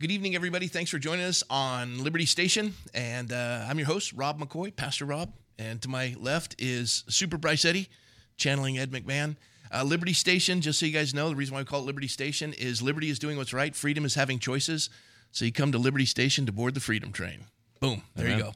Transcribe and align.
Good 0.00 0.12
evening, 0.12 0.34
everybody. 0.34 0.66
Thanks 0.66 0.90
for 0.90 0.98
joining 0.98 1.26
us 1.26 1.42
on 1.50 2.02
Liberty 2.02 2.24
Station. 2.24 2.72
And 2.94 3.30
uh, 3.30 3.66
I'm 3.68 3.76
your 3.76 3.86
host, 3.86 4.14
Rob 4.14 4.40
McCoy, 4.40 4.74
Pastor 4.74 5.04
Rob. 5.04 5.34
And 5.58 5.82
to 5.82 5.90
my 5.90 6.16
left 6.18 6.56
is 6.58 7.04
Super 7.08 7.36
Bryce 7.36 7.66
Eddy, 7.66 7.90
channeling 8.38 8.78
Ed 8.78 8.92
McMahon. 8.92 9.36
Uh, 9.70 9.84
Liberty 9.84 10.14
Station, 10.14 10.62
just 10.62 10.80
so 10.80 10.86
you 10.86 10.92
guys 10.92 11.12
know, 11.12 11.28
the 11.28 11.36
reason 11.36 11.52
why 11.52 11.60
we 11.60 11.66
call 11.66 11.80
it 11.80 11.84
Liberty 11.84 12.08
Station 12.08 12.54
is 12.54 12.80
liberty 12.80 13.10
is 13.10 13.18
doing 13.18 13.36
what's 13.36 13.52
right, 13.52 13.76
freedom 13.76 14.06
is 14.06 14.14
having 14.14 14.38
choices. 14.38 14.88
So 15.32 15.44
you 15.44 15.52
come 15.52 15.70
to 15.72 15.78
Liberty 15.78 16.06
Station 16.06 16.46
to 16.46 16.52
board 16.52 16.72
the 16.72 16.80
freedom 16.80 17.12
train. 17.12 17.44
Boom. 17.80 18.00
There 18.14 18.24
Amen. 18.24 18.38
you 18.38 18.44
go. 18.44 18.52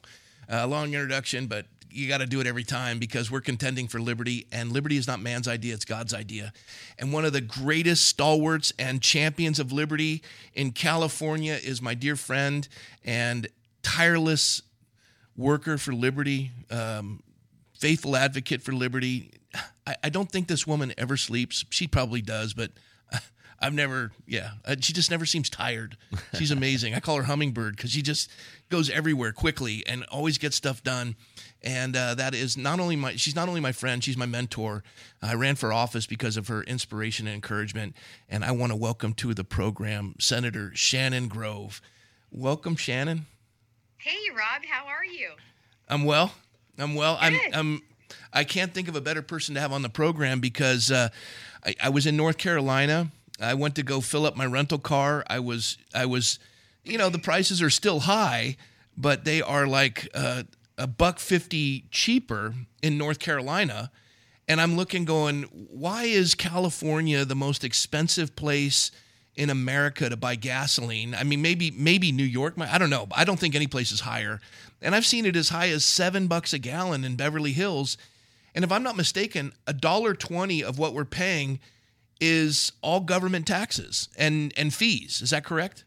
Uh, 0.51 0.65
long 0.65 0.95
introduction, 0.95 1.45
but 1.45 1.67
you 1.95 2.07
got 2.07 2.17
to 2.17 2.25
do 2.25 2.41
it 2.41 2.47
every 2.47 2.63
time 2.63 2.99
because 2.99 3.31
we're 3.31 3.41
contending 3.41 3.87
for 3.87 4.01
liberty, 4.01 4.47
and 4.51 4.71
liberty 4.71 4.97
is 4.97 5.07
not 5.07 5.21
man's 5.21 5.47
idea, 5.47 5.73
it's 5.73 5.85
God's 5.85 6.13
idea. 6.13 6.51
And 6.99 7.13
one 7.13 7.25
of 7.25 7.33
the 7.33 7.41
greatest 7.41 8.05
stalwarts 8.05 8.73
and 8.77 9.01
champions 9.01 9.59
of 9.59 9.71
liberty 9.71 10.21
in 10.53 10.71
California 10.71 11.57
is 11.61 11.81
my 11.81 11.93
dear 11.93 12.15
friend 12.15 12.67
and 13.03 13.47
tireless 13.81 14.61
worker 15.37 15.77
for 15.77 15.93
liberty, 15.93 16.51
um, 16.69 17.21
faithful 17.77 18.15
advocate 18.15 18.61
for 18.61 18.73
liberty. 18.73 19.31
I, 19.87 19.95
I 20.03 20.09
don't 20.09 20.31
think 20.31 20.47
this 20.47 20.65
woman 20.67 20.93
ever 20.97 21.17
sleeps. 21.17 21.65
She 21.69 21.87
probably 21.87 22.21
does, 22.21 22.53
but 22.53 22.71
I've 23.59 23.73
never, 23.73 24.11
yeah, 24.27 24.51
uh, 24.65 24.75
she 24.79 24.93
just 24.93 25.09
never 25.09 25.25
seems 25.25 25.49
tired. 25.49 25.97
She's 26.37 26.51
amazing. 26.51 26.93
I 26.93 26.99
call 26.99 27.17
her 27.17 27.23
Hummingbird 27.23 27.75
because 27.75 27.91
she 27.91 28.01
just 28.01 28.29
goes 28.69 28.89
everywhere 28.89 29.31
quickly 29.31 29.83
and 29.87 30.03
always 30.05 30.37
gets 30.37 30.55
stuff 30.55 30.83
done. 30.83 31.15
And 31.63 31.95
uh, 31.95 32.15
that 32.15 32.35
is 32.35 32.57
not 32.57 32.79
only 32.79 32.95
my, 32.95 33.15
she's 33.15 33.35
not 33.35 33.47
only 33.47 33.61
my 33.61 33.71
friend, 33.71 34.03
she's 34.03 34.17
my 34.17 34.25
mentor. 34.25 34.83
I 35.21 35.35
ran 35.35 35.55
for 35.55 35.71
office 35.71 36.05
because 36.05 36.37
of 36.37 36.47
her 36.49 36.63
inspiration 36.63 37.27
and 37.27 37.33
encouragement. 37.33 37.95
And 38.29 38.43
I 38.43 38.51
want 38.51 38.71
to 38.71 38.75
welcome 38.75 39.13
to 39.15 39.33
the 39.33 39.43
program 39.43 40.15
Senator 40.19 40.71
Shannon 40.75 41.27
Grove. 41.27 41.81
Welcome, 42.31 42.75
Shannon. 42.75 43.25
Hey, 43.97 44.29
Rob, 44.31 44.63
how 44.69 44.85
are 44.85 45.05
you? 45.05 45.31
I'm 45.87 46.03
well. 46.03 46.33
I'm 46.77 46.93
well. 46.93 47.17
Good. 47.21 47.41
I'm, 47.53 47.53
I'm, 47.53 47.81
I 48.33 48.43
can't 48.43 48.73
think 48.73 48.87
of 48.87 48.95
a 48.95 49.01
better 49.01 49.21
person 49.21 49.55
to 49.55 49.61
have 49.61 49.71
on 49.71 49.81
the 49.81 49.89
program 49.89 50.39
because 50.39 50.91
uh, 50.91 51.09
I, 51.65 51.75
I 51.83 51.89
was 51.89 52.05
in 52.05 52.17
North 52.17 52.37
Carolina 52.37 53.09
I 53.39 53.53
went 53.53 53.75
to 53.75 53.83
go 53.83 54.01
fill 54.01 54.25
up 54.25 54.35
my 54.35 54.45
rental 54.45 54.79
car. 54.79 55.23
I 55.27 55.39
was 55.39 55.77
I 55.93 56.05
was, 56.05 56.39
you 56.83 56.97
know, 56.97 57.09
the 57.09 57.19
prices 57.19 57.61
are 57.61 57.69
still 57.69 58.01
high, 58.01 58.57
but 58.97 59.25
they 59.25 59.41
are 59.41 59.67
like 59.67 60.07
uh, 60.13 60.43
a 60.77 60.87
buck 60.87 61.19
fifty 61.19 61.85
cheaper 61.91 62.53
in 62.81 62.97
North 62.97 63.19
Carolina. 63.19 63.91
And 64.47 64.61
I'm 64.61 64.77
looking, 64.77 65.05
going, 65.05 65.43
why 65.51 66.03
is 66.03 66.35
California 66.35 67.25
the 67.25 67.35
most 67.35 67.63
expensive 67.63 68.35
place 68.35 68.91
in 69.35 69.49
America 69.49 70.07
to 70.07 70.15
buy 70.15 70.35
gasoline? 70.35 71.15
I 71.15 71.23
mean, 71.23 71.41
maybe 71.41 71.71
maybe 71.71 72.11
New 72.11 72.23
York. 72.23 72.53
I 72.59 72.77
don't 72.77 72.91
know. 72.91 73.07
I 73.11 73.23
don't 73.23 73.39
think 73.39 73.55
any 73.55 73.67
place 73.67 73.91
is 73.91 74.01
higher. 74.01 74.39
And 74.81 74.93
I've 74.93 75.05
seen 75.05 75.25
it 75.25 75.35
as 75.35 75.49
high 75.49 75.69
as 75.69 75.83
seven 75.83 76.27
bucks 76.27 76.53
a 76.53 76.59
gallon 76.59 77.03
in 77.03 77.15
Beverly 77.15 77.53
Hills. 77.53 77.97
And 78.53 78.63
if 78.63 78.71
I'm 78.71 78.83
not 78.83 78.95
mistaken, 78.95 79.51
a 79.65 79.73
dollar 79.73 80.13
twenty 80.13 80.63
of 80.63 80.77
what 80.77 80.93
we're 80.93 81.05
paying 81.05 81.59
is 82.19 82.71
all 82.81 82.99
government 82.99 83.47
taxes 83.47 84.09
and 84.17 84.53
and 84.57 84.73
fees. 84.73 85.21
Is 85.21 85.31
that 85.31 85.43
correct? 85.43 85.83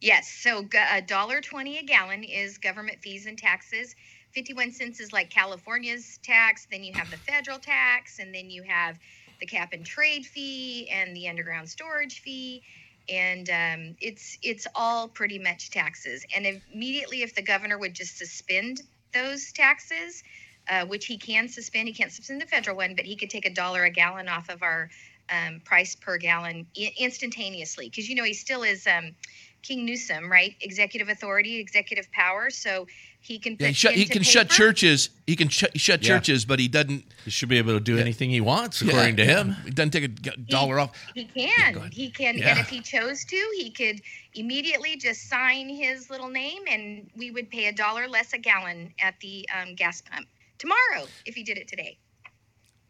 Yes. 0.00 0.28
So 0.28 0.66
a 0.90 1.02
dollar 1.02 1.40
twenty 1.40 1.78
a 1.78 1.82
gallon 1.82 2.24
is 2.24 2.58
government 2.58 2.98
fees 3.00 3.26
and 3.26 3.38
taxes. 3.38 3.94
51 4.32 4.72
cents 4.72 4.98
is 4.98 5.12
like 5.12 5.30
California's 5.30 6.18
tax. 6.22 6.66
Then 6.70 6.82
you 6.82 6.92
have 6.94 7.10
the 7.10 7.18
federal 7.18 7.58
tax, 7.58 8.18
and 8.18 8.34
then 8.34 8.50
you 8.50 8.62
have 8.62 8.98
the 9.40 9.46
cap 9.46 9.72
and 9.72 9.84
trade 9.84 10.24
fee 10.24 10.88
and 10.90 11.14
the 11.14 11.28
underground 11.28 11.68
storage 11.68 12.20
fee. 12.20 12.62
And 13.08 13.50
um, 13.50 13.96
it's 14.00 14.38
it's 14.42 14.66
all 14.74 15.08
pretty 15.08 15.38
much 15.38 15.70
taxes. 15.70 16.24
And 16.34 16.60
immediately, 16.72 17.22
if 17.22 17.34
the 17.34 17.42
governor 17.42 17.78
would 17.78 17.94
just 17.94 18.16
suspend 18.16 18.82
those 19.12 19.52
taxes, 19.52 20.22
uh, 20.70 20.86
which 20.86 21.06
he 21.06 21.18
can 21.18 21.48
suspend, 21.48 21.88
he 21.88 21.94
can't 21.94 22.12
suspend 22.12 22.40
the 22.40 22.46
federal 22.46 22.76
one, 22.76 22.94
but 22.94 23.04
he 23.04 23.16
could 23.16 23.28
take 23.28 23.44
a 23.44 23.52
dollar 23.52 23.84
a 23.84 23.90
gallon 23.90 24.28
off 24.28 24.48
of 24.48 24.62
our 24.62 24.88
um, 25.32 25.60
price 25.64 25.94
per 25.94 26.18
gallon 26.18 26.66
I- 26.76 26.92
instantaneously 26.98 27.88
because 27.88 28.08
you 28.08 28.14
know 28.14 28.24
he 28.24 28.34
still 28.34 28.62
is 28.62 28.86
um, 28.86 29.14
King 29.62 29.84
Newsom, 29.84 30.30
right? 30.30 30.54
Executive 30.60 31.08
authority, 31.08 31.58
executive 31.58 32.10
power. 32.12 32.50
So 32.50 32.86
he 33.20 33.38
can 33.38 33.56
yeah, 33.58 33.68
he, 33.68 33.72
shut, 33.72 33.94
he 33.94 34.04
can 34.04 34.22
shut 34.22 34.50
churches. 34.50 35.10
He 35.26 35.36
can 35.36 35.48
sh- 35.48 35.64
shut 35.76 36.02
yeah. 36.02 36.08
churches, 36.08 36.44
but 36.44 36.58
he 36.58 36.68
doesn't. 36.68 37.04
He 37.24 37.30
should 37.30 37.48
be 37.48 37.58
able 37.58 37.74
to 37.74 37.80
do 37.80 37.94
yeah. 37.94 38.00
anything 38.00 38.30
he 38.30 38.40
wants, 38.40 38.82
according 38.82 39.16
to 39.16 39.24
him. 39.24 39.52
He 39.64 39.70
doesn't 39.70 39.92
take 39.92 40.04
a 40.04 40.36
dollar 40.36 40.76
he, 40.76 40.82
off. 40.82 40.90
He 41.14 41.24
can. 41.24 41.90
he 41.92 42.10
can, 42.10 42.34
and 42.42 42.58
if 42.58 42.68
he 42.68 42.80
chose 42.80 43.24
to, 43.24 43.36
he 43.56 43.70
could 43.70 44.00
immediately 44.34 44.96
just 44.96 45.28
sign 45.28 45.68
his 45.68 46.10
little 46.10 46.28
name, 46.28 46.62
and 46.68 47.08
we 47.16 47.30
would 47.30 47.48
pay 47.48 47.66
a 47.66 47.72
dollar 47.72 48.08
less 48.08 48.32
a 48.32 48.38
gallon 48.38 48.92
at 49.00 49.14
the 49.20 49.48
um, 49.56 49.76
gas 49.76 50.02
pump 50.02 50.26
tomorrow 50.58 51.06
if 51.26 51.34
he 51.34 51.42
did 51.42 51.58
it 51.58 51.66
today 51.68 51.98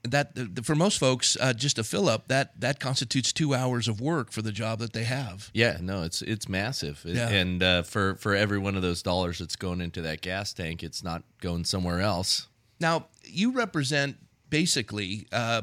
that 0.05 0.37
for 0.65 0.75
most 0.75 0.99
folks, 0.99 1.37
uh, 1.41 1.53
just 1.53 1.79
a 1.79 1.85
fill 1.85 2.09
up 2.09 2.29
that 2.29 2.61
that 2.61 2.81
constitutes 2.81 3.33
two 3.33 3.55
hours 3.55 3.89
of 3.89 4.01
work 4.01 4.33
for 4.33 4.43
the 4.43 4.53
job 4.53 4.81
that 4.81 4.93
they 4.93 5.05
have. 5.05 5.51
Yeah, 5.55 5.79
no, 5.81 6.03
it's 6.03 6.23
it's 6.23 6.49
massive, 6.49 7.03
yeah. 7.05 7.29
and 7.29 7.63
uh, 7.63 7.83
for 7.83 8.17
for 8.17 8.35
every 8.35 8.59
one 8.59 8.75
of 8.75 8.83
those 8.83 9.03
dollars 9.03 9.39
that's 9.39 9.57
going 9.57 9.81
into 9.81 10.03
that 10.03 10.21
gas 10.21 10.53
tank, 10.53 10.83
it's 10.83 11.05
not 11.05 11.23
going 11.41 11.65
somewhere 11.65 12.01
else. 12.01 12.49
Now, 12.81 13.07
you 13.25 13.53
represent 13.53 14.17
basically 14.51 15.29
uh, 15.31 15.63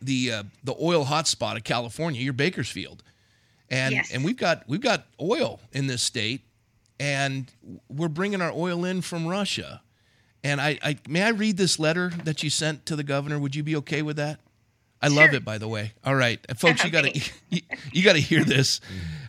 the 0.00 0.32
uh, 0.32 0.42
the 0.64 0.74
oil 0.80 1.04
hotspot 1.04 1.56
of 1.56 1.64
California. 1.64 2.22
You're 2.22 2.32
Bakersfield, 2.32 3.02
and 3.68 3.94
yes. 3.94 4.10
and 4.12 4.24
we've 4.24 4.38
got 4.38 4.66
we've 4.66 4.80
got 4.80 5.06
oil 5.20 5.60
in 5.72 5.86
this 5.86 6.02
state, 6.02 6.42
and 6.98 7.52
we're 7.88 8.08
bringing 8.08 8.40
our 8.40 8.52
oil 8.52 8.86
in 8.86 9.02
from 9.02 9.26
Russia. 9.26 9.82
And 10.46 10.60
I, 10.60 10.78
I 10.80 10.96
may 11.08 11.22
I 11.22 11.30
read 11.30 11.56
this 11.56 11.80
letter 11.80 12.12
that 12.22 12.44
you 12.44 12.50
sent 12.50 12.86
to 12.86 12.94
the 12.94 13.02
governor? 13.02 13.36
Would 13.36 13.56
you 13.56 13.64
be 13.64 13.74
okay 13.76 14.02
with 14.02 14.16
that? 14.18 14.38
I 15.02 15.08
sure. 15.08 15.16
love 15.16 15.34
it, 15.34 15.44
by 15.44 15.58
the 15.58 15.66
way. 15.66 15.92
All 16.04 16.14
right, 16.14 16.38
folks, 16.56 16.84
you 16.84 16.90
got 16.90 17.04
to 17.12 17.20
you, 17.50 17.62
you 17.92 18.04
got 18.04 18.12
to 18.12 18.20
hear 18.20 18.44
this. 18.44 18.80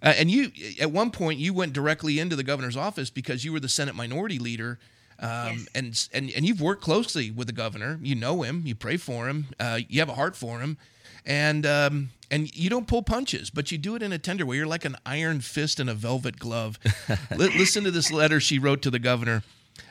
Uh, 0.03 0.13
and 0.15 0.29
you, 0.29 0.51
at 0.79 0.91
one 0.91 1.09
point, 1.09 1.39
you 1.39 1.55
went 1.55 1.73
directly 1.73 2.19
into 2.19 2.35
the 2.35 2.43
governor's 2.43 2.77
office 2.77 3.09
because 3.09 3.43
you 3.43 3.51
were 3.51 3.59
the 3.59 3.67
Senate 3.67 3.95
Minority 3.95 4.37
Leader, 4.37 4.77
um, 5.17 5.29
yes. 5.29 5.67
and 5.73 6.07
and 6.13 6.31
and 6.35 6.47
you've 6.47 6.61
worked 6.61 6.83
closely 6.83 7.31
with 7.31 7.47
the 7.47 7.53
governor. 7.53 7.99
You 8.03 8.13
know 8.13 8.43
him. 8.43 8.61
You 8.67 8.75
pray 8.75 8.97
for 8.97 9.27
him. 9.27 9.47
Uh, 9.59 9.79
you 9.89 9.99
have 10.01 10.09
a 10.09 10.15
heart 10.15 10.35
for 10.35 10.59
him, 10.59 10.77
and 11.25 11.65
um, 11.65 12.09
and 12.29 12.55
you 12.55 12.69
don't 12.69 12.87
pull 12.87 13.01
punches, 13.01 13.49
but 13.49 13.71
you 13.71 13.79
do 13.79 13.95
it 13.95 14.03
in 14.03 14.13
a 14.13 14.19
tender 14.19 14.45
way. 14.45 14.57
You're 14.57 14.67
like 14.67 14.85
an 14.85 14.97
iron 15.03 15.41
fist 15.41 15.79
in 15.79 15.89
a 15.89 15.95
velvet 15.95 16.37
glove. 16.37 16.77
L- 17.09 17.37
listen 17.37 17.83
to 17.85 17.91
this 17.91 18.11
letter 18.11 18.39
she 18.39 18.59
wrote 18.59 18.83
to 18.83 18.91
the 18.91 18.99
governor. 18.99 19.41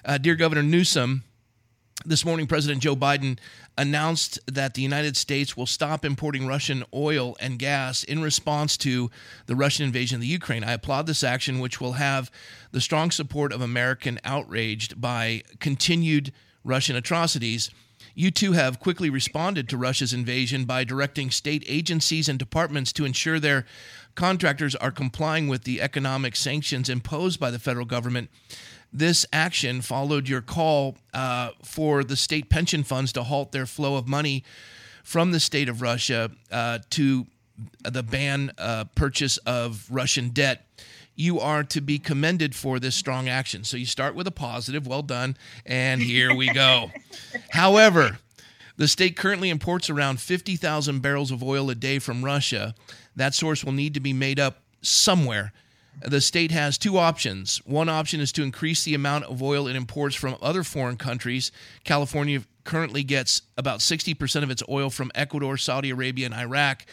Uh, 0.04 0.18
dear 0.18 0.34
Governor 0.34 0.62
Newsom, 0.62 1.24
this 2.04 2.24
morning 2.24 2.46
President 2.46 2.82
Joe 2.82 2.94
Biden 2.94 3.38
announced 3.78 4.38
that 4.46 4.74
the 4.74 4.82
United 4.82 5.16
States 5.16 5.56
will 5.56 5.66
stop 5.66 6.04
importing 6.04 6.46
Russian 6.46 6.84
oil 6.94 7.36
and 7.40 7.58
gas 7.58 8.04
in 8.04 8.22
response 8.22 8.76
to 8.78 9.10
the 9.46 9.56
Russian 9.56 9.86
invasion 9.86 10.16
of 10.16 10.20
the 10.20 10.26
Ukraine. 10.26 10.64
I 10.64 10.72
applaud 10.72 11.06
this 11.06 11.24
action, 11.24 11.58
which 11.58 11.80
will 11.80 11.92
have 11.92 12.30
the 12.70 12.80
strong 12.80 13.10
support 13.10 13.52
of 13.52 13.60
American 13.60 14.20
outraged 14.24 15.00
by 15.00 15.42
continued 15.58 16.32
Russian 16.64 16.96
atrocities. 16.96 17.70
You 18.14 18.30
too 18.30 18.52
have 18.52 18.80
quickly 18.80 19.10
responded 19.10 19.68
to 19.68 19.76
Russia's 19.76 20.14
invasion 20.14 20.64
by 20.64 20.84
directing 20.84 21.30
state 21.30 21.64
agencies 21.66 22.28
and 22.28 22.38
departments 22.38 22.92
to 22.94 23.04
ensure 23.04 23.38
their 23.38 23.66
contractors 24.14 24.74
are 24.74 24.90
complying 24.90 25.48
with 25.48 25.64
the 25.64 25.82
economic 25.82 26.34
sanctions 26.34 26.88
imposed 26.88 27.38
by 27.38 27.50
the 27.50 27.58
federal 27.58 27.84
government. 27.84 28.30
This 28.96 29.26
action 29.30 29.82
followed 29.82 30.26
your 30.26 30.40
call 30.40 30.96
uh, 31.12 31.50
for 31.62 32.02
the 32.02 32.16
state 32.16 32.48
pension 32.48 32.82
funds 32.82 33.12
to 33.12 33.24
halt 33.24 33.52
their 33.52 33.66
flow 33.66 33.96
of 33.96 34.08
money 34.08 34.42
from 35.04 35.32
the 35.32 35.40
state 35.40 35.68
of 35.68 35.82
Russia 35.82 36.30
uh, 36.50 36.78
to 36.90 37.26
the 37.84 38.02
ban 38.02 38.52
uh, 38.56 38.84
purchase 38.94 39.36
of 39.44 39.86
Russian 39.90 40.30
debt. 40.30 40.64
You 41.14 41.38
are 41.40 41.62
to 41.64 41.82
be 41.82 41.98
commended 41.98 42.54
for 42.54 42.80
this 42.80 42.96
strong 42.96 43.28
action. 43.28 43.64
So 43.64 43.76
you 43.76 43.84
start 43.84 44.14
with 44.14 44.26
a 44.28 44.30
positive, 44.30 44.86
well 44.86 45.02
done, 45.02 45.36
and 45.66 46.00
here 46.00 46.34
we 46.34 46.50
go. 46.54 46.90
However, 47.50 48.16
the 48.78 48.88
state 48.88 49.14
currently 49.14 49.50
imports 49.50 49.90
around 49.90 50.20
50,000 50.20 51.00
barrels 51.02 51.30
of 51.30 51.42
oil 51.42 51.68
a 51.68 51.74
day 51.74 51.98
from 51.98 52.24
Russia. 52.24 52.74
That 53.14 53.34
source 53.34 53.62
will 53.62 53.72
need 53.72 53.92
to 53.92 54.00
be 54.00 54.14
made 54.14 54.40
up 54.40 54.62
somewhere 54.80 55.52
the 56.02 56.20
state 56.20 56.50
has 56.50 56.76
two 56.76 56.98
options. 56.98 57.58
One 57.64 57.88
option 57.88 58.20
is 58.20 58.32
to 58.32 58.42
increase 58.42 58.84
the 58.84 58.94
amount 58.94 59.24
of 59.24 59.42
oil 59.42 59.66
it 59.66 59.76
imports 59.76 60.14
from 60.14 60.36
other 60.42 60.62
foreign 60.62 60.96
countries. 60.96 61.50
California 61.84 62.42
currently 62.64 63.02
gets 63.02 63.42
about 63.56 63.80
60% 63.80 64.42
of 64.42 64.50
its 64.50 64.62
oil 64.68 64.90
from 64.90 65.10
Ecuador, 65.14 65.56
Saudi 65.56 65.90
Arabia, 65.90 66.26
and 66.26 66.34
Iraq. 66.34 66.84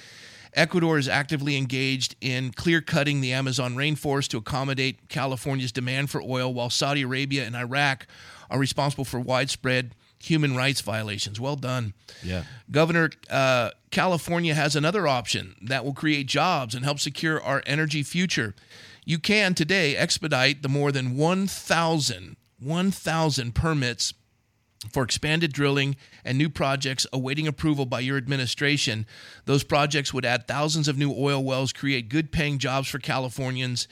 Ecuador 0.54 0.98
is 0.98 1.08
actively 1.08 1.58
engaged 1.58 2.16
in 2.22 2.52
clear 2.52 2.80
cutting 2.80 3.22
the 3.22 3.34
Amazon 3.34 3.76
rainforest 3.76 4.28
to 4.30 4.38
accommodate 4.38 5.10
California's 5.10 5.72
demand 5.72 6.10
for 6.10 6.22
oil, 6.22 6.54
while 6.54 6.70
Saudi 6.70 7.02
Arabia 7.02 7.44
and 7.44 7.56
Iraq 7.56 8.08
are 8.50 8.60
responsible 8.60 9.04
for 9.04 9.20
widespread 9.20 9.96
human 10.20 10.56
rights 10.56 10.80
violations. 10.80 11.40
Well 11.40 11.56
done. 11.56 11.94
Yeah. 12.22 12.44
Governor, 12.72 13.10
uh, 13.30 13.72
California 13.92 14.54
has 14.54 14.76
another 14.76 15.08
option 15.08 15.56
that 15.62 15.84
will 15.84 15.94
create 15.94 16.28
jobs 16.28 16.76
and 16.76 16.86
help 16.86 17.00
secure 17.00 17.42
our 17.42 17.62
energy 17.66 18.04
future. 18.04 18.56
You 19.06 19.20
can 19.20 19.54
today 19.54 19.96
expedite 19.96 20.62
the 20.62 20.70
more 20.70 20.92
than 20.92 21.18
1,000 21.18 22.38
1,000 22.60 23.54
permits 23.54 24.14
for 24.92 25.04
expanded 25.04 25.54
drilling 25.54 25.96
and 26.26 26.38
new 26.38 26.50
projects 26.50 27.08
awaiting 27.14 27.48
approval 27.48 27.86
by 27.86 28.00
your 28.00 28.18
administration. 28.18 29.06
Those 29.46 29.64
projects 29.64 30.14
would 30.14 30.26
add 30.26 30.48
thousands 30.48 30.88
of 30.88 30.98
new 30.98 31.14
oil 31.14 31.44
wells, 31.44 31.74
create 31.74 32.10
good 32.10 32.32
paying 32.32 32.58
jobs 32.58 32.88
for 32.88 33.00
Californians, 33.00 33.88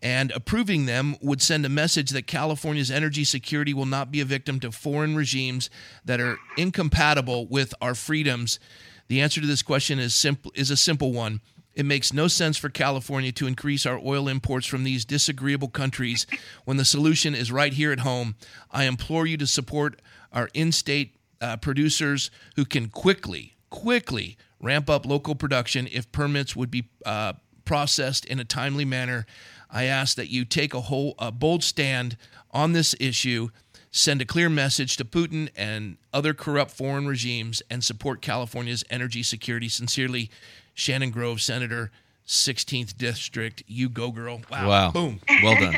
and 0.00 0.30
approving 0.30 0.86
them 0.86 1.16
would 1.20 1.42
send 1.42 1.66
a 1.66 1.68
message 1.68 2.10
that 2.10 2.28
California's 2.28 2.90
energy 2.90 3.24
security 3.24 3.74
will 3.74 3.86
not 3.86 4.12
be 4.12 4.20
a 4.20 4.24
victim 4.24 4.60
to 4.60 4.70
foreign 4.70 5.16
regimes 5.16 5.70
that 6.04 6.20
are 6.20 6.38
incompatible 6.56 7.46
with 7.48 7.74
our 7.80 7.96
freedoms. 7.96 8.60
The 9.08 9.20
answer 9.20 9.40
to 9.40 9.46
this 9.46 9.62
question 9.62 9.98
is 9.98 10.14
simple 10.14 10.52
is 10.54 10.70
a 10.70 10.76
simple 10.76 11.12
one. 11.12 11.40
It 11.74 11.86
makes 11.86 12.12
no 12.12 12.26
sense 12.26 12.56
for 12.56 12.68
California 12.68 13.30
to 13.32 13.46
increase 13.46 13.86
our 13.86 14.00
oil 14.04 14.26
imports 14.26 14.66
from 14.66 14.84
these 14.84 15.04
disagreeable 15.04 15.68
countries 15.68 16.26
when 16.64 16.76
the 16.76 16.84
solution 16.84 17.34
is 17.34 17.52
right 17.52 17.72
here 17.72 17.92
at 17.92 18.00
home. 18.00 18.34
I 18.72 18.84
implore 18.84 19.26
you 19.26 19.36
to 19.36 19.46
support 19.46 20.00
our 20.32 20.48
in-state 20.54 21.14
uh, 21.40 21.56
producers 21.58 22.30
who 22.56 22.64
can 22.64 22.88
quickly, 22.88 23.54
quickly 23.70 24.36
ramp 24.60 24.90
up 24.90 25.06
local 25.06 25.34
production 25.34 25.88
if 25.92 26.10
permits 26.10 26.56
would 26.56 26.70
be 26.70 26.88
uh, 27.06 27.34
processed 27.64 28.24
in 28.24 28.40
a 28.40 28.44
timely 28.44 28.84
manner. 28.84 29.24
I 29.70 29.84
ask 29.84 30.16
that 30.16 30.30
you 30.30 30.44
take 30.44 30.74
a 30.74 30.80
whole 30.80 31.14
a 31.18 31.30
bold 31.30 31.62
stand 31.62 32.16
on 32.50 32.72
this 32.72 32.94
issue, 32.98 33.50
send 33.90 34.22
a 34.22 34.24
clear 34.24 34.48
message 34.48 34.96
to 34.96 35.04
Putin 35.04 35.50
and 35.54 35.98
other 36.12 36.34
corrupt 36.34 36.70
foreign 36.70 37.06
regimes, 37.06 37.62
and 37.70 37.84
support 37.84 38.22
California's 38.22 38.84
energy 38.90 39.22
security. 39.22 39.68
Sincerely, 39.68 40.30
Shannon 40.78 41.10
Grove, 41.10 41.40
Senator, 41.40 41.90
16th 42.24 42.96
District. 42.96 43.64
You 43.66 43.88
go, 43.88 44.12
girl. 44.12 44.40
Wow. 44.48 44.68
Wow. 44.68 44.90
Boom. 44.92 45.20
Well 45.42 45.56
done. 45.56 45.76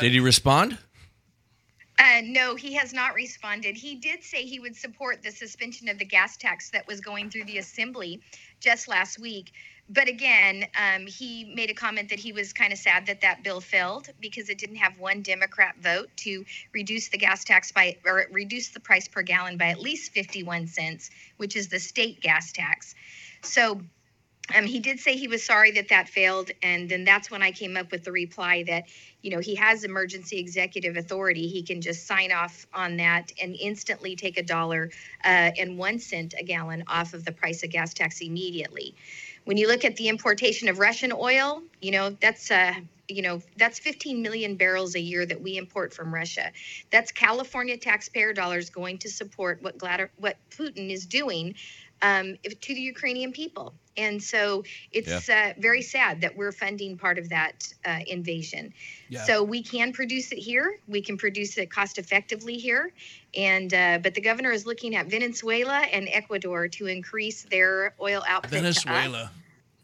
Did 0.00 0.10
he 0.10 0.18
respond? 0.18 0.76
Uh, 1.96 2.20
no, 2.24 2.56
he 2.56 2.74
has 2.74 2.92
not 2.92 3.14
responded. 3.14 3.76
He 3.76 3.94
did 3.94 4.24
say 4.24 4.42
he 4.42 4.58
would 4.58 4.74
support 4.74 5.22
the 5.22 5.30
suspension 5.30 5.88
of 5.88 6.00
the 6.00 6.04
gas 6.04 6.36
tax 6.36 6.70
that 6.70 6.84
was 6.88 7.00
going 7.00 7.30
through 7.30 7.44
the 7.44 7.58
assembly 7.58 8.20
just 8.58 8.88
last 8.88 9.20
week 9.20 9.52
but 9.88 10.08
again, 10.08 10.66
um, 10.78 11.06
he 11.06 11.52
made 11.54 11.68
a 11.68 11.74
comment 11.74 12.08
that 12.08 12.18
he 12.18 12.32
was 12.32 12.54
kind 12.54 12.72
of 12.72 12.78
sad 12.78 13.06
that 13.06 13.20
that 13.20 13.42
bill 13.42 13.60
failed 13.60 14.08
because 14.18 14.48
it 14.48 14.56
didn't 14.56 14.76
have 14.76 14.98
one 14.98 15.20
Democrat 15.20 15.74
vote 15.78 16.08
to 16.18 16.44
reduce 16.72 17.08
the 17.08 17.18
gas 17.18 17.44
tax 17.44 17.70
by 17.70 17.96
or 18.06 18.26
reduce 18.30 18.70
the 18.70 18.80
price 18.80 19.08
per 19.08 19.22
gallon 19.22 19.58
by 19.58 19.66
at 19.66 19.78
least 19.78 20.12
51 20.12 20.68
cents, 20.68 21.10
which 21.36 21.54
is 21.54 21.68
the 21.68 21.78
state 21.78 22.22
gas 22.22 22.50
tax. 22.50 22.94
So 23.44 23.80
um, 24.54 24.66
he 24.66 24.78
did 24.78 25.00
say 25.00 25.16
he 25.16 25.28
was 25.28 25.44
sorry 25.44 25.70
that 25.72 25.88
that 25.88 26.08
failed, 26.08 26.50
and 26.62 26.88
then 26.88 27.04
that's 27.04 27.30
when 27.30 27.42
I 27.42 27.50
came 27.50 27.76
up 27.76 27.90
with 27.90 28.04
the 28.04 28.12
reply 28.12 28.62
that 28.64 28.84
you 29.22 29.30
know 29.30 29.38
he 29.38 29.54
has 29.54 29.84
emergency 29.84 30.38
executive 30.38 30.96
authority. 30.96 31.48
He 31.48 31.62
can 31.62 31.80
just 31.80 32.06
sign 32.06 32.30
off 32.30 32.66
on 32.74 32.98
that 32.98 33.32
and 33.40 33.56
instantly 33.58 34.16
take 34.16 34.36
a 34.38 34.42
dollar 34.42 34.90
uh, 35.24 35.50
and 35.58 35.78
one 35.78 35.98
cent 35.98 36.34
a 36.38 36.44
gallon 36.44 36.84
off 36.88 37.14
of 37.14 37.24
the 37.24 37.32
price 37.32 37.62
of 37.62 37.70
gas 37.70 37.94
tax 37.94 38.20
immediately. 38.20 38.94
When 39.44 39.56
you 39.56 39.66
look 39.66 39.84
at 39.84 39.96
the 39.96 40.08
importation 40.08 40.68
of 40.68 40.78
Russian 40.78 41.12
oil, 41.12 41.62
you 41.80 41.92
know, 41.92 42.10
that's 42.10 42.50
uh, 42.50 42.74
you 43.08 43.22
know, 43.22 43.40
that's 43.56 43.78
15 43.78 44.22
million 44.22 44.56
barrels 44.56 44.94
a 44.94 45.00
year 45.00 45.26
that 45.26 45.40
we 45.40 45.56
import 45.58 45.92
from 45.92 46.12
Russia. 46.12 46.50
That's 46.90 47.12
California 47.12 47.76
taxpayer 47.76 48.32
dollars 48.32 48.70
going 48.70 48.98
to 48.98 49.10
support 49.10 49.62
what 49.62 49.78
Glad- 49.78 50.10
what 50.18 50.36
Putin 50.50 50.90
is 50.90 51.06
doing 51.06 51.54
um, 52.04 52.36
to 52.66 52.74
the 52.74 52.80
Ukrainian 52.80 53.32
people. 53.32 53.74
And 53.96 54.22
so 54.22 54.64
it's 54.92 55.28
yeah. 55.28 55.54
uh, 55.56 55.60
very 55.60 55.80
sad 55.80 56.20
that 56.20 56.36
we're 56.36 56.52
funding 56.52 56.98
part 56.98 57.16
of 57.18 57.28
that 57.28 57.72
uh, 57.84 58.00
invasion. 58.06 58.72
Yeah. 59.08 59.24
So 59.24 59.42
we 59.42 59.62
can 59.62 59.92
produce 59.92 60.32
it 60.32 60.38
here. 60.38 60.78
We 60.88 61.00
can 61.00 61.16
produce 61.16 61.56
it 61.58 61.70
cost 61.70 61.98
effectively 61.98 62.56
here. 62.56 62.92
And 63.36 63.72
uh, 63.72 63.98
but 64.02 64.14
the 64.14 64.20
governor 64.20 64.52
is 64.52 64.66
looking 64.66 64.96
at 64.96 65.06
Venezuela 65.06 65.80
and 65.92 66.08
Ecuador 66.10 66.68
to 66.68 66.86
increase 66.86 67.44
their 67.44 67.94
oil 68.00 68.22
output. 68.26 68.50
Venezuela. 68.50 69.30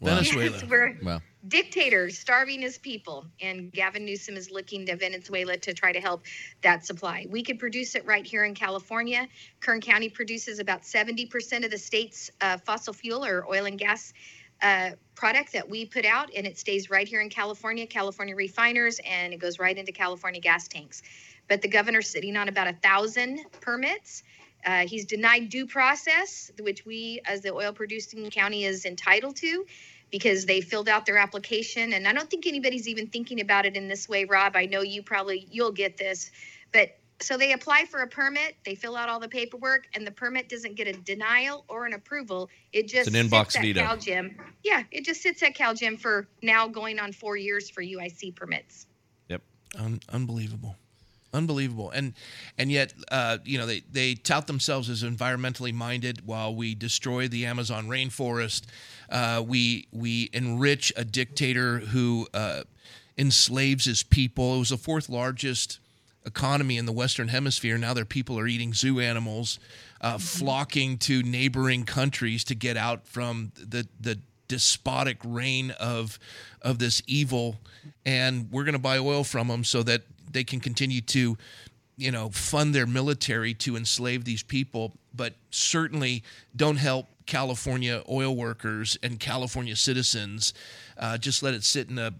Venezuela. 0.01 0.51
Yes, 0.51 0.63
we're 0.63 0.97
wow. 1.03 1.21
dictators 1.47 2.17
starving 2.17 2.61
his 2.61 2.77
people, 2.77 3.25
and 3.39 3.71
Gavin 3.71 4.03
Newsom 4.03 4.35
is 4.35 4.49
looking 4.49 4.85
to 4.87 4.95
Venezuela 4.95 5.57
to 5.57 5.73
try 5.73 5.91
to 5.91 5.99
help 5.99 6.23
that 6.63 6.85
supply. 6.85 7.27
We 7.29 7.43
could 7.43 7.59
produce 7.59 7.95
it 7.95 8.05
right 8.05 8.25
here 8.25 8.43
in 8.43 8.55
California. 8.55 9.27
Kern 9.59 9.79
County 9.79 10.09
produces 10.09 10.59
about 10.59 10.81
70% 10.81 11.63
of 11.63 11.71
the 11.71 11.77
state's 11.77 12.31
uh, 12.41 12.57
fossil 12.57 12.93
fuel 12.93 13.23
or 13.23 13.45
oil 13.47 13.65
and 13.65 13.77
gas 13.77 14.13
uh, 14.61 14.91
product 15.15 15.53
that 15.53 15.69
we 15.69 15.85
put 15.85 16.05
out, 16.05 16.29
and 16.35 16.45
it 16.45 16.57
stays 16.57 16.89
right 16.89 17.07
here 17.07 17.21
in 17.21 17.29
California, 17.29 17.85
California 17.85 18.35
refiners, 18.35 18.99
and 19.05 19.33
it 19.33 19.37
goes 19.37 19.59
right 19.59 19.77
into 19.77 19.91
California 19.91 20.41
gas 20.41 20.67
tanks. 20.67 21.01
But 21.47 21.61
the 21.61 21.67
governor's 21.67 22.07
sitting 22.07 22.37
on 22.37 22.47
about 22.47 22.67
a 22.67 22.73
thousand 22.73 23.39
permits. 23.59 24.23
Uh, 24.65 24.87
he's 24.87 25.05
denied 25.05 25.49
due 25.49 25.65
process, 25.65 26.51
which 26.59 26.85
we, 26.85 27.21
as 27.25 27.41
the 27.41 27.53
oil 27.53 27.73
producing 27.73 28.29
county, 28.29 28.65
is 28.65 28.85
entitled 28.85 29.35
to 29.37 29.65
because 30.11 30.45
they 30.45 30.61
filled 30.61 30.89
out 30.89 31.05
their 31.05 31.17
application. 31.17 31.93
And 31.93 32.07
I 32.07 32.13
don't 32.13 32.29
think 32.29 32.45
anybody's 32.45 32.87
even 32.87 33.07
thinking 33.07 33.39
about 33.39 33.65
it 33.65 33.75
in 33.75 33.87
this 33.87 34.07
way, 34.07 34.25
Rob. 34.25 34.55
I 34.55 34.65
know 34.65 34.81
you 34.81 35.01
probably 35.01 35.47
you'll 35.49 35.71
get 35.71 35.97
this, 35.97 36.31
but 36.71 36.97
so 37.21 37.37
they 37.37 37.53
apply 37.53 37.85
for 37.85 38.01
a 38.01 38.07
permit, 38.07 38.55
they 38.65 38.75
fill 38.75 38.95
out 38.95 39.07
all 39.07 39.19
the 39.19 39.29
paperwork, 39.29 39.87
and 39.93 40.05
the 40.05 40.11
permit 40.11 40.49
doesn't 40.49 40.75
get 40.75 40.87
a 40.87 40.93
denial 40.93 41.63
or 41.67 41.85
an 41.85 41.93
approval. 41.93 42.49
It 42.73 42.87
just 42.87 43.07
it's 43.07 43.15
an 43.15 43.29
inbox 43.29 43.51
sits 43.51 43.57
at 43.57 43.61
veto. 43.61 43.81
CalGEM. 43.81 44.35
Yeah, 44.63 44.83
it 44.91 45.05
just 45.05 45.21
sits 45.21 45.43
at 45.43 45.55
CalGEM 45.55 45.99
for 45.99 46.27
now 46.41 46.67
going 46.67 46.99
on 46.99 47.11
four 47.13 47.37
years 47.37 47.69
for 47.69 47.83
UIC 47.83 48.35
permits. 48.35 48.87
Yep, 49.29 49.41
Un- 49.77 49.99
unbelievable 50.09 50.75
unbelievable. 51.33 51.89
And 51.91 52.13
and 52.57 52.71
yet 52.71 52.93
uh, 53.11 53.39
you 53.43 53.57
know 53.57 53.65
they 53.65 53.81
they 53.91 54.15
tout 54.15 54.47
themselves 54.47 54.89
as 54.89 55.03
environmentally 55.03 55.73
minded 55.73 56.25
while 56.25 56.53
we 56.53 56.75
destroy 56.75 57.27
the 57.27 57.45
amazon 57.45 57.87
rainforest. 57.87 58.63
Uh, 59.09 59.43
we 59.45 59.87
we 59.91 60.29
enrich 60.33 60.93
a 60.95 61.03
dictator 61.03 61.79
who 61.79 62.27
uh, 62.33 62.63
enslaves 63.17 63.85
his 63.85 64.03
people. 64.03 64.55
It 64.55 64.59
was 64.59 64.69
the 64.69 64.77
fourth 64.77 65.09
largest 65.09 65.79
economy 66.25 66.77
in 66.77 66.85
the 66.85 66.91
western 66.91 67.29
hemisphere. 67.29 67.77
Now 67.77 67.93
their 67.93 68.05
people 68.05 68.37
are 68.37 68.47
eating 68.47 68.73
zoo 68.73 68.99
animals 68.99 69.59
uh, 70.01 70.15
mm-hmm. 70.15 70.17
flocking 70.17 70.97
to 70.99 71.23
neighboring 71.23 71.85
countries 71.85 72.43
to 72.45 72.55
get 72.55 72.77
out 72.77 73.07
from 73.07 73.51
the 73.55 73.87
the 73.99 74.19
despotic 74.47 75.17
reign 75.23 75.71
of 75.79 76.19
of 76.61 76.79
this 76.79 77.01
evil. 77.07 77.59
And 78.05 78.51
we're 78.51 78.63
going 78.63 78.73
to 78.73 78.79
buy 78.79 78.97
oil 78.97 79.23
from 79.23 79.47
them 79.47 79.63
so 79.63 79.81
that 79.83 80.01
they 80.33 80.43
can 80.43 80.59
continue 80.59 81.01
to 81.01 81.37
you 81.97 82.11
know 82.11 82.29
fund 82.29 82.73
their 82.73 82.87
military 82.87 83.53
to 83.53 83.75
enslave 83.75 84.25
these 84.25 84.43
people 84.43 84.93
but 85.13 85.33
certainly 85.49 86.23
don't 86.55 86.77
help 86.77 87.07
california 87.25 88.01
oil 88.09 88.35
workers 88.35 88.97
and 89.03 89.19
california 89.19 89.75
citizens 89.75 90.53
uh, 90.97 91.17
just 91.17 91.43
let 91.43 91.53
it 91.53 91.63
sit 91.63 91.89
in 91.89 91.97
a 91.99 92.13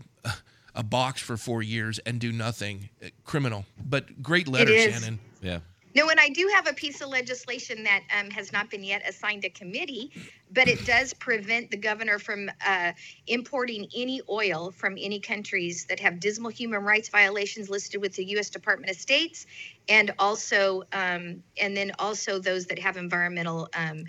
a 0.74 0.84
box 0.84 1.22
for 1.22 1.36
four 1.36 1.62
years 1.62 2.00
and 2.06 2.20
do 2.20 2.32
nothing. 2.32 2.90
Criminal. 3.26 3.66
But 3.84 4.24
great 4.24 4.48
letter 4.48 4.72
shannon. 4.78 5.20
Yeah 5.42 5.60
no, 5.96 6.10
and 6.10 6.20
I 6.20 6.30
do 6.30 6.50
have 6.56 6.68
a 6.68 6.74
piece 6.74 7.02
of 7.02 7.10
legislation 7.10 7.84
that 7.84 8.02
um, 8.18 8.30
has 8.32 8.52
not 8.52 8.70
been 8.70 8.84
yet 8.84 9.08
assigned 9.08 9.46
a 9.46 9.50
committee, 9.50 10.12
but 10.52 10.68
it 10.68 10.86
does 10.86 11.14
prevent 11.14 11.72
the 11.72 11.78
governor 11.78 12.20
from 12.20 12.50
uh, 12.66 12.92
importing 13.28 13.88
any 13.96 14.22
oil 14.30 14.72
from 14.72 14.98
any 15.00 15.20
countries 15.20 15.86
that 15.90 16.00
have 16.00 16.20
dismal 16.20 16.52
human 16.52 16.84
rights 16.84 17.10
violations 17.10 17.70
listed 17.70 18.02
with 18.02 18.16
the 18.16 18.26
U.S. 18.32 18.50
Department 18.50 18.92
of 18.92 18.98
States, 18.98 19.46
and 19.88 20.14
also, 20.20 20.84
um, 20.94 21.44
and 21.60 21.76
then 21.76 21.92
also 22.00 22.40
those 22.40 22.68
that 22.68 22.80
have 22.80 22.98
environmental 22.98 23.70
um, 23.74 24.06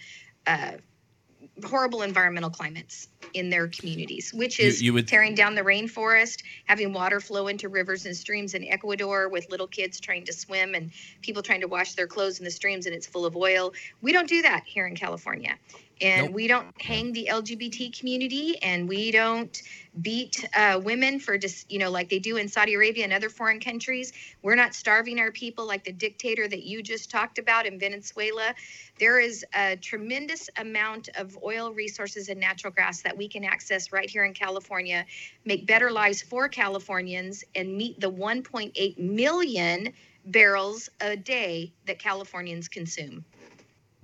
uh, 0.47 0.73
horrible 1.65 2.03
environmental 2.03 2.51
climates 2.51 3.09
in 3.35 3.51
their 3.51 3.69
communities, 3.69 4.33
which 4.33 4.59
is 4.59 4.81
you, 4.81 4.87
you 4.87 4.93
would, 4.95 5.09
tearing 5.09 5.35
down 5.35 5.55
the 5.55 5.63
rainforest, 5.63 6.43
having 6.65 6.93
water 6.93 7.21
flow 7.21 7.49
into 7.49 7.69
rivers 7.69 8.07
and 8.07 8.17
streams 8.17 8.55
in 8.55 8.65
Ecuador 8.65 9.29
with 9.29 9.51
little 9.51 9.67
kids 9.67 10.01
trying 10.01 10.25
to 10.25 10.33
swim 10.33 10.75
and 10.75 10.91
people 11.21 11.43
trying 11.43 11.61
to 11.61 11.69
wash 11.69 11.95
their 11.95 12.07
clothes 12.07 12.39
in 12.39 12.45
the 12.45 12.51
streams 12.51 12.87
and 12.87 12.95
it's 12.95 13.07
full 13.07 13.27
of 13.27 13.37
oil. 13.37 13.73
We 14.01 14.13
don't 14.13 14.29
do 14.29 14.43
that 14.43 14.65
here 14.67 14.87
in 14.87 14.97
California 14.97 15.59
and 16.01 16.27
nope. 16.27 16.35
we 16.35 16.49
don't 16.49 16.67
hang 16.81 17.13
the 17.13 17.29
LGBT 17.31 17.99
community, 17.99 18.61
and 18.63 18.89
we 18.89 19.11
don't 19.11 19.63
beat 20.01 20.49
uh, 20.57 20.81
women 20.83 21.21
for 21.21 21.37
just 21.37 21.71
you 21.71 21.79
know 21.79 21.91
like 21.91 22.09
they 22.09 22.19
do 22.19 22.37
in 22.37 22.49
Saudi 22.49 22.75
Arabia 22.75 23.05
and 23.05 23.13
other 23.13 23.29
foreign 23.29 23.61
countries. 23.61 24.13
We're 24.43 24.55
not 24.55 24.75
starving 24.75 25.19
our 25.19 25.31
people 25.31 25.67
like 25.67 25.85
the 25.85 25.93
dictator 25.93 26.49
that 26.49 26.63
you 26.65 26.83
just 26.83 27.11
talked 27.11 27.39
about 27.39 27.67
in 27.67 27.79
Venezuela. 27.79 28.55
There 28.99 29.21
is 29.21 29.45
a 29.55 29.77
tremendous 29.77 30.49
amount 30.57 31.09
of 31.17 31.39
oil 31.43 31.73
resources 31.73 32.29
and 32.29 32.41
natural 32.41 32.73
gas 32.73 33.03
that 33.03 33.17
we 33.17 33.29
can 33.29 33.45
access 33.45 33.93
right 33.93 34.09
here 34.09 34.25
in 34.25 34.35
California, 34.35 35.05
make 35.45 35.67
better 35.67 35.91
lives 35.91 36.23
for 36.23 36.49
Californians, 36.49 37.45
and 37.55 37.77
meet 37.77 38.01
the 38.01 38.11
1.8 38.11 38.99
million 38.99 39.93
barrels 40.27 40.89
a 41.01 41.17
day 41.17 41.73
that 41.87 41.99
Californians 41.99 42.69
consume. 42.69 43.25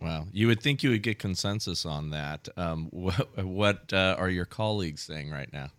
Wow, 0.00 0.26
you 0.32 0.46
would 0.46 0.62
think 0.62 0.82
you 0.82 0.90
would 0.90 1.02
get 1.02 1.18
consensus 1.18 1.84
on 1.84 2.10
that. 2.10 2.48
Um, 2.56 2.86
what, 2.90 3.44
what 3.44 3.92
uh, 3.92 4.16
are 4.18 4.28
your 4.28 4.44
colleagues 4.44 5.02
saying 5.02 5.30
right 5.30 5.52
now? 5.52 5.70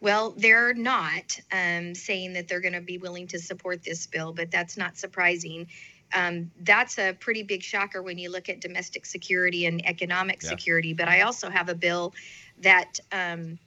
Well, 0.00 0.30
they're 0.36 0.74
not 0.74 1.40
um, 1.50 1.94
saying 1.94 2.34
that 2.34 2.46
they're 2.46 2.60
going 2.60 2.74
to 2.74 2.80
be 2.80 2.98
willing 2.98 3.26
to 3.28 3.38
support 3.38 3.82
this 3.82 4.06
bill, 4.06 4.32
but 4.32 4.50
that's 4.50 4.76
not 4.76 4.96
surprising. 4.96 5.66
Um, 6.14 6.50
that's 6.60 6.98
a 6.98 7.12
pretty 7.12 7.42
big 7.42 7.62
shocker 7.62 8.00
when 8.00 8.16
you 8.16 8.30
look 8.30 8.48
at 8.48 8.60
domestic 8.60 9.04
security 9.04 9.66
and 9.66 9.84
economic 9.86 10.42
yeah. 10.42 10.50
security. 10.50 10.94
But 10.94 11.08
I 11.08 11.22
also 11.22 11.50
have 11.50 11.68
a 11.68 11.74
bill 11.74 12.14
that 12.60 13.00
um, 13.10 13.58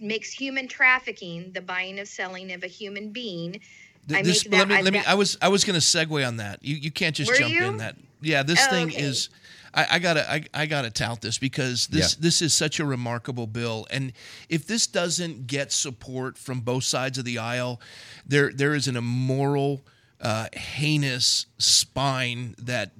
makes 0.00 0.32
human 0.32 0.68
trafficking, 0.68 1.52
the 1.52 1.60
buying 1.60 1.98
of 1.98 2.08
selling 2.08 2.52
of 2.52 2.62
a 2.62 2.68
human 2.68 3.10
being. 3.10 3.60
This, 4.04 4.46
let 4.48 4.68
me, 4.68 4.82
let 4.82 4.92
me, 4.92 5.00
I 5.06 5.14
was 5.14 5.38
I 5.40 5.48
was 5.48 5.64
going 5.64 5.78
to 5.78 5.84
segue 5.84 6.26
on 6.26 6.38
that. 6.38 6.64
You 6.64 6.74
you 6.74 6.90
can't 6.90 7.14
just 7.14 7.32
jump 7.38 7.52
you? 7.52 7.64
in 7.64 7.76
that. 7.78 7.96
Yeah, 8.20 8.42
this 8.42 8.64
oh, 8.66 8.70
thing 8.70 8.88
okay. 8.88 9.00
is 9.00 9.30
I, 9.74 9.86
I, 9.92 9.98
gotta 9.98 10.30
I, 10.30 10.44
I, 10.52 10.66
gotta 10.66 10.90
tout 10.90 11.20
this 11.20 11.38
because 11.38 11.86
this 11.86 12.14
yeah. 12.14 12.22
this 12.22 12.42
is 12.42 12.52
such 12.52 12.78
a 12.78 12.84
remarkable 12.84 13.46
bill, 13.46 13.86
and 13.90 14.12
if 14.48 14.66
this 14.66 14.86
doesn't 14.86 15.46
get 15.46 15.72
support 15.72 16.36
from 16.36 16.60
both 16.60 16.84
sides 16.84 17.18
of 17.18 17.24
the 17.24 17.38
aisle, 17.38 17.80
there 18.26 18.52
there 18.52 18.74
is 18.74 18.86
an 18.86 18.96
immoral, 18.96 19.82
uh, 20.20 20.48
heinous 20.52 21.46
spine 21.58 22.54
that 22.58 22.92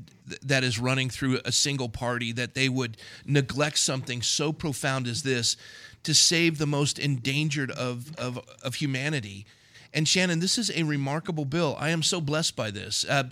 that 0.43 0.65
is 0.65 0.79
running 0.79 1.11
through 1.11 1.41
a 1.45 1.53
single 1.53 1.89
party 1.89 2.33
that 2.33 2.55
they 2.55 2.69
would 2.69 2.97
neglect 3.27 3.79
something 3.79 4.23
so 4.23 4.53
profound 4.53 5.07
as 5.07 5.23
this 5.25 5.57
to 6.05 6.15
save 6.15 6.59
the 6.59 6.67
most 6.67 6.99
endangered 6.99 7.71
of 7.71 8.17
of, 8.17 8.41
of 8.63 8.77
humanity. 8.77 9.47
And 9.95 10.09
Shannon, 10.09 10.41
this 10.41 10.59
is 10.59 10.71
a 10.75 10.83
remarkable 10.85 11.45
bill. 11.45 11.77
I 11.79 11.91
am 11.91 12.03
so 12.03 12.21
blessed 12.21 12.57
by 12.57 12.71
this. 12.71 13.05
Uh, 13.09 13.25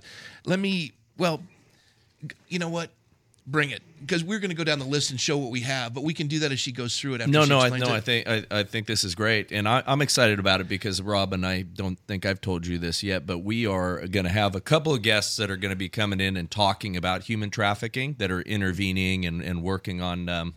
let 0.45 0.59
me 0.59 0.93
well 1.17 1.43
you 2.49 2.59
know 2.59 2.69
what? 2.69 2.91
bring 3.51 3.71
it 3.71 3.83
because 4.01 4.25
we're 4.25 4.39
going 4.39 4.51
to 4.51 4.57
go 4.57 4.65
down 4.65 4.79
the 4.79 4.85
list 4.85 5.11
and 5.11 5.21
show 5.21 5.37
what 5.37 5.51
we 5.51 5.61
have, 5.61 5.93
but 5.93 6.05
we 6.05 6.15
can 6.15 6.27
do 6.27 6.39
that 6.41 6.53
as 6.53 6.61
she 6.61 6.73
goes 6.73 6.99
through 6.99 7.15
it. 7.15 7.21
After 7.21 7.33
no, 7.33 7.45
no, 7.45 7.59
I, 7.59 7.69
no. 7.69 7.77
It. 7.77 7.89
I 7.89 8.01
think 8.01 8.29
I, 8.29 8.45
I, 8.51 8.63
think 8.63 8.87
this 8.87 9.05
is 9.05 9.15
great, 9.15 9.53
and 9.53 9.69
I, 9.69 9.83
am 9.87 10.01
excited 10.01 10.39
about 10.39 10.61
it 10.61 10.69
because 10.69 11.03
Rob 11.03 11.33
and 11.33 11.45
I 11.45 11.63
don't 11.63 11.99
think 12.07 12.25
I've 12.25 12.41
told 12.41 12.67
you 12.67 12.79
this 12.79 13.03
yet, 13.03 13.27
but 13.27 13.39
we 13.39 13.67
are 13.67 14.07
going 14.07 14.25
to 14.25 14.33
have 14.33 14.55
a 14.55 14.61
couple 14.61 14.95
of 14.95 15.03
guests 15.03 15.37
that 15.37 15.51
are 15.51 15.57
going 15.57 15.71
to 15.71 15.77
be 15.77 15.89
coming 15.89 16.21
in 16.21 16.37
and 16.37 16.51
talking 16.51 16.97
about 16.97 17.25
human 17.25 17.51
trafficking 17.51 18.17
that 18.19 18.31
are 18.31 18.43
intervening 18.43 19.27
and, 19.27 19.43
and 19.43 19.63
working 19.63 20.01
on. 20.01 20.29
Um, 20.29 20.55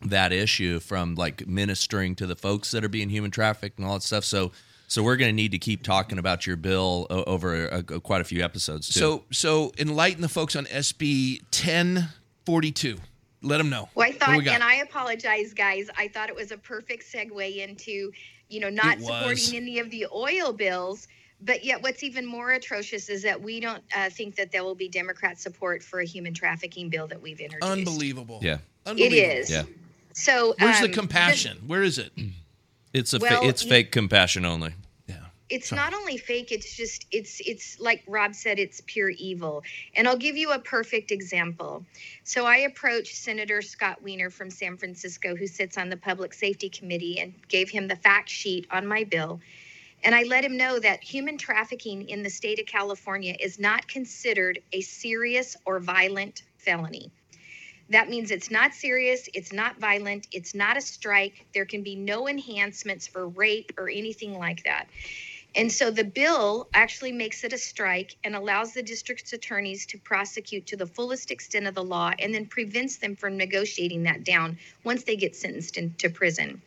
that 0.00 0.30
issue 0.30 0.78
from 0.78 1.16
like 1.16 1.48
ministering 1.48 2.14
to 2.14 2.24
the 2.24 2.36
folks 2.36 2.70
that 2.70 2.84
are 2.84 2.88
being 2.88 3.08
human 3.08 3.32
trafficked 3.32 3.80
and 3.80 3.88
all 3.88 3.94
that 3.94 4.02
stuff. 4.04 4.22
So 4.22 4.52
so 4.88 5.02
we're 5.02 5.16
going 5.16 5.28
to 5.28 5.36
need 5.36 5.52
to 5.52 5.58
keep 5.58 5.82
talking 5.82 6.18
about 6.18 6.46
your 6.46 6.56
bill 6.56 7.06
over 7.10 7.68
a, 7.68 7.78
a, 7.78 8.00
quite 8.00 8.20
a 8.20 8.24
few 8.24 8.42
episodes. 8.42 8.88
Too. 8.88 8.98
So 8.98 9.24
so 9.30 9.72
enlighten 9.78 10.22
the 10.22 10.28
folks 10.28 10.56
on 10.56 10.64
SB 10.64 11.42
ten 11.50 12.08
forty 12.44 12.72
two. 12.72 12.98
Let 13.40 13.58
them 13.58 13.70
know. 13.70 13.88
Well, 13.94 14.08
I 14.08 14.12
thought, 14.12 14.36
we 14.36 14.48
and 14.48 14.64
I 14.64 14.76
apologize, 14.76 15.54
guys. 15.54 15.88
I 15.96 16.08
thought 16.08 16.28
it 16.28 16.34
was 16.34 16.50
a 16.50 16.58
perfect 16.58 17.04
segue 17.04 17.56
into, 17.56 18.10
you 18.48 18.58
know, 18.58 18.68
not 18.68 18.98
supporting 18.98 19.54
any 19.54 19.78
of 19.78 19.90
the 19.90 20.06
oil 20.12 20.52
bills. 20.52 21.06
But 21.40 21.64
yet, 21.64 21.80
what's 21.82 22.02
even 22.02 22.26
more 22.26 22.50
atrocious 22.50 23.08
is 23.08 23.22
that 23.22 23.40
we 23.40 23.60
don't 23.60 23.82
uh, 23.94 24.10
think 24.10 24.34
that 24.34 24.50
there 24.50 24.64
will 24.64 24.74
be 24.74 24.88
Democrat 24.88 25.38
support 25.38 25.84
for 25.84 26.00
a 26.00 26.04
human 26.04 26.34
trafficking 26.34 26.88
bill 26.88 27.06
that 27.06 27.22
we've 27.22 27.38
introduced. 27.38 27.70
Unbelievable. 27.70 28.40
Yeah. 28.42 28.58
Unbelievable. 28.86 29.18
It 29.18 29.38
is. 29.38 29.50
Yeah. 29.50 29.62
So, 30.14 30.56
where's 30.58 30.78
um, 30.78 30.82
the 30.82 30.88
compassion? 30.88 31.58
Where 31.68 31.84
is 31.84 31.98
it? 31.98 32.10
It's 32.92 33.12
a 33.12 33.18
well, 33.18 33.42
fa- 33.42 33.48
it's 33.48 33.62
fake 33.62 33.92
compassion 33.92 34.44
only. 34.44 34.74
Yeah. 35.06 35.26
it's 35.48 35.72
not 35.72 35.94
only 35.94 36.16
fake 36.16 36.52
it's 36.52 36.76
just 36.76 37.06
it's 37.10 37.40
it's 37.40 37.80
like 37.80 38.02
rob 38.06 38.34
said 38.34 38.58
it's 38.58 38.82
pure 38.86 39.10
evil. 39.10 39.62
And 39.94 40.08
i'll 40.08 40.16
give 40.16 40.36
you 40.36 40.52
a 40.52 40.58
perfect 40.58 41.10
example. 41.10 41.84
So 42.24 42.46
i 42.46 42.58
approached 42.58 43.16
senator 43.16 43.62
scott 43.62 44.02
Wiener 44.02 44.30
from 44.30 44.50
san 44.50 44.76
francisco 44.76 45.36
who 45.36 45.46
sits 45.46 45.76
on 45.78 45.88
the 45.88 45.96
public 45.96 46.32
safety 46.34 46.68
committee 46.68 47.20
and 47.20 47.34
gave 47.48 47.70
him 47.70 47.88
the 47.88 47.96
fact 47.96 48.28
sheet 48.28 48.66
on 48.70 48.86
my 48.86 49.04
bill. 49.04 49.40
And 50.04 50.14
i 50.14 50.22
let 50.22 50.44
him 50.44 50.56
know 50.56 50.78
that 50.78 51.02
human 51.02 51.36
trafficking 51.38 52.08
in 52.08 52.22
the 52.22 52.30
state 52.30 52.58
of 52.58 52.66
california 52.66 53.34
is 53.40 53.58
not 53.58 53.86
considered 53.88 54.60
a 54.72 54.80
serious 54.80 55.56
or 55.66 55.78
violent 55.80 56.42
felony 56.56 57.10
that 57.90 58.08
means 58.08 58.30
it's 58.30 58.50
not 58.50 58.74
serious, 58.74 59.28
it's 59.34 59.52
not 59.52 59.78
violent, 59.78 60.26
it's 60.32 60.54
not 60.54 60.76
a 60.76 60.80
strike. 60.80 61.46
There 61.54 61.64
can 61.64 61.82
be 61.82 61.96
no 61.96 62.28
enhancements 62.28 63.06
for 63.06 63.28
rape 63.28 63.72
or 63.78 63.88
anything 63.88 64.38
like 64.38 64.64
that. 64.64 64.88
And 65.54 65.72
so 65.72 65.90
the 65.90 66.04
bill 66.04 66.68
actually 66.74 67.12
makes 67.12 67.42
it 67.42 67.52
a 67.52 67.58
strike 67.58 68.16
and 68.22 68.36
allows 68.36 68.74
the 68.74 68.82
district's 68.82 69.32
attorneys 69.32 69.86
to 69.86 69.98
prosecute 69.98 70.66
to 70.66 70.76
the 70.76 70.86
fullest 70.86 71.30
extent 71.30 71.66
of 71.66 71.74
the 71.74 71.82
law 71.82 72.12
and 72.18 72.34
then 72.34 72.46
prevents 72.46 72.98
them 72.98 73.16
from 73.16 73.36
negotiating 73.36 74.02
that 74.02 74.24
down 74.24 74.58
once 74.84 75.04
they 75.04 75.16
get 75.16 75.34
sentenced 75.34 75.78
into 75.78 76.10
prison. 76.10 76.60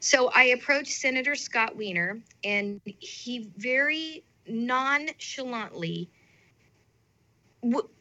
So 0.00 0.30
I 0.34 0.44
approached 0.44 0.92
Senator 0.92 1.34
Scott 1.34 1.76
Wiener, 1.76 2.18
and 2.42 2.80
he 2.84 3.50
very 3.56 4.24
nonchalantly 4.46 6.08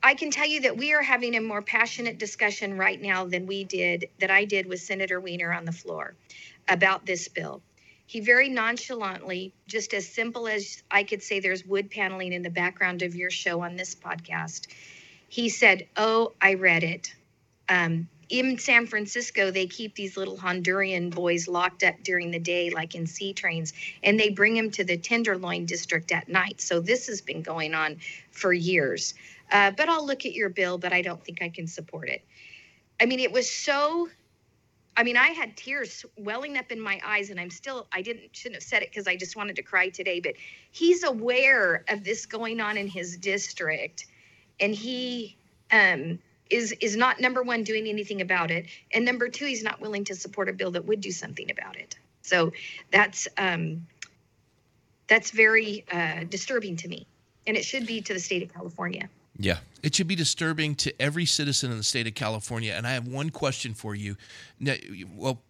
I 0.02 0.14
can 0.14 0.32
tell 0.32 0.48
you 0.48 0.62
that 0.62 0.78
we 0.78 0.94
are 0.94 1.02
having 1.02 1.36
a 1.36 1.42
more 1.42 1.62
passionate 1.62 2.18
discussion 2.18 2.78
right 2.78 3.02
now 3.02 3.26
than 3.26 3.46
we 3.46 3.66
did, 3.66 4.10
that 4.20 4.32
I 4.32 4.46
did 4.46 4.66
with 4.66 4.80
Senator 4.80 5.20
Wiener 5.20 5.52
on 5.52 5.66
the 5.66 5.72
floor 5.72 6.16
about 6.68 7.06
this 7.06 7.28
bill. 7.28 7.62
He 8.06 8.22
very 8.22 8.50
nonchalantly, 8.50 9.54
just 9.68 9.94
as 9.94 10.08
simple 10.08 10.48
as 10.48 10.82
I 10.90 11.04
could 11.04 11.22
say 11.22 11.40
there's 11.40 11.66
wood 11.66 11.92
paneling 11.92 12.34
in 12.34 12.42
the 12.42 12.50
background 12.50 13.02
of 13.02 13.16
your 13.16 13.30
show 13.30 13.62
on 13.62 13.76
this 13.76 13.94
podcast, 13.94 14.68
he 15.28 15.50
said, 15.50 15.88
Oh, 15.96 16.34
I 16.42 16.56
read 16.56 16.84
it. 16.84 17.14
Um, 17.68 18.08
in 18.30 18.60
San 18.60 18.86
Francisco, 18.86 19.52
they 19.52 19.66
keep 19.66 19.96
these 19.96 20.16
little 20.16 20.38
Honduran 20.38 21.14
boys 21.14 21.48
locked 21.48 21.84
up 21.84 21.96
during 22.04 22.32
the 22.32 22.40
day, 22.40 22.70
like 22.70 22.94
in 22.94 23.08
C 23.08 23.34
trains, 23.34 23.74
and 24.04 24.20
they 24.20 24.30
bring 24.30 24.54
them 24.54 24.70
to 24.72 24.84
the 24.84 24.98
Tenderloin 24.98 25.66
district 25.66 26.12
at 26.12 26.30
night. 26.30 26.62
So 26.62 26.80
this 26.80 27.08
has 27.08 27.22
been 27.22 27.42
going 27.42 27.74
on 27.74 27.98
for 28.32 28.54
years. 28.54 29.16
Uh, 29.52 29.72
but 29.72 29.90
I'll 29.90 30.06
look 30.06 30.26
at 30.26 30.34
your 30.34 30.50
bill, 30.50 30.78
but 30.78 30.94
I 30.94 31.02
don't 31.02 31.24
think 31.24 31.42
I 31.42 31.50
can 31.50 31.68
support 31.68 32.10
it. 32.10 32.24
I 33.00 33.06
mean, 33.06 33.20
it 33.20 33.32
was 33.32 33.50
so 33.50 34.10
I 35.00 35.04
mean, 35.04 35.16
I 35.16 35.30
had 35.30 35.56
tears 35.56 36.06
welling 36.18 36.58
up 36.58 36.74
in 36.74 36.82
my 36.82 37.00
eyes, 37.06 37.30
and 37.30 37.40
I'm 37.40 37.50
still, 37.50 37.88
I 37.90 38.02
didn't, 38.02 38.36
shouldn't 38.36 38.56
have 38.56 38.64
said 38.64 38.84
it 38.84 38.90
because 38.90 39.08
I 39.08 39.16
just 39.16 39.38
wanted 39.38 39.56
to 39.56 39.62
cry 39.62 39.88
today, 39.88 40.20
but 40.20 40.34
he's 40.72 41.06
aware 41.06 41.86
of 41.88 42.04
this 42.04 42.26
going 42.26 42.60
on 42.60 42.76
in 42.76 42.86
his 42.86 43.16
district, 43.16 44.08
and 44.60 44.76
he 44.76 45.38
um, 45.72 46.20
is 46.50 46.74
is 46.82 46.98
not 46.98 47.22
number 47.22 47.42
one 47.44 47.64
doing 47.64 47.88
anything 47.88 48.20
about 48.20 48.52
it, 48.52 48.66
and 48.92 49.06
number 49.06 49.30
two, 49.30 49.46
he's 49.46 49.64
not 49.64 49.80
willing 49.80 50.04
to 50.04 50.16
support 50.16 50.50
a 50.50 50.54
bill 50.54 50.72
that 50.72 50.84
would 50.84 51.00
do 51.00 51.12
something 51.12 51.50
about 51.50 51.78
it. 51.78 51.98
So 52.22 52.52
that's 52.92 53.26
um, 53.38 53.88
that's 55.08 55.32
very 55.32 55.86
uh, 55.90 56.26
disturbing 56.26 56.76
to 56.76 56.90
me, 56.90 57.08
and 57.48 57.56
it 57.56 57.64
should 57.64 57.88
be 57.88 58.02
to 58.02 58.14
the 58.14 58.20
state 58.20 58.44
of 58.44 58.54
California. 58.54 59.10
Yeah. 59.40 59.60
It 59.82 59.96
should 59.96 60.08
be 60.08 60.16
disturbing 60.16 60.76
to 60.76 61.02
every 61.02 61.26
citizen 61.26 61.72
in 61.72 61.78
the 61.78 61.84
state 61.84 62.06
of 62.06 62.14
California. 62.14 62.74
And 62.76 62.86
I 62.86 62.92
have 62.92 63.08
one 63.08 63.30
question 63.30 63.74
for 63.74 63.96
you. 63.96 64.18
Now, 64.60 64.76
well, 65.16 65.42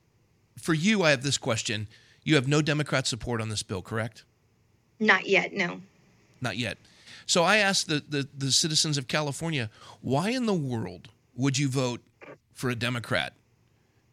for 0.57 0.73
you, 0.73 1.03
I 1.03 1.09
have 1.09 1.23
this 1.23 1.37
question. 1.37 1.87
You 2.23 2.35
have 2.35 2.47
no 2.47 2.61
Democrat 2.61 3.07
support 3.07 3.41
on 3.41 3.49
this 3.49 3.63
bill, 3.63 3.81
correct? 3.81 4.23
Not 4.99 5.25
yet, 5.25 5.53
no. 5.53 5.81
Not 6.39 6.57
yet. 6.57 6.77
So 7.25 7.43
I 7.43 7.57
asked 7.57 7.87
the, 7.87 8.03
the, 8.07 8.27
the 8.37 8.51
citizens 8.51 8.97
of 8.97 9.07
California, 9.07 9.69
why 10.01 10.29
in 10.29 10.45
the 10.45 10.53
world 10.53 11.09
would 11.35 11.57
you 11.57 11.67
vote 11.67 12.01
for 12.53 12.69
a 12.69 12.75
Democrat 12.75 13.33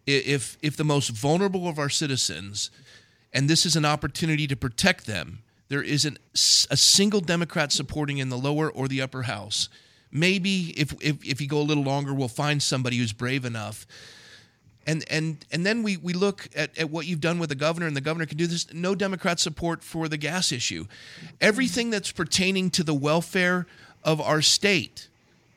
if 0.06 0.56
if 0.62 0.76
the 0.76 0.85
most 0.85 1.11
vulnerable 1.11 1.68
of 1.68 1.78
our 1.78 1.88
citizens, 1.88 2.71
and 3.33 3.50
this 3.50 3.66
is 3.66 3.75
an 3.75 3.85
opportunity 3.85 4.47
to 4.47 4.56
protect 4.56 5.06
them, 5.06 5.40
there 5.68 5.82
isn't 5.82 6.18
a 6.70 6.76
single 6.76 7.20
Democrat 7.20 7.73
supporting 7.73 8.18
in 8.18 8.28
the 8.28 8.38
lower 8.38 8.70
or 8.70 8.88
the 8.88 9.02
upper 9.02 9.23
house. 9.23 9.68
Maybe 10.12 10.73
if, 10.76 10.94
if, 11.00 11.25
if 11.25 11.40
you 11.40 11.49
go 11.49 11.61
a 11.61 11.62
little 11.62 11.82
longer, 11.82 12.14
we'll 12.14 12.28
find 12.28 12.62
somebody 12.62 12.99
who's 12.99 13.12
brave 13.12 13.44
enough. 13.44 13.87
And, 14.87 15.04
and, 15.11 15.44
and 15.50 15.66
then 15.66 15.82
we, 15.82 15.96
we 15.96 16.12
look 16.12 16.49
at, 16.54 16.78
at 16.78 16.90
what 16.90 17.06
you've 17.06 17.20
done 17.20 17.40
with 17.40 17.49
the 17.49 17.56
governor, 17.56 17.88
and 17.88 17.96
the 17.96 18.00
governor 18.00 18.26
can 18.26 18.38
do 18.38 18.46
this. 18.46 18.73
No 18.73 18.94
Democrat 18.94 19.40
support 19.40 19.82
for 19.82 20.08
the 20.08 20.16
gas 20.16 20.52
issue. 20.52 20.87
Everything 21.40 21.90
that's 21.90 22.12
pertaining 22.12 22.70
to 22.70 22.85
the 22.85 22.94
welfare 22.94 23.66
of 24.04 24.20
our 24.20 24.40
state, 24.40 25.08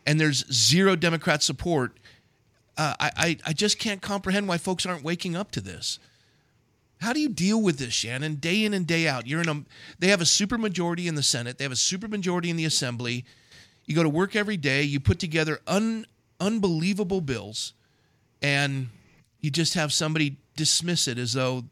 and 0.07 0.19
there's 0.19 0.51
zero 0.51 0.95
Democrat 0.95 1.43
support. 1.43 1.95
Uh, 2.75 2.95
I, 2.99 3.37
I 3.45 3.53
just 3.53 3.77
can't 3.77 4.01
comprehend 4.01 4.47
why 4.47 4.57
folks 4.57 4.85
aren't 4.85 5.03
waking 5.03 5.35
up 5.35 5.51
to 5.51 5.61
this. 5.61 5.99
How 6.99 7.13
do 7.13 7.21
you 7.21 7.29
deal 7.29 7.61
with 7.61 7.79
this, 7.79 7.93
Shannon? 7.93 8.35
Day 8.35 8.65
in 8.65 8.73
and 8.73 8.85
day 8.85 9.07
out, 9.07 9.25
you're 9.25 9.41
in 9.41 9.49
a. 9.49 9.63
They 9.99 10.09
have 10.09 10.21
a 10.21 10.25
supermajority 10.25 11.07
in 11.07 11.15
the 11.15 11.23
Senate. 11.23 11.57
They 11.57 11.63
have 11.63 11.71
a 11.71 11.75
supermajority 11.75 12.49
in 12.49 12.57
the 12.57 12.65
Assembly. 12.65 13.25
You 13.85 13.95
go 13.95 14.03
to 14.03 14.09
work 14.09 14.35
every 14.35 14.57
day. 14.57 14.83
You 14.83 14.99
put 14.99 15.17
together 15.17 15.61
un, 15.65 16.05
unbelievable 16.41 17.21
bills, 17.21 17.73
and 18.41 18.89
you 19.39 19.49
just 19.49 19.75
have 19.75 19.93
somebody 19.93 20.35
dismiss 20.57 21.07
it 21.07 21.17
as 21.17 21.33
though 21.33 21.63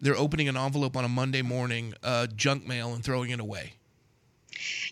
they're 0.00 0.16
opening 0.16 0.48
an 0.48 0.58
envelope 0.58 0.94
on 0.94 1.04
a 1.06 1.08
Monday 1.08 1.40
morning, 1.40 1.94
uh, 2.02 2.26
junk 2.36 2.66
mail, 2.66 2.92
and 2.92 3.02
throwing 3.02 3.30
it 3.30 3.40
away. 3.40 3.72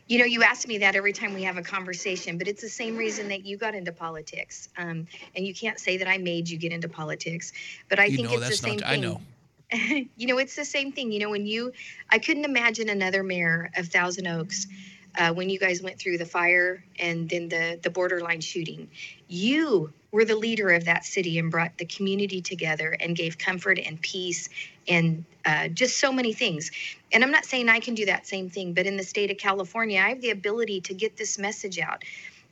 You 0.09 0.19
know, 0.19 0.25
you 0.25 0.43
ask 0.43 0.67
me 0.67 0.79
that 0.79 0.97
every 0.97 1.13
time 1.13 1.35
we 1.35 1.43
have 1.43 1.59
a 1.59 1.63
conversation, 1.63 2.39
but 2.39 2.49
it's 2.49 2.63
the 2.63 2.69
same 2.69 2.97
reason 2.97 3.29
that 3.29 3.45
you 3.45 3.57
got 3.57 3.75
into 3.75 3.93
politics. 3.93 4.69
Um, 4.79 5.07
and 5.37 5.47
you 5.47 5.55
can't 5.55 5.79
say 5.79 5.97
that 5.99 6.09
I 6.09 6.19
made 6.19 6.49
you 6.49 6.59
get 6.59 6.73
into 6.73 6.89
politics, 6.89 7.53
but 7.89 7.99
I 7.99 8.07
you 8.07 8.17
think 8.17 8.29
know, 8.31 8.37
it's 8.39 8.49
the 8.49 8.57
same 8.57 8.77
not, 8.77 8.89
thing. 8.89 8.99
I 8.99 9.03
know. 9.03 9.21
you 10.17 10.27
know, 10.27 10.39
it's 10.39 10.57
the 10.57 10.65
same 10.65 10.93
thing. 10.93 11.13
You 11.13 11.21
know, 11.21 11.31
when 11.31 11.47
you, 11.47 11.73
I 12.11 12.19
couldn't 12.19 12.45
imagine 12.45 12.89
another 12.89 13.23
mayor 13.23 13.71
of 13.77 13.89
Thousand 13.89 14.27
Oaks 14.27 14.67
uh, 15.17 15.33
when 15.33 15.49
you 15.49 15.59
guys 15.59 15.83
went 15.83 15.99
through 15.99 16.19
the 16.19 16.27
fire 16.27 16.85
and 16.99 17.29
then 17.29 17.49
the 17.49 17.79
the 17.83 17.91
borderline 17.91 18.41
shooting. 18.41 18.89
You 19.29 19.93
were 20.11 20.25
the 20.25 20.37
leader 20.37 20.71
of 20.71 20.85
that 20.85 21.05
city 21.05 21.39
and 21.39 21.51
brought 21.51 21.77
the 21.79 21.85
community 21.87 22.41
together 22.41 22.97
and 23.01 23.17
gave 23.17 23.39
comfort 23.39 23.79
and 23.85 24.01
peace 24.01 24.49
and 24.87 25.25
uh, 25.45 25.69
just 25.69 25.99
so 25.99 26.13
many 26.13 26.33
things. 26.33 26.71
And 27.13 27.25
I'm 27.25 27.31
not 27.31 27.45
saying 27.45 27.69
I 27.69 27.81
can 27.81 27.95
do 27.95 28.07
that 28.07 28.27
same 28.27 28.49
thing, 28.49 28.75
but 28.75 28.87
in 28.87 28.97
the 28.97 29.03
state 29.03 29.31
of 29.31 29.39
California, 29.39 30.01
I 30.01 30.11
have 30.11 30.21
the 30.21 30.31
ability 30.31 30.83
to 30.83 30.95
get 30.95 31.17
this 31.17 31.39
message 31.39 31.79
out 31.79 32.05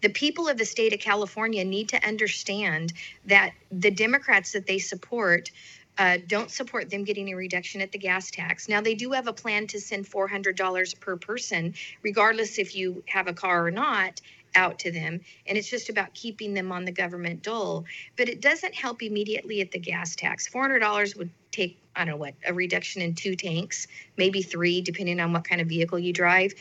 the 0.02 0.08
people 0.08 0.48
of 0.48 0.58
the 0.58 0.64
state 0.64 0.92
of 0.92 0.98
California 0.98 1.64
need 1.64 1.88
to 1.88 2.06
understand 2.06 2.92
that 3.24 3.52
the 3.70 3.90
Democrats 3.90 4.52
that 4.52 4.66
they 4.66 4.78
support 4.78 5.50
uh, 5.98 6.18
don't 6.26 6.50
support 6.50 6.90
them 6.90 7.04
getting 7.04 7.28
a 7.30 7.34
reduction 7.34 7.80
at 7.80 7.92
the 7.92 7.98
gas 7.98 8.30
tax. 8.30 8.68
Now, 8.68 8.80
they 8.80 8.94
do 8.94 9.12
have 9.12 9.26
a 9.26 9.32
plan 9.32 9.66
to 9.68 9.80
send 9.80 10.06
$400 10.06 11.00
per 11.00 11.16
person, 11.16 11.74
regardless 12.02 12.58
if 12.58 12.74
you 12.74 13.02
have 13.06 13.28
a 13.28 13.32
car 13.32 13.66
or 13.66 13.70
not, 13.70 14.20
out 14.54 14.78
to 14.80 14.90
them. 14.90 15.20
And 15.46 15.58
it's 15.58 15.68
just 15.68 15.88
about 15.88 16.14
keeping 16.14 16.54
them 16.54 16.72
on 16.72 16.84
the 16.84 16.92
government 16.92 17.42
dole. 17.42 17.84
But 18.16 18.28
it 18.28 18.40
doesn't 18.40 18.74
help 18.74 19.02
immediately 19.02 19.60
at 19.60 19.70
the 19.70 19.78
gas 19.78 20.16
tax. 20.16 20.48
$400 20.48 21.16
would 21.16 21.30
take, 21.50 21.78
I 21.94 22.04
don't 22.04 22.14
know 22.14 22.16
what, 22.16 22.34
a 22.46 22.54
reduction 22.54 23.02
in 23.02 23.14
two 23.14 23.36
tanks, 23.36 23.86
maybe 24.16 24.42
three, 24.42 24.80
depending 24.80 25.20
on 25.20 25.32
what 25.32 25.44
kind 25.44 25.60
of 25.60 25.68
vehicle 25.68 25.98
you 25.98 26.12
drive. 26.12 26.54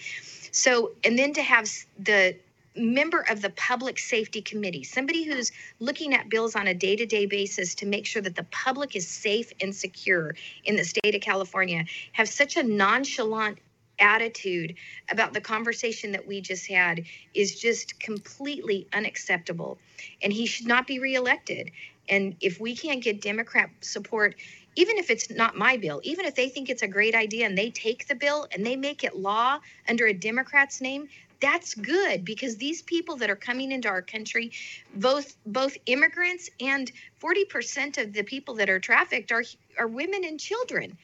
So, 0.52 0.92
and 1.04 1.18
then 1.18 1.34
to 1.34 1.42
have 1.42 1.70
the 2.00 2.36
member 2.76 3.26
of 3.30 3.42
the 3.42 3.50
public 3.52 4.00
safety 4.00 4.42
committee, 4.42 4.84
somebody 4.84 5.24
who's 5.24 5.52
looking 5.80 6.14
at 6.14 6.30
bills 6.30 6.56
on 6.56 6.68
a 6.68 6.74
day 6.74 6.96
to 6.96 7.06
day 7.06 7.26
basis 7.26 7.76
to 7.76 7.86
make 7.86 8.06
sure 8.06 8.22
that 8.22 8.36
the 8.36 8.46
public 8.46 8.96
is 8.96 9.08
safe 9.08 9.52
and 9.62 9.76
secure 9.76 10.36
in 10.64 10.76
the 10.76 10.86
state 10.86 11.16
of 11.16 11.22
California, 11.22 11.84
have 12.14 12.30
such 12.30 12.56
a 12.58 12.64
nonchalant 12.64 13.58
attitude 14.00 14.76
about 15.10 15.34
the 15.34 15.42
conversation 15.42 16.12
that 16.12 16.28
we 16.28 16.42
just 16.42 16.68
had 16.68 17.04
is 17.34 17.60
just 17.60 18.00
completely 18.00 18.88
unacceptable. 18.94 19.78
And 20.22 20.34
he 20.34 20.46
should 20.46 20.68
not 20.68 20.88
be 20.88 21.00
reelected. 21.00 21.72
And 22.10 22.36
if 22.42 22.60
we 22.60 22.76
can't 22.76 23.04
get 23.04 23.22
Democrat 23.22 23.70
support, 23.82 24.36
even 24.76 24.98
if 24.98 25.10
it's 25.10 25.30
not 25.30 25.56
my 25.56 25.78
bill, 25.78 26.02
even 26.04 26.26
if 26.26 26.36
they 26.36 26.50
think 26.50 26.70
it's 26.70 26.82
a 26.82 26.88
great 26.88 27.14
idea 27.14 27.46
and 27.46 27.58
they 27.58 27.70
take 27.70 28.08
the 28.08 28.16
bill 28.16 28.48
and 28.52 28.66
they 28.66 28.76
make 28.76 29.04
it 29.04 29.16
law 29.16 29.60
under 29.88 30.08
a 30.08 30.14
Democrat's 30.14 30.82
name, 30.82 31.08
that's 31.42 31.74
good 31.74 32.24
because 32.24 32.56
these 32.56 32.82
people 32.84 33.18
that 33.18 33.30
are 33.30 33.36
coming 33.36 33.72
into 33.72 33.90
our 33.90 34.02
country 34.02 34.52
both 34.96 35.36
both 35.46 35.76
immigrants 35.88 36.50
and 36.60 36.92
40% 37.22 38.02
of 38.02 38.14
the 38.14 38.24
people 38.24 38.56
that 38.56 38.70
are 38.70 38.80
trafficked 38.80 39.32
are 39.32 39.44
are 39.78 39.88
women 39.88 40.24
and 40.24 40.40
children. 40.40 40.98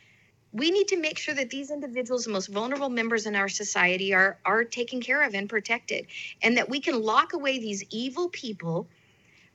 We 0.53 0.71
need 0.71 0.87
to 0.89 0.97
make 0.97 1.17
sure 1.17 1.35
that 1.35 1.49
these 1.49 1.71
individuals 1.71 2.25
the 2.25 2.31
most 2.31 2.47
vulnerable 2.47 2.89
members 2.89 3.25
in 3.25 3.35
our 3.35 3.49
society 3.49 4.13
are 4.13 4.37
are 4.45 4.63
taken 4.63 5.01
care 5.01 5.23
of 5.23 5.33
and 5.33 5.49
protected 5.49 6.07
and 6.41 6.57
that 6.57 6.69
we 6.69 6.79
can 6.79 7.01
lock 7.01 7.33
away 7.33 7.59
these 7.59 7.83
evil 7.89 8.29
people 8.29 8.87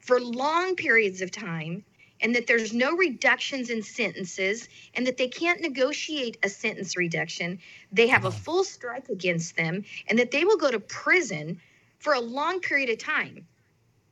for 0.00 0.20
long 0.20 0.74
periods 0.74 1.22
of 1.22 1.30
time 1.30 1.84
and 2.22 2.34
that 2.34 2.46
there's 2.46 2.72
no 2.72 2.96
reductions 2.96 3.68
in 3.68 3.82
sentences 3.82 4.68
and 4.94 5.06
that 5.06 5.16
they 5.16 5.28
can't 5.28 5.60
negotiate 5.60 6.38
a 6.42 6.48
sentence 6.48 6.96
reduction. 6.96 7.58
They 7.90 8.06
have 8.06 8.24
a 8.24 8.28
uh-huh. 8.28 8.38
full 8.38 8.64
strike 8.64 9.08
against 9.08 9.56
them 9.56 9.84
and 10.08 10.18
that 10.18 10.30
they 10.30 10.44
will 10.44 10.56
go 10.56 10.70
to 10.70 10.80
prison 10.80 11.60
for 11.98 12.14
a 12.14 12.20
long 12.20 12.60
period 12.60 12.90
of 12.90 12.98
time 12.98 13.46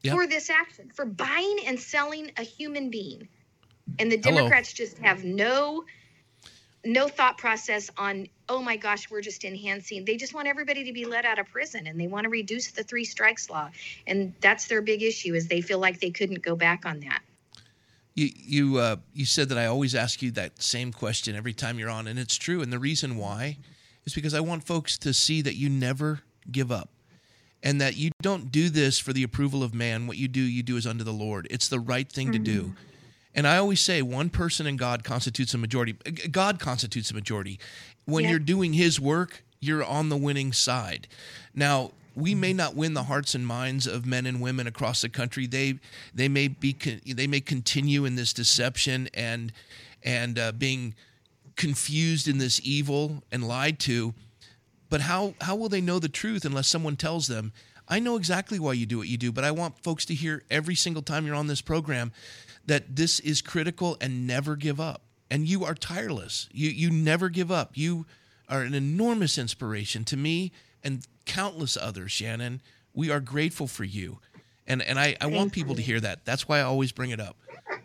yep. 0.02 0.14
for 0.14 0.26
this 0.26 0.50
action, 0.50 0.90
for 0.94 1.04
buying 1.04 1.58
and 1.66 1.78
selling 1.78 2.32
a 2.36 2.42
human 2.42 2.90
being. 2.90 3.28
And 3.98 4.10
the 4.10 4.18
Democrats 4.18 4.72
Hello. 4.72 4.86
just 4.86 4.98
have 4.98 5.24
no 5.24 5.84
no 6.82 7.08
thought 7.08 7.36
process 7.36 7.90
on 7.98 8.26
oh 8.48 8.62
my 8.62 8.74
gosh 8.74 9.10
we're 9.10 9.20
just 9.20 9.44
enhancing 9.44 10.02
they 10.06 10.16
just 10.16 10.32
want 10.32 10.48
everybody 10.48 10.84
to 10.84 10.94
be 10.94 11.04
let 11.04 11.26
out 11.26 11.38
of 11.38 11.46
prison 11.48 11.86
and 11.86 12.00
they 12.00 12.06
want 12.06 12.24
to 12.24 12.30
reduce 12.30 12.70
the 12.70 12.82
three 12.82 13.04
strikes 13.04 13.50
law 13.50 13.68
and 14.06 14.32
that's 14.40 14.66
their 14.66 14.80
big 14.80 15.02
issue 15.02 15.34
is 15.34 15.46
they 15.46 15.60
feel 15.60 15.78
like 15.78 16.00
they 16.00 16.10
couldn't 16.10 16.40
go 16.42 16.56
back 16.56 16.86
on 16.86 17.00
that 17.00 17.20
you 18.20 18.30
you 18.34 18.78
uh, 18.78 18.96
you 19.14 19.24
said 19.24 19.48
that 19.48 19.58
I 19.58 19.66
always 19.66 19.94
ask 19.94 20.20
you 20.22 20.30
that 20.32 20.62
same 20.62 20.92
question 20.92 21.34
every 21.34 21.54
time 21.54 21.78
you're 21.78 21.90
on, 21.90 22.06
and 22.06 22.18
it's 22.18 22.36
true. 22.36 22.60
And 22.60 22.72
the 22.72 22.78
reason 22.78 23.16
why 23.16 23.56
is 24.04 24.14
because 24.14 24.34
I 24.34 24.40
want 24.40 24.64
folks 24.64 24.98
to 24.98 25.12
see 25.12 25.42
that 25.42 25.56
you 25.56 25.68
never 25.68 26.20
give 26.50 26.70
up, 26.70 26.90
and 27.62 27.80
that 27.80 27.96
you 27.96 28.10
don't 28.20 28.52
do 28.52 28.68
this 28.68 28.98
for 28.98 29.12
the 29.12 29.22
approval 29.22 29.62
of 29.62 29.74
man. 29.74 30.06
What 30.06 30.18
you 30.18 30.28
do, 30.28 30.40
you 30.40 30.62
do 30.62 30.76
is 30.76 30.86
unto 30.86 31.04
the 31.04 31.12
Lord. 31.12 31.46
It's 31.50 31.68
the 31.68 31.80
right 31.80 32.10
thing 32.10 32.26
mm-hmm. 32.28 32.44
to 32.44 32.52
do. 32.52 32.62
Mm-hmm. 32.62 32.74
And 33.34 33.46
I 33.46 33.58
always 33.58 33.80
say 33.80 34.02
one 34.02 34.28
person 34.28 34.66
in 34.66 34.76
God 34.76 35.04
constitutes 35.04 35.54
a 35.54 35.58
majority. 35.58 35.92
God 36.30 36.58
constitutes 36.58 37.10
a 37.10 37.14
majority. 37.14 37.58
When 38.04 38.24
yeah. 38.24 38.30
you're 38.30 38.38
doing 38.40 38.72
His 38.72 39.00
work, 39.00 39.44
you're 39.60 39.84
on 39.84 40.08
the 40.08 40.16
winning 40.16 40.52
side. 40.52 41.06
Now, 41.54 41.92
we 42.14 42.34
may 42.34 42.52
not 42.52 42.74
win 42.74 42.94
the 42.94 43.04
hearts 43.04 43.34
and 43.34 43.46
minds 43.46 43.86
of 43.86 44.06
men 44.06 44.26
and 44.26 44.40
women 44.40 44.66
across 44.66 45.02
the 45.02 45.08
country. 45.08 45.46
They 45.46 45.78
they 46.14 46.28
may 46.28 46.48
be 46.48 46.76
they 47.06 47.26
may 47.26 47.40
continue 47.40 48.04
in 48.04 48.16
this 48.16 48.32
deception 48.32 49.08
and 49.14 49.52
and 50.02 50.38
uh, 50.38 50.52
being 50.52 50.94
confused 51.56 52.26
in 52.28 52.38
this 52.38 52.60
evil 52.64 53.22
and 53.30 53.46
lied 53.46 53.78
to. 53.80 54.14
But 54.88 55.02
how 55.02 55.34
how 55.40 55.56
will 55.56 55.68
they 55.68 55.80
know 55.80 55.98
the 55.98 56.08
truth 56.08 56.44
unless 56.44 56.68
someone 56.68 56.96
tells 56.96 57.26
them? 57.26 57.52
I 57.88 57.98
know 57.98 58.16
exactly 58.16 58.58
why 58.58 58.74
you 58.74 58.86
do 58.86 58.98
what 58.98 59.08
you 59.08 59.16
do, 59.16 59.32
but 59.32 59.44
I 59.44 59.50
want 59.50 59.82
folks 59.82 60.04
to 60.06 60.14
hear 60.14 60.44
every 60.50 60.76
single 60.76 61.02
time 61.02 61.26
you're 61.26 61.34
on 61.34 61.48
this 61.48 61.60
program 61.60 62.12
that 62.66 62.94
this 62.94 63.18
is 63.20 63.42
critical 63.42 63.96
and 64.00 64.26
never 64.28 64.54
give 64.54 64.80
up. 64.80 65.02
And 65.28 65.46
you 65.46 65.64
are 65.64 65.74
tireless. 65.74 66.48
You 66.52 66.70
you 66.70 66.90
never 66.90 67.28
give 67.28 67.50
up. 67.50 67.76
You 67.76 68.06
are 68.48 68.62
an 68.62 68.74
enormous 68.74 69.38
inspiration 69.38 70.04
to 70.04 70.16
me 70.16 70.52
and 70.82 71.06
countless 71.26 71.76
others, 71.76 72.12
Shannon. 72.12 72.60
We 72.94 73.10
are 73.10 73.20
grateful 73.20 73.66
for 73.66 73.84
you. 73.84 74.18
And 74.66 74.82
and 74.82 74.98
I, 74.98 75.16
I 75.20 75.26
want 75.26 75.52
people 75.52 75.74
to 75.74 75.82
hear 75.82 76.00
that. 76.00 76.24
That's 76.24 76.46
why 76.46 76.58
I 76.58 76.62
always 76.62 76.92
bring 76.92 77.10
it 77.10 77.20
up. 77.20 77.36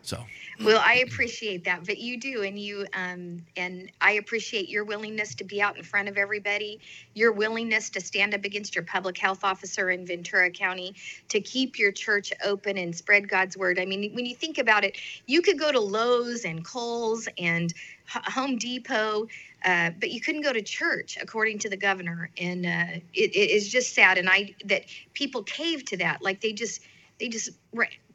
So 0.02 0.24
well, 0.64 0.80
I 0.82 1.04
appreciate 1.06 1.64
that, 1.64 1.84
but 1.84 1.98
you 1.98 2.18
do, 2.18 2.42
and 2.42 2.58
you 2.58 2.86
um, 2.94 3.42
and 3.56 3.90
I 4.00 4.12
appreciate 4.12 4.70
your 4.70 4.84
willingness 4.84 5.34
to 5.34 5.44
be 5.44 5.60
out 5.60 5.76
in 5.76 5.82
front 5.82 6.08
of 6.08 6.16
everybody, 6.16 6.80
your 7.14 7.32
willingness 7.32 7.90
to 7.90 8.00
stand 8.00 8.32
up 8.32 8.44
against 8.44 8.74
your 8.74 8.84
public 8.84 9.18
health 9.18 9.44
officer 9.44 9.90
in 9.90 10.06
Ventura 10.06 10.50
County, 10.50 10.94
to 11.28 11.40
keep 11.40 11.78
your 11.78 11.92
church 11.92 12.32
open 12.42 12.78
and 12.78 12.94
spread 12.94 13.28
God's 13.28 13.56
word. 13.56 13.78
I 13.78 13.84
mean, 13.84 14.14
when 14.14 14.24
you 14.24 14.34
think 14.34 14.56
about 14.56 14.82
it, 14.82 14.96
you 15.26 15.42
could 15.42 15.58
go 15.58 15.70
to 15.70 15.80
Lowe's 15.80 16.44
and 16.44 16.64
Kohl's 16.64 17.28
and 17.36 17.74
Home 18.08 18.56
Depot, 18.56 19.26
uh, 19.66 19.90
but 20.00 20.12
you 20.12 20.20
couldn't 20.20 20.42
go 20.42 20.52
to 20.52 20.62
church, 20.62 21.18
according 21.20 21.58
to 21.60 21.68
the 21.68 21.76
governor, 21.76 22.30
and 22.38 22.64
uh, 22.64 23.00
it, 23.14 23.36
it 23.36 23.50
is 23.50 23.68
just 23.68 23.94
sad. 23.94 24.16
And 24.16 24.30
I 24.30 24.54
that 24.66 24.84
people 25.12 25.42
cave 25.42 25.84
to 25.86 25.96
that, 25.98 26.22
like 26.22 26.40
they 26.40 26.52
just 26.52 26.82
they 27.18 27.28
just 27.28 27.50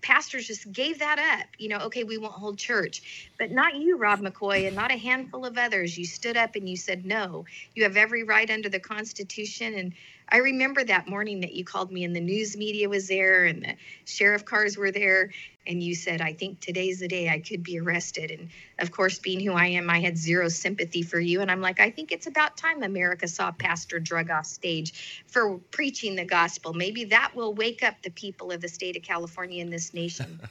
pastors 0.02 0.48
just 0.48 0.72
gave 0.72 1.00
that 1.00 1.20
up. 1.20 1.48
You 1.60 1.70
know, 1.70 1.80
okay, 1.80 2.06
we 2.06 2.18
won't 2.18 2.34
hold 2.34 2.58
church, 2.58 3.30
but 3.38 3.52
not 3.52 3.76
you, 3.76 3.98
Rob 3.98 4.22
McCoy, 4.22 4.66
and 4.68 4.76
not 4.76 4.92
a 4.94 4.98
handful 4.98 5.46
of 5.46 5.58
others. 5.58 5.98
You 5.98 6.06
stood 6.06 6.38
up 6.38 6.56
and 6.56 6.70
you 6.70 6.78
said 6.78 7.06
no. 7.06 7.46
You 7.76 7.84
have 7.84 7.98
every 7.98 8.24
right 8.24 8.50
under 8.50 8.70
the 8.70 8.80
Constitution, 8.80 9.74
and 9.76 9.94
I 10.30 10.38
remember 10.38 10.86
that 10.86 11.10
morning 11.10 11.42
that 11.42 11.54
you 11.54 11.66
called 11.66 11.92
me 11.92 12.06
and 12.06 12.16
the 12.16 12.22
news 12.22 12.56
media 12.56 12.88
was 12.88 13.10
there 13.10 13.44
and 13.44 13.64
the 13.64 13.76
sheriff 14.06 14.46
cars 14.46 14.78
were 14.78 14.92
there. 14.92 15.32
And 15.72 15.82
you 15.82 15.96
said, 15.96 16.20
I 16.20 16.34
think 16.34 16.60
today's 16.60 17.00
the 17.00 17.08
day 17.08 17.30
I 17.30 17.40
could 17.40 17.64
be 17.64 17.80
arrested. 17.80 18.30
And 18.30 18.50
of 18.80 18.92
course, 18.92 19.20
being 19.20 19.40
who 19.40 19.54
I 19.54 19.68
am, 19.68 19.90
I 19.90 20.02
had 20.02 20.18
zero 20.18 20.50
sympathy 20.50 21.02
for 21.02 21.18
you. 21.18 21.40
And 21.40 21.50
I'm 21.50 21.62
like, 21.62 21.80
I 21.80 21.90
think 21.90 22.12
it's 22.12 22.28
about 22.28 22.58
time 22.58 22.84
America 22.84 23.26
saw 23.26 23.52
Pastor 23.52 23.98
Drug 23.98 24.30
off 24.30 24.46
stage 24.46 25.24
for 25.28 25.58
preaching 25.72 26.18
the 26.18 26.26
gospel. 26.26 26.74
Maybe 26.74 27.06
that 27.06 27.32
will 27.34 27.54
wake 27.54 27.84
up 27.84 27.96
the 28.04 28.10
people 28.10 28.52
of 28.52 28.60
the 28.60 28.68
state 28.68 28.98
of 28.98 29.04
California 29.04 29.62
and 29.62 29.72
this 29.72 29.94
nation. 29.94 30.42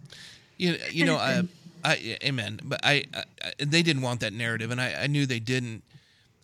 you, 0.56 0.76
you 0.92 1.04
know, 1.04 1.16
I, 1.16 1.42
I, 1.84 2.18
amen. 2.22 2.60
But 2.62 2.78
I, 2.84 3.02
I, 3.12 3.24
they 3.58 3.82
didn't 3.82 4.02
want 4.02 4.20
that 4.20 4.32
narrative, 4.32 4.70
and 4.70 4.80
I, 4.80 4.94
I 5.02 5.06
knew 5.08 5.26
they 5.26 5.40
didn't. 5.40 5.82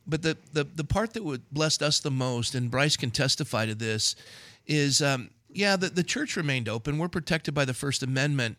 But 0.09 0.23
the, 0.23 0.37
the, 0.53 0.65
the 0.65 0.85
part 0.85 1.15
that 1.15 1.23
would 1.23 1.49
blessed 1.53 1.83
us 1.83 2.01
the 2.01 2.11
most, 2.11 2.57
and 2.57 2.69
Bryce 2.69 2.97
can 2.97 3.13
testify 3.13 3.65
to 3.67 3.77
this, 3.77 4.17
is 4.67 5.01
um, 5.01 5.31
yeah, 5.55 5.77
the, 5.77 5.89
the 5.89 6.03
church 6.03 6.37
remained 6.37 6.69
open. 6.69 6.99
We're 6.99 7.09
protected 7.09 7.55
by 7.55 7.65
the 7.65 7.75
First 7.75 8.03
Amendment. 8.03 8.59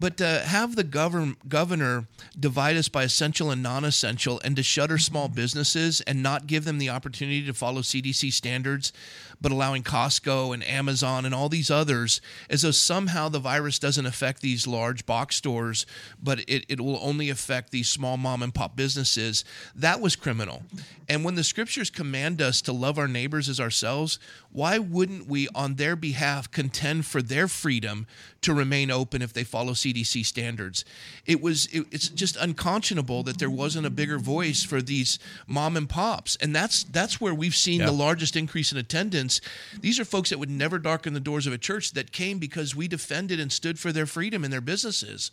But 0.00 0.16
to 0.18 0.40
have 0.40 0.76
the 0.76 0.84
govern, 0.84 1.36
governor 1.48 2.06
divide 2.38 2.76
us 2.76 2.88
by 2.88 3.02
essential 3.02 3.50
and 3.50 3.62
non 3.62 3.84
essential 3.84 4.40
and 4.44 4.54
to 4.56 4.62
shutter 4.62 4.96
small 4.98 5.26
mm-hmm. 5.26 5.34
businesses 5.34 6.00
and 6.02 6.22
not 6.22 6.46
give 6.46 6.64
them 6.64 6.78
the 6.78 6.90
opportunity 6.90 7.44
to 7.46 7.54
follow 7.54 7.80
CDC 7.80 8.32
standards, 8.32 8.92
but 9.40 9.50
allowing 9.50 9.82
Costco 9.82 10.54
and 10.54 10.64
Amazon 10.64 11.24
and 11.24 11.34
all 11.34 11.48
these 11.48 11.70
others 11.70 12.20
as 12.48 12.62
though 12.62 12.70
somehow 12.70 13.28
the 13.28 13.40
virus 13.40 13.78
doesn't 13.78 14.06
affect 14.06 14.40
these 14.40 14.66
large 14.66 15.04
box 15.04 15.36
stores, 15.36 15.84
but 16.22 16.40
it, 16.48 16.64
it 16.68 16.80
will 16.80 16.98
only 17.02 17.28
affect 17.28 17.70
these 17.70 17.88
small 17.88 18.16
mom 18.16 18.42
and 18.42 18.54
pop 18.54 18.76
businesses, 18.76 19.44
that 19.74 20.00
was 20.00 20.14
criminal. 20.14 20.62
And 21.08 21.24
when 21.24 21.34
the 21.34 21.44
scriptures 21.44 21.90
command 21.90 22.40
us 22.42 22.60
to 22.62 22.72
love 22.72 22.98
our 22.98 23.08
neighbors 23.08 23.48
as 23.48 23.58
ourselves, 23.58 24.18
why 24.52 24.78
wouldn't 24.78 25.26
we, 25.26 25.48
on 25.54 25.76
their 25.76 25.96
behalf, 25.96 26.50
contend 26.50 27.06
for 27.06 27.22
their 27.22 27.48
freedom 27.48 28.06
to 28.42 28.54
remain 28.54 28.90
open 28.90 29.22
if 29.22 29.32
they 29.32 29.44
follow 29.44 29.72
CDC 29.72 29.87
standards? 29.94 30.84
It 31.26 31.40
was 31.40 31.66
it, 31.66 31.86
it's 31.90 32.08
just 32.08 32.36
unconscionable 32.36 33.22
that 33.24 33.38
there 33.38 33.50
wasn't 33.50 33.86
a 33.86 33.90
bigger 33.90 34.18
voice 34.18 34.62
for 34.62 34.80
these 34.80 35.18
mom 35.46 35.76
and 35.76 35.88
pops, 35.88 36.36
and 36.36 36.54
that's 36.54 36.84
that's 36.84 37.20
where 37.20 37.34
we've 37.34 37.54
seen 37.54 37.84
the 37.84 37.92
largest 37.92 38.36
increase 38.36 38.72
in 38.72 38.78
attendance. 38.78 39.40
These 39.80 39.98
are 39.98 40.04
folks 40.04 40.30
that 40.30 40.38
would 40.38 40.50
never 40.50 40.78
darken 40.78 41.14
the 41.14 41.20
doors 41.20 41.46
of 41.46 41.52
a 41.52 41.58
church 41.58 41.92
that 41.92 42.12
came 42.12 42.38
because 42.38 42.74
we 42.74 42.88
defended 42.88 43.40
and 43.40 43.52
stood 43.52 43.78
for 43.78 43.92
their 43.92 44.06
freedom 44.06 44.44
and 44.44 44.52
their 44.52 44.60
businesses, 44.60 45.30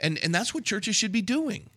and 0.00 0.18
and 0.18 0.34
that's 0.34 0.54
what 0.54 0.64
churches 0.64 0.96
should 0.96 1.12
be 1.12 1.22
doing. 1.22 1.68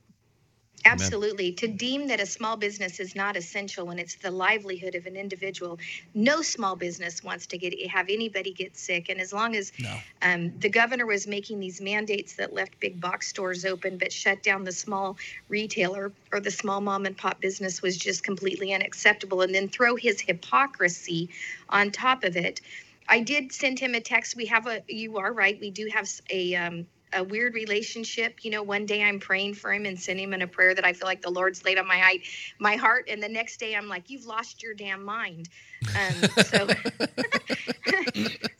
Absolutely. 0.86 1.46
Amen. 1.46 1.56
To 1.58 1.68
deem 1.68 2.08
that 2.08 2.20
a 2.20 2.26
small 2.26 2.58
business 2.58 3.00
is 3.00 3.16
not 3.16 3.36
essential 3.36 3.88
when 3.88 3.98
it's 3.98 4.16
the 4.16 4.30
livelihood 4.30 4.94
of 4.94 5.08
an 5.08 5.16
individual, 5.16 5.80
no 6.14 6.42
small 6.44 6.76
business 6.76 7.24
wants 7.24 7.48
to 7.48 7.58
get 7.58 7.74
have 7.90 8.08
anybody 8.10 8.54
get 8.54 8.78
sick. 8.78 9.10
And 9.10 9.20
as 9.20 9.34
long 9.34 9.56
as 9.56 9.72
no. 9.80 9.98
um, 10.22 10.54
the 10.60 10.70
governor 10.70 11.06
was 11.06 11.26
making 11.26 11.60
these 11.60 11.82
mandates 11.82 12.36
that 12.36 12.54
left 12.54 12.80
big 12.80 13.02
box 13.02 13.28
stores 13.28 13.66
open 13.66 13.98
but 13.98 14.12
shut 14.12 14.44
down 14.44 14.64
the 14.64 14.72
small 14.72 15.18
retailer 15.50 16.12
or 16.32 16.40
the 16.40 16.52
small 16.52 16.82
mom 16.82 17.06
and 17.06 17.18
pop 17.18 17.42
business 17.42 17.82
was 17.82 17.98
just 17.98 18.24
completely 18.24 18.74
unacceptable. 18.74 19.42
And 19.42 19.54
then 19.54 19.70
throw 19.70 19.96
his 19.96 20.22
hypocrisy 20.22 21.30
on 21.70 21.92
top 21.92 22.24
of 22.24 22.38
it. 22.38 22.62
I 23.08 23.22
did 23.22 23.52
send 23.52 23.80
him 23.80 23.94
a 23.96 24.02
text. 24.02 24.36
We 24.36 24.46
have 24.48 24.68
a, 24.68 24.84
you 24.88 25.18
are 25.18 25.32
right, 25.34 25.60
we 25.60 25.72
do 25.72 25.90
have 25.94 26.08
a 26.30 26.56
um, 26.56 26.88
a 27.14 27.24
weird 27.24 27.54
relationship. 27.54 28.44
You 28.44 28.52
know, 28.52 28.64
one 28.64 28.86
day 28.86 29.04
I'm 29.04 29.20
praying 29.20 29.56
for 29.56 29.74
him 29.74 29.86
and 29.86 30.00
sending 30.00 30.26
him 30.26 30.34
in 30.34 30.42
a 30.42 30.48
prayer 30.48 30.74
that 30.74 30.86
I 30.86 30.94
feel 30.94 31.08
like 31.08 31.22
the 31.22 31.30
Lord's 31.30 31.64
laid 31.64 31.78
on 31.78 31.88
my 31.88 31.98
height, 31.98 32.22
my 32.60 32.76
heart, 32.76 33.06
and 33.10 33.22
the 33.22 33.30
next 33.30 33.58
day 33.58 33.76
I'm 33.76 33.88
like, 33.88 34.10
"You've 34.10 34.26
lost 34.26 34.64
your 34.64 34.74
damn 34.74 35.04
mind." 35.04 35.50
Um, 35.90 36.30
so, 36.44 36.68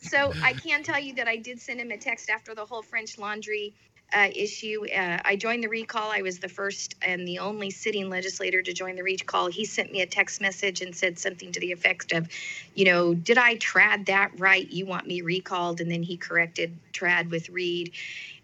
so 0.00 0.32
I 0.42 0.52
can 0.52 0.82
tell 0.82 1.00
you 1.00 1.14
that 1.14 1.28
I 1.28 1.36
did 1.36 1.60
send 1.60 1.80
him 1.80 1.90
a 1.90 1.98
text 1.98 2.30
after 2.30 2.54
the 2.54 2.64
whole 2.64 2.82
French 2.82 3.18
Laundry 3.18 3.74
uh, 4.12 4.28
issue. 4.34 4.86
Uh, 4.88 5.18
I 5.24 5.36
joined 5.36 5.64
the 5.64 5.68
recall. 5.68 6.10
I 6.10 6.22
was 6.22 6.38
the 6.38 6.48
first 6.48 6.94
and 7.02 7.26
the 7.26 7.40
only 7.40 7.70
sitting 7.70 8.08
legislator 8.08 8.62
to 8.62 8.72
join 8.72 8.96
the 8.96 9.02
recall. 9.02 9.48
He 9.48 9.64
sent 9.64 9.90
me 9.90 10.00
a 10.00 10.06
text 10.06 10.40
message 10.40 10.80
and 10.80 10.94
said 10.94 11.18
something 11.18 11.50
to 11.52 11.60
the 11.60 11.72
effect 11.72 12.12
of, 12.12 12.28
you 12.74 12.84
know, 12.84 13.14
did 13.14 13.36
I 13.36 13.56
trad 13.56 14.06
that 14.06 14.38
right? 14.38 14.70
You 14.70 14.86
want 14.86 15.06
me 15.06 15.22
recalled? 15.22 15.80
And 15.80 15.90
then 15.90 16.02
he 16.02 16.16
corrected 16.16 16.76
trad 16.92 17.30
with 17.30 17.48
read. 17.48 17.92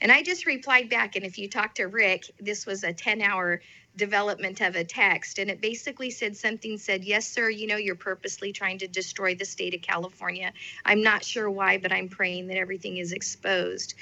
And 0.01 0.11
I 0.11 0.22
just 0.22 0.46
replied 0.46 0.90
back. 0.90 1.14
And 1.14 1.25
if 1.25 1.38
you 1.38 1.48
talk 1.48 1.77
to 1.77 1.85
Rick, 1.85 2.31
this 2.40 2.66
was 2.66 2.83
a 2.83 2.92
10 2.92 3.22
hour 3.22 3.61
development 3.96 4.61
of 4.61 4.74
a 4.74 4.85
text 4.85 5.38
and 5.38 5.50
it 5.50 5.61
basically 5.61 6.11
said 6.11 6.37
something 6.37 6.78
said 6.78 7.05
yes 7.05 7.26
sir 7.26 7.50
you 7.50 7.66
know 7.66 7.76
you're 7.76 7.94
purposely 7.94 8.50
trying 8.52 8.78
to 8.78 8.88
destroy 8.88 9.35
the 9.35 9.44
state 9.44 9.74
of 9.74 9.83
california 9.83 10.50
i'm 10.87 11.02
not 11.02 11.22
sure 11.22 11.50
why 11.50 11.76
but 11.76 11.92
i'm 11.92 12.09
praying 12.09 12.46
that 12.46 12.57
everything 12.57 12.96
is 12.96 13.12
exposed 13.12 13.94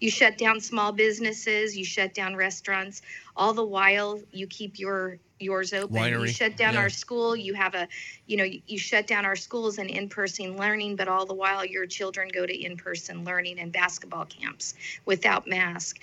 you 0.00 0.10
shut 0.10 0.38
down 0.38 0.60
small 0.60 0.92
businesses, 0.92 1.76
you 1.76 1.84
shut 1.84 2.14
down 2.14 2.36
restaurants. 2.36 3.02
All 3.36 3.52
the 3.52 3.64
while, 3.64 4.20
you 4.32 4.46
keep 4.46 4.78
your 4.78 5.18
yours 5.40 5.72
open. 5.72 5.96
Winery. 5.96 6.22
You 6.22 6.28
shut 6.28 6.56
down 6.56 6.74
yeah. 6.74 6.80
our 6.80 6.88
school. 6.88 7.36
You 7.36 7.54
have 7.54 7.74
a, 7.74 7.88
you 8.26 8.36
know, 8.36 8.44
you 8.44 8.78
shut 8.78 9.06
down 9.06 9.24
our 9.24 9.36
schools 9.36 9.78
and 9.78 9.90
in-person 9.90 10.56
learning, 10.56 10.96
but 10.96 11.08
all 11.08 11.26
the 11.26 11.34
while 11.34 11.64
your 11.64 11.86
children 11.86 12.28
go 12.32 12.46
to 12.46 12.56
in-person 12.56 13.24
learning 13.24 13.58
and 13.60 13.72
basketball 13.72 14.26
camps 14.26 14.74
without 15.04 15.46
mask. 15.46 16.00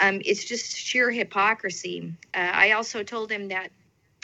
Um, 0.00 0.20
it's 0.24 0.44
just 0.44 0.76
sheer 0.76 1.10
hypocrisy. 1.10 2.12
Uh, 2.34 2.50
I 2.52 2.72
also 2.72 3.02
told 3.02 3.30
him 3.30 3.48
that 3.48 3.70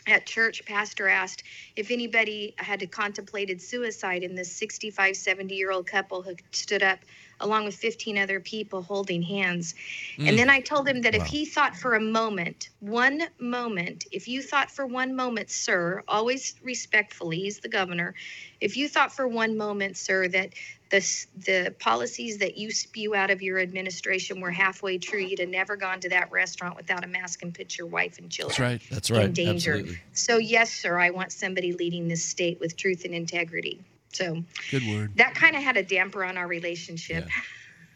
at 0.06 0.26
church 0.26 0.64
pastor 0.66 1.08
asked 1.08 1.44
if 1.76 1.90
anybody 1.90 2.54
had 2.58 2.90
contemplated 2.90 3.62
suicide 3.62 4.22
in 4.22 4.34
this 4.34 4.50
65 4.50 5.16
70 5.16 5.54
year 5.54 5.70
old 5.70 5.86
couple 5.86 6.22
who 6.22 6.34
stood 6.50 6.82
up 6.82 6.98
along 7.42 7.64
with 7.64 7.74
15 7.74 8.16
other 8.18 8.40
people 8.40 8.82
holding 8.82 9.22
hands. 9.22 9.74
Mm. 10.16 10.28
And 10.28 10.38
then 10.38 10.48
I 10.48 10.60
told 10.60 10.88
him 10.88 11.02
that 11.02 11.14
wow. 11.14 11.22
if 11.22 11.26
he 11.26 11.44
thought 11.44 11.76
for 11.76 11.94
a 11.94 12.00
moment, 12.00 12.70
one 12.80 13.22
moment, 13.38 14.06
if 14.12 14.28
you 14.28 14.42
thought 14.42 14.70
for 14.70 14.86
one 14.86 15.14
moment, 15.14 15.50
sir, 15.50 16.02
always 16.08 16.54
respectfully, 16.62 17.40
he's 17.40 17.58
the 17.58 17.68
governor, 17.68 18.14
if 18.60 18.76
you 18.76 18.88
thought 18.88 19.12
for 19.12 19.26
one 19.26 19.56
moment, 19.56 19.96
sir, 19.96 20.28
that 20.28 20.50
the, 20.90 21.26
the 21.46 21.74
policies 21.78 22.38
that 22.38 22.58
you 22.58 22.70
spew 22.70 23.14
out 23.14 23.30
of 23.30 23.42
your 23.42 23.58
administration 23.58 24.40
were 24.40 24.50
halfway 24.50 24.98
true, 24.98 25.18
you'd 25.18 25.40
have 25.40 25.48
never 25.48 25.74
gone 25.74 26.00
to 26.00 26.10
that 26.10 26.30
restaurant 26.30 26.76
without 26.76 27.02
a 27.02 27.06
mask 27.06 27.42
and 27.42 27.54
put 27.54 27.76
your 27.78 27.86
wife 27.86 28.18
and 28.18 28.30
children 28.30 28.50
That's 28.50 28.60
right. 28.60 28.90
That's 28.90 29.10
right. 29.10 29.24
in 29.24 29.32
danger. 29.32 29.72
Absolutely. 29.72 30.00
So, 30.12 30.36
yes, 30.36 30.70
sir, 30.70 30.98
I 30.98 31.10
want 31.10 31.32
somebody 31.32 31.72
leading 31.72 32.08
this 32.08 32.22
state 32.22 32.60
with 32.60 32.76
truth 32.76 33.04
and 33.04 33.14
integrity. 33.14 33.80
So 34.12 34.44
good 34.70 34.82
word. 34.88 35.16
That 35.16 35.34
kind 35.34 35.56
of 35.56 35.62
had 35.62 35.76
a 35.76 35.82
damper 35.82 36.24
on 36.24 36.36
our 36.36 36.46
relationship. 36.46 37.28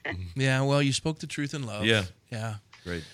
Yeah. 0.05 0.13
yeah. 0.37 0.63
Well, 0.63 0.83
you 0.83 0.93
spoke 0.93 1.19
the 1.19 1.27
truth 1.27 1.55
in 1.55 1.65
love. 1.65 1.85
Yeah. 1.85 2.05
Yeah. 2.31 2.57
Great. 2.85 3.05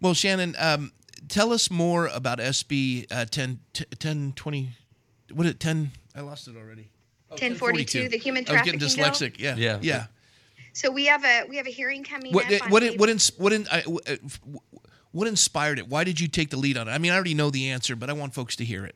Well, 0.00 0.14
Shannon, 0.14 0.54
um, 0.58 0.92
tell 1.28 1.52
us 1.52 1.70
more 1.70 2.06
about 2.06 2.38
SB 2.38 3.06
uh, 3.10 3.24
10, 3.24 3.60
10 3.98 4.32
20. 4.34 4.70
What 5.32 5.46
is 5.46 5.52
it? 5.52 5.60
10. 5.60 5.90
I 6.14 6.20
lost 6.20 6.48
it 6.48 6.56
already. 6.56 6.90
Oh, 7.30 7.34
1042, 7.34 8.08
the 8.08 8.16
human 8.16 8.44
trafficking 8.44 8.80
I 8.80 8.84
was 8.84 8.94
getting 8.96 9.04
dyslexic. 9.04 9.38
Bill. 9.38 9.44
Yeah. 9.44 9.56
Yeah. 9.56 9.78
Yeah. 9.82 10.06
So 10.72 10.90
we 10.90 11.06
have 11.06 11.24
a 11.24 11.44
we 11.48 11.56
have 11.56 11.66
a 11.66 11.70
hearing 11.70 12.04
coming 12.04 12.32
what, 12.32 12.44
up. 12.52 12.70
What 12.70 12.82
what 12.82 12.98
what, 12.98 13.30
what, 13.36 13.52
in, 13.52 13.66
uh, 13.66 13.82
what 15.10 15.26
inspired 15.26 15.78
it? 15.78 15.88
Why 15.88 16.04
did 16.04 16.20
you 16.20 16.28
take 16.28 16.50
the 16.50 16.56
lead 16.56 16.78
on 16.78 16.88
it? 16.88 16.92
I 16.92 16.98
mean, 16.98 17.10
I 17.10 17.16
already 17.16 17.34
know 17.34 17.50
the 17.50 17.70
answer, 17.70 17.96
but 17.96 18.08
I 18.08 18.12
want 18.12 18.34
folks 18.34 18.56
to 18.56 18.64
hear 18.64 18.84
it. 18.84 18.94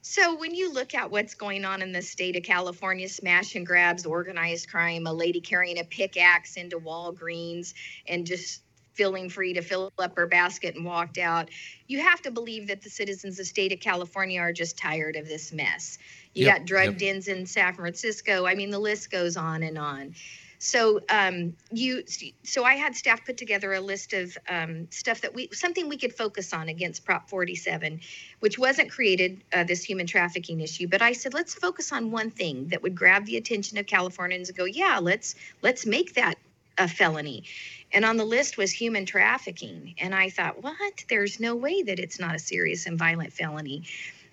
So, 0.00 0.36
when 0.36 0.54
you 0.54 0.72
look 0.72 0.94
at 0.94 1.10
what's 1.10 1.34
going 1.34 1.64
on 1.64 1.82
in 1.82 1.92
the 1.92 2.02
state 2.02 2.36
of 2.36 2.42
California 2.42 3.08
smash 3.08 3.54
and 3.56 3.66
grabs, 3.66 4.06
organized 4.06 4.70
crime, 4.70 5.06
a 5.06 5.12
lady 5.12 5.40
carrying 5.40 5.78
a 5.78 5.84
pickaxe 5.84 6.56
into 6.56 6.78
Walgreens 6.78 7.74
and 8.06 8.26
just 8.26 8.62
feeling 8.98 9.28
free 9.28 9.52
to 9.52 9.62
fill 9.62 9.92
up 9.98 10.16
her 10.16 10.26
basket 10.26 10.74
and 10.74 10.84
walked 10.84 11.18
out, 11.18 11.48
you 11.86 12.00
have 12.00 12.20
to 12.20 12.32
believe 12.32 12.66
that 12.66 12.82
the 12.82 12.90
citizens 12.90 13.34
of 13.34 13.38
the 13.38 13.44
state 13.44 13.72
of 13.72 13.78
California 13.78 14.40
are 14.40 14.52
just 14.52 14.76
tired 14.76 15.14
of 15.14 15.28
this 15.28 15.52
mess. 15.52 15.98
You 16.34 16.46
yep, 16.46 16.58
got 16.58 16.66
drug 16.66 16.86
yep. 16.86 16.98
dens 16.98 17.28
in 17.28 17.46
San 17.46 17.74
Francisco. 17.74 18.44
I 18.44 18.56
mean, 18.56 18.70
the 18.70 18.78
list 18.78 19.10
goes 19.10 19.36
on 19.36 19.62
and 19.62 19.78
on. 19.78 20.14
So 20.58 21.00
um, 21.08 21.54
you, 21.70 22.02
so 22.42 22.64
I 22.64 22.74
had 22.74 22.96
staff 22.96 23.24
put 23.24 23.36
together 23.36 23.72
a 23.72 23.80
list 23.80 24.12
of 24.12 24.36
um, 24.48 24.88
stuff 24.90 25.20
that 25.20 25.34
we, 25.34 25.48
something 25.52 25.88
we 25.88 25.96
could 25.96 26.14
focus 26.14 26.52
on 26.52 26.68
against 26.68 27.04
Prop 27.04 27.30
47, 27.30 28.00
which 28.40 28.58
wasn't 28.58 28.90
created 28.90 29.42
uh, 29.52 29.64
this 29.64 29.84
human 29.84 30.06
trafficking 30.06 30.60
issue. 30.60 30.88
But 30.88 31.00
I 31.00 31.12
said 31.12 31.32
let's 31.32 31.54
focus 31.54 31.92
on 31.92 32.10
one 32.10 32.30
thing 32.30 32.68
that 32.68 32.82
would 32.82 32.96
grab 32.96 33.24
the 33.26 33.36
attention 33.36 33.78
of 33.78 33.86
Californians 33.86 34.48
and 34.48 34.58
go, 34.58 34.64
yeah, 34.64 34.98
let's 35.00 35.36
let's 35.62 35.86
make 35.86 36.14
that 36.14 36.36
a 36.76 36.88
felony. 36.88 37.44
And 37.92 38.04
on 38.04 38.16
the 38.16 38.24
list 38.24 38.56
was 38.56 38.70
human 38.70 39.06
trafficking. 39.06 39.94
And 39.98 40.14
I 40.14 40.30
thought, 40.30 40.62
what? 40.62 41.04
There's 41.08 41.40
no 41.40 41.56
way 41.56 41.82
that 41.82 41.98
it's 41.98 42.20
not 42.20 42.34
a 42.34 42.38
serious 42.38 42.86
and 42.86 42.98
violent 42.98 43.32
felony. 43.32 43.84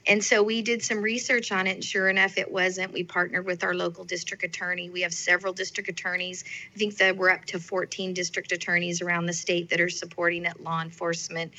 And 0.08 0.24
so 0.24 0.44
we 0.44 0.62
did 0.62 0.84
some 0.84 1.02
research 1.02 1.52
on 1.52 1.68
it, 1.68 1.72
and 1.72 1.84
sure 1.84 2.10
enough, 2.10 2.38
it 2.38 2.52
wasn't. 2.52 2.94
We 2.94 3.04
partnered 3.04 3.46
with 3.46 3.64
our 3.64 3.74
local 3.74 4.04
district 4.04 4.44
attorney. 4.44 4.90
We 4.90 5.02
have 5.02 5.14
several 5.14 5.54
district 5.54 5.90
attorneys. 5.90 6.44
I 6.74 6.78
think 6.78 6.98
that 6.98 7.18
we're 7.18 7.30
up 7.30 7.46
to 7.46 7.60
14 7.60 8.14
district 8.14 8.52
attorneys 8.52 9.02
around 9.02 9.26
the 9.26 9.34
state 9.34 9.70
that 9.70 9.82
are 9.82 9.90
supporting 9.90 10.46
it, 10.46 10.62
law 10.62 10.82
enforcement. 10.82 11.54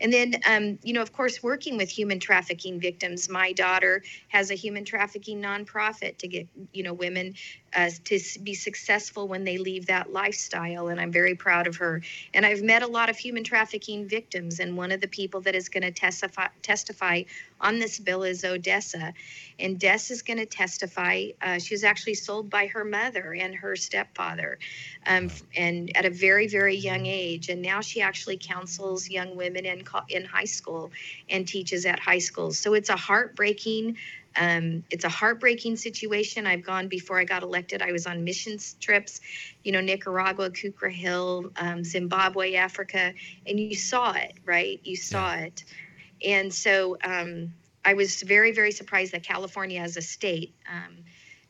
And 0.00 0.12
then, 0.12 0.40
um, 0.48 0.78
you 0.82 0.92
know, 0.92 1.02
of 1.02 1.12
course, 1.12 1.42
working 1.42 1.76
with 1.76 1.90
human 1.90 2.18
trafficking 2.18 2.80
victims. 2.80 3.28
My 3.28 3.52
daughter 3.52 4.02
has 4.28 4.50
a 4.50 4.54
human 4.54 4.84
trafficking 4.84 5.40
nonprofit 5.40 6.18
to 6.18 6.28
get, 6.28 6.48
you 6.72 6.82
know, 6.82 6.94
women 6.94 7.34
uh, 7.74 7.90
to 8.04 8.20
be 8.42 8.54
successful 8.54 9.28
when 9.28 9.44
they 9.44 9.58
leave 9.58 9.86
that 9.86 10.12
lifestyle. 10.12 10.88
And 10.88 11.00
I'm 11.00 11.12
very 11.12 11.34
proud 11.34 11.66
of 11.66 11.76
her. 11.76 12.02
And 12.34 12.44
I've 12.44 12.62
met 12.62 12.82
a 12.82 12.86
lot 12.86 13.10
of 13.10 13.16
human 13.16 13.44
trafficking 13.44 14.08
victims, 14.08 14.60
and 14.60 14.76
one 14.76 14.92
of 14.92 15.00
the 15.00 15.08
people 15.08 15.40
that 15.42 15.54
is 15.54 15.68
going 15.68 15.82
to 15.82 15.90
testify 15.90 16.48
testify 16.62 17.22
on 17.60 17.78
this 17.78 17.98
bill 17.98 18.22
is 18.24 18.44
Odessa. 18.44 19.12
And 19.58 19.78
Des 19.78 20.10
is 20.10 20.22
going 20.22 20.38
to 20.38 20.46
testify. 20.46 21.28
Uh, 21.40 21.58
she 21.58 21.74
was 21.74 21.84
actually 21.84 22.14
sold 22.14 22.50
by 22.50 22.66
her 22.66 22.84
mother 22.84 23.34
and 23.34 23.54
her 23.54 23.76
stepfather, 23.76 24.58
um, 25.06 25.30
and 25.56 25.94
at 25.96 26.04
a 26.04 26.10
very, 26.10 26.48
very 26.48 26.76
young 26.76 27.06
age. 27.06 27.48
And 27.48 27.62
now 27.62 27.80
she 27.80 28.00
actually 28.00 28.38
counsels 28.38 29.08
young 29.08 29.36
women 29.36 29.64
in 29.64 29.84
in 30.08 30.24
high 30.24 30.44
school 30.44 30.90
and 31.28 31.46
teaches 31.46 31.86
at 31.86 32.00
high 32.00 32.18
schools. 32.18 32.58
So 32.58 32.74
it's 32.74 32.88
a 32.88 32.96
heartbreaking 32.96 33.96
Um, 34.36 34.84
it's 34.90 35.04
a 35.04 35.08
heartbreaking 35.08 35.76
situation. 35.76 36.46
I've 36.46 36.64
gone 36.64 36.88
before 36.88 37.18
I 37.18 37.24
got 37.24 37.42
elected. 37.42 37.82
I 37.82 37.92
was 37.92 38.06
on 38.06 38.24
missions 38.24 38.74
trips, 38.80 39.20
you 39.62 39.72
know, 39.72 39.80
Nicaragua, 39.80 40.50
Kukra 40.50 40.90
Hill, 40.90 41.50
um, 41.56 41.84
Zimbabwe, 41.84 42.54
Africa, 42.54 43.12
and 43.46 43.60
you 43.60 43.74
saw 43.74 44.12
it, 44.12 44.34
right? 44.44 44.80
You 44.84 44.96
saw 44.96 45.34
yeah. 45.34 45.40
it. 45.40 45.64
And 46.24 46.52
so 46.52 46.96
um, 47.04 47.52
I 47.84 47.94
was 47.94 48.22
very, 48.22 48.52
very 48.52 48.72
surprised 48.72 49.12
that 49.12 49.22
California 49.22 49.80
as 49.80 49.96
a 49.96 50.02
state 50.02 50.54
um, 50.70 51.04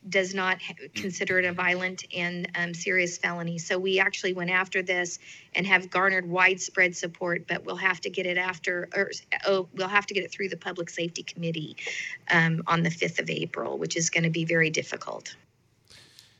does 0.09 0.33
not 0.33 0.57
consider 0.95 1.39
it 1.39 1.45
a 1.45 1.53
violent 1.53 2.05
and 2.15 2.49
um, 2.55 2.73
serious 2.73 3.17
felony. 3.17 3.57
So 3.57 3.77
we 3.77 3.99
actually 3.99 4.33
went 4.33 4.49
after 4.49 4.81
this 4.81 5.19
and 5.55 5.65
have 5.65 5.89
garnered 5.89 6.27
widespread 6.27 6.95
support, 6.95 7.47
but 7.47 7.65
we'll 7.65 7.75
have 7.75 8.01
to 8.01 8.09
get 8.09 8.25
it 8.25 8.37
after, 8.37 8.89
or 8.95 9.11
oh, 9.45 9.67
we'll 9.73 9.87
have 9.87 10.05
to 10.07 10.13
get 10.13 10.23
it 10.23 10.31
through 10.31 10.49
the 10.49 10.57
Public 10.57 10.89
Safety 10.89 11.23
Committee 11.23 11.77
um, 12.31 12.63
on 12.67 12.83
the 12.83 12.89
5th 12.89 13.19
of 13.19 13.29
April, 13.29 13.77
which 13.77 13.95
is 13.95 14.09
going 14.09 14.23
to 14.23 14.29
be 14.29 14.45
very 14.45 14.69
difficult. 14.69 15.35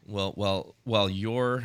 Well, 0.05 0.33
well, 0.35 0.75
while 0.83 1.09
you're 1.09 1.63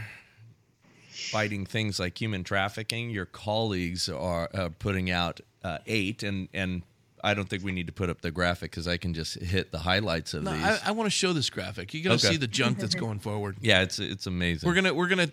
fighting 1.08 1.66
things 1.66 1.98
like 1.98 2.20
human 2.20 2.44
trafficking, 2.44 3.10
your 3.10 3.26
colleagues 3.26 4.08
are 4.08 4.48
uh, 4.54 4.68
putting 4.78 5.10
out 5.10 5.40
uh, 5.64 5.78
eight, 5.86 6.22
and 6.22 6.48
and 6.54 6.82
I 7.24 7.34
don't 7.34 7.48
think 7.48 7.64
we 7.64 7.72
need 7.72 7.86
to 7.86 7.92
put 7.92 8.10
up 8.10 8.20
the 8.20 8.30
graphic 8.30 8.70
because 8.70 8.86
I 8.86 8.96
can 8.96 9.14
just 9.14 9.40
hit 9.40 9.72
the 9.72 9.78
highlights 9.78 10.34
of 10.34 10.44
no, 10.44 10.52
these. 10.52 10.62
I, 10.62 10.80
I 10.86 10.90
want 10.92 11.06
to 11.06 11.10
show 11.10 11.32
this 11.32 11.50
graphic. 11.50 11.92
You 11.94 12.02
got 12.02 12.18
to 12.18 12.26
okay. 12.26 12.34
see 12.34 12.38
the 12.38 12.46
junk 12.46 12.78
that's 12.78 12.94
going 12.94 13.18
forward. 13.18 13.56
Yeah, 13.60 13.82
it's 13.82 13.98
it's 13.98 14.26
amazing. 14.26 14.68
We're 14.68 14.74
gonna 14.74 14.94
we're 14.94 15.08
gonna 15.08 15.30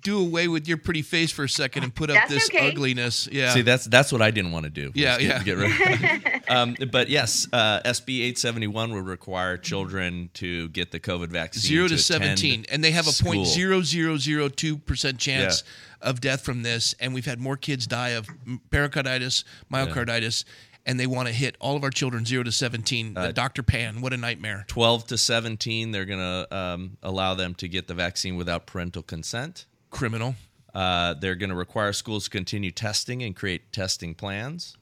do 0.00 0.20
away 0.20 0.48
with 0.48 0.68
your 0.68 0.76
pretty 0.76 1.02
face 1.02 1.30
for 1.30 1.44
a 1.44 1.48
second 1.48 1.84
and 1.84 1.94
put 1.94 2.10
up 2.10 2.16
that's 2.16 2.30
this 2.30 2.50
okay. 2.50 2.68
ugliness. 2.68 3.28
Yeah. 3.30 3.52
See, 3.54 3.62
that's 3.62 3.86
that's 3.86 4.12
what 4.12 4.22
I 4.22 4.30
didn't 4.30 4.52
want 4.52 4.64
to 4.64 4.70
do. 4.70 4.92
Yeah, 4.94 5.18
get, 5.18 5.28
yeah. 5.28 5.42
Get 5.42 5.56
rid 5.56 5.70
of 5.70 6.48
um, 6.48 6.76
but 6.90 7.08
yes, 7.08 7.48
uh, 7.52 7.80
SB 7.82 8.22
eight 8.22 8.38
seventy 8.38 8.66
one 8.66 8.92
would 8.92 9.06
require 9.06 9.56
children 9.56 10.30
to 10.34 10.68
get 10.68 10.90
the 10.92 11.00
COVID 11.00 11.28
vaccine. 11.28 11.62
Zero 11.62 11.88
to, 11.88 11.96
to 11.96 12.02
seventeen, 12.02 12.64
and 12.70 12.82
they 12.82 12.92
have 12.92 13.08
a 13.08 13.24
point 13.24 13.46
zero 13.46 13.82
zero 13.82 14.16
zero 14.16 14.48
two 14.48 14.76
percent 14.76 15.18
chance. 15.18 15.62
Yeah. 15.64 15.72
Of 16.00 16.20
death 16.20 16.42
from 16.42 16.62
this, 16.62 16.94
and 17.00 17.12
we've 17.12 17.26
had 17.26 17.40
more 17.40 17.56
kids 17.56 17.88
die 17.88 18.10
of 18.10 18.28
pericarditis, 18.70 19.42
myocarditis, 19.68 20.44
yeah 20.46 20.67
and 20.88 20.98
they 20.98 21.06
want 21.06 21.28
to 21.28 21.34
hit 21.34 21.56
all 21.60 21.76
of 21.76 21.84
our 21.84 21.90
children 21.90 22.24
zero 22.24 22.42
to 22.42 22.50
17 22.50 23.16
uh, 23.16 23.32
dr 23.32 23.62
pan 23.62 24.00
what 24.00 24.12
a 24.12 24.16
nightmare 24.16 24.64
12 24.66 25.06
to 25.08 25.18
17 25.18 25.92
they're 25.92 26.04
going 26.04 26.18
to 26.18 26.56
um, 26.56 26.96
allow 27.02 27.34
them 27.34 27.54
to 27.54 27.68
get 27.68 27.86
the 27.86 27.94
vaccine 27.94 28.36
without 28.36 28.66
parental 28.66 29.02
consent 29.02 29.66
criminal 29.90 30.34
uh, 30.74 31.14
they're 31.14 31.34
going 31.34 31.50
to 31.50 31.56
require 31.56 31.92
schools 31.92 32.24
to 32.24 32.30
continue 32.30 32.70
testing 32.70 33.22
and 33.22 33.36
create 33.36 33.72
testing 33.72 34.14
plans 34.14 34.76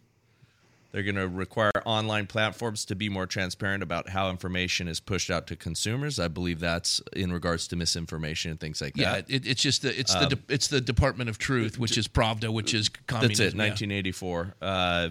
they're 0.97 1.03
going 1.03 1.17
to 1.17 1.29
require 1.29 1.73
online 1.85 2.27
platforms 2.27 2.87
to 2.87 2.95
be 2.95 3.11
more 3.11 3.27
transparent 3.27 3.83
about 3.83 4.09
how 4.09 4.31
information 4.31 4.89
is 4.89 4.99
pushed 4.99 5.31
out 5.31 5.47
to 5.49 5.55
consumers. 5.55 6.19
I 6.19 6.29
believe 6.29 6.59
that's 6.59 7.03
in 7.15 7.31
regards 7.35 7.69
to 7.69 7.77
misinformation 7.77 8.53
and 8.53 8.59
things 8.59 8.81
like 8.81 8.95
that. 8.95 9.29
Yeah, 9.29 9.37
it, 9.37 9.47
it's 9.47 9.61
just 9.61 9.83
the 9.83 9.99
it's 9.99 10.15
um, 10.15 10.31
the 10.31 10.39
it's 10.49 10.69
the 10.69 10.81
Department 10.81 11.29
of 11.29 11.37
Truth, 11.37 11.79
which 11.79 11.99
is 11.99 12.09
Pravda, 12.09 12.49
which 12.49 12.73
is 12.73 12.89
communism. 12.89 13.45
That's 13.45 13.55
it, 13.55 13.59
1984. 13.59 14.55
Yeah. 14.63 14.67
Uh, 14.67 15.11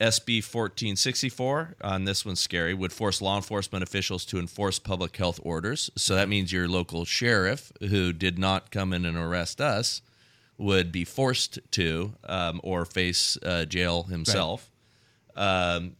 SB 0.00 0.42
1464, 0.42 1.76
on 1.80 2.04
this 2.04 2.24
one's 2.24 2.40
scary, 2.40 2.74
would 2.74 2.92
force 2.92 3.22
law 3.22 3.36
enforcement 3.36 3.82
officials 3.82 4.26
to 4.26 4.38
enforce 4.38 4.78
public 4.78 5.16
health 5.16 5.40
orders. 5.42 5.90
So 5.96 6.14
that 6.14 6.28
means 6.28 6.52
your 6.52 6.68
local 6.68 7.04
sheriff, 7.06 7.72
who 7.80 8.12
did 8.12 8.38
not 8.38 8.70
come 8.70 8.92
in 8.92 9.06
and 9.06 9.16
arrest 9.16 9.60
us, 9.60 10.02
would 10.58 10.92
be 10.92 11.04
forced 11.04 11.58
to 11.72 12.14
um, 12.24 12.60
or 12.62 12.84
face 12.84 13.38
uh, 13.42 13.64
jail 13.64 14.04
himself. 14.04 14.70
Right. 15.34 15.74
Um, 15.74 15.96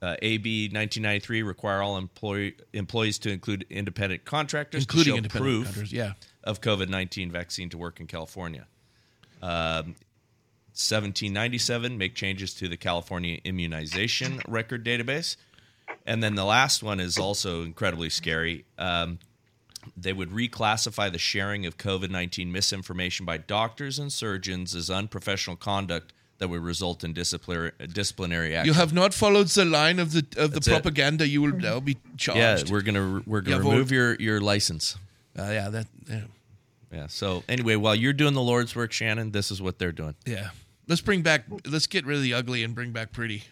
uh, 0.00 0.16
AB 0.20 0.64
1993 0.66 1.42
require 1.42 1.80
all 1.80 1.96
employee, 1.96 2.56
employees 2.72 3.18
to 3.20 3.30
include 3.30 3.64
independent 3.70 4.24
contractors 4.24 4.82
including 4.82 5.22
show 5.22 5.28
proof 5.28 5.92
yeah. 5.92 6.14
of 6.42 6.60
COVID 6.60 6.88
19 6.88 7.30
vaccine 7.30 7.68
to 7.70 7.78
work 7.78 8.00
in 8.00 8.08
California. 8.08 8.66
Um, 9.40 9.94
1797, 10.74 11.98
make 11.98 12.14
changes 12.14 12.54
to 12.54 12.68
the 12.68 12.76
California 12.76 13.38
Immunization 13.44 14.40
Record 14.48 14.84
Database. 14.84 15.36
And 16.06 16.22
then 16.22 16.34
the 16.34 16.44
last 16.44 16.82
one 16.82 16.98
is 16.98 17.18
also 17.18 17.62
incredibly 17.62 18.08
scary. 18.10 18.64
Um, 18.78 19.18
they 19.96 20.12
would 20.12 20.30
reclassify 20.30 21.12
the 21.12 21.18
sharing 21.18 21.66
of 21.66 21.76
COVID 21.76 22.10
19 22.10 22.50
misinformation 22.50 23.26
by 23.26 23.36
doctors 23.36 23.98
and 23.98 24.12
surgeons 24.12 24.74
as 24.74 24.90
unprofessional 24.90 25.56
conduct 25.56 26.12
that 26.38 26.48
would 26.48 26.62
result 26.62 27.04
in 27.04 27.12
disciplinary 27.12 27.72
disciplinary 27.92 28.56
action. 28.56 28.66
You 28.66 28.74
have 28.74 28.92
not 28.92 29.14
followed 29.14 29.48
the 29.48 29.64
line 29.64 29.98
of 29.98 30.12
the 30.12 30.24
of 30.36 30.52
the 30.52 30.60
propaganda. 30.60 31.24
It. 31.24 31.30
You 31.30 31.42
will 31.42 31.56
now 31.56 31.80
be 31.80 31.98
charged. 32.16 32.66
Yeah, 32.68 32.72
we're 32.72 32.82
gonna 32.82 33.22
we're 33.26 33.42
gonna 33.42 33.58
remove 33.58 33.92
your 33.92 34.14
your 34.14 34.40
license. 34.40 34.96
Uh, 35.38 35.44
yeah, 35.44 35.68
that. 35.68 35.86
Yeah. 36.08 36.20
yeah. 36.92 37.06
So 37.06 37.42
anyway, 37.48 37.76
while 37.76 37.94
you're 37.94 38.12
doing 38.12 38.34
the 38.34 38.42
Lord's 38.42 38.74
work, 38.74 38.92
Shannon, 38.92 39.30
this 39.30 39.50
is 39.50 39.62
what 39.62 39.78
they're 39.78 39.92
doing. 39.92 40.14
Yeah. 40.26 40.50
Let's 40.88 41.00
bring 41.00 41.22
back. 41.22 41.44
Let's 41.66 41.86
get 41.86 42.04
rid 42.06 42.16
of 42.16 42.22
the 42.22 42.34
ugly 42.34 42.64
and 42.64 42.74
bring 42.74 42.92
back 42.92 43.12
pretty. 43.12 43.44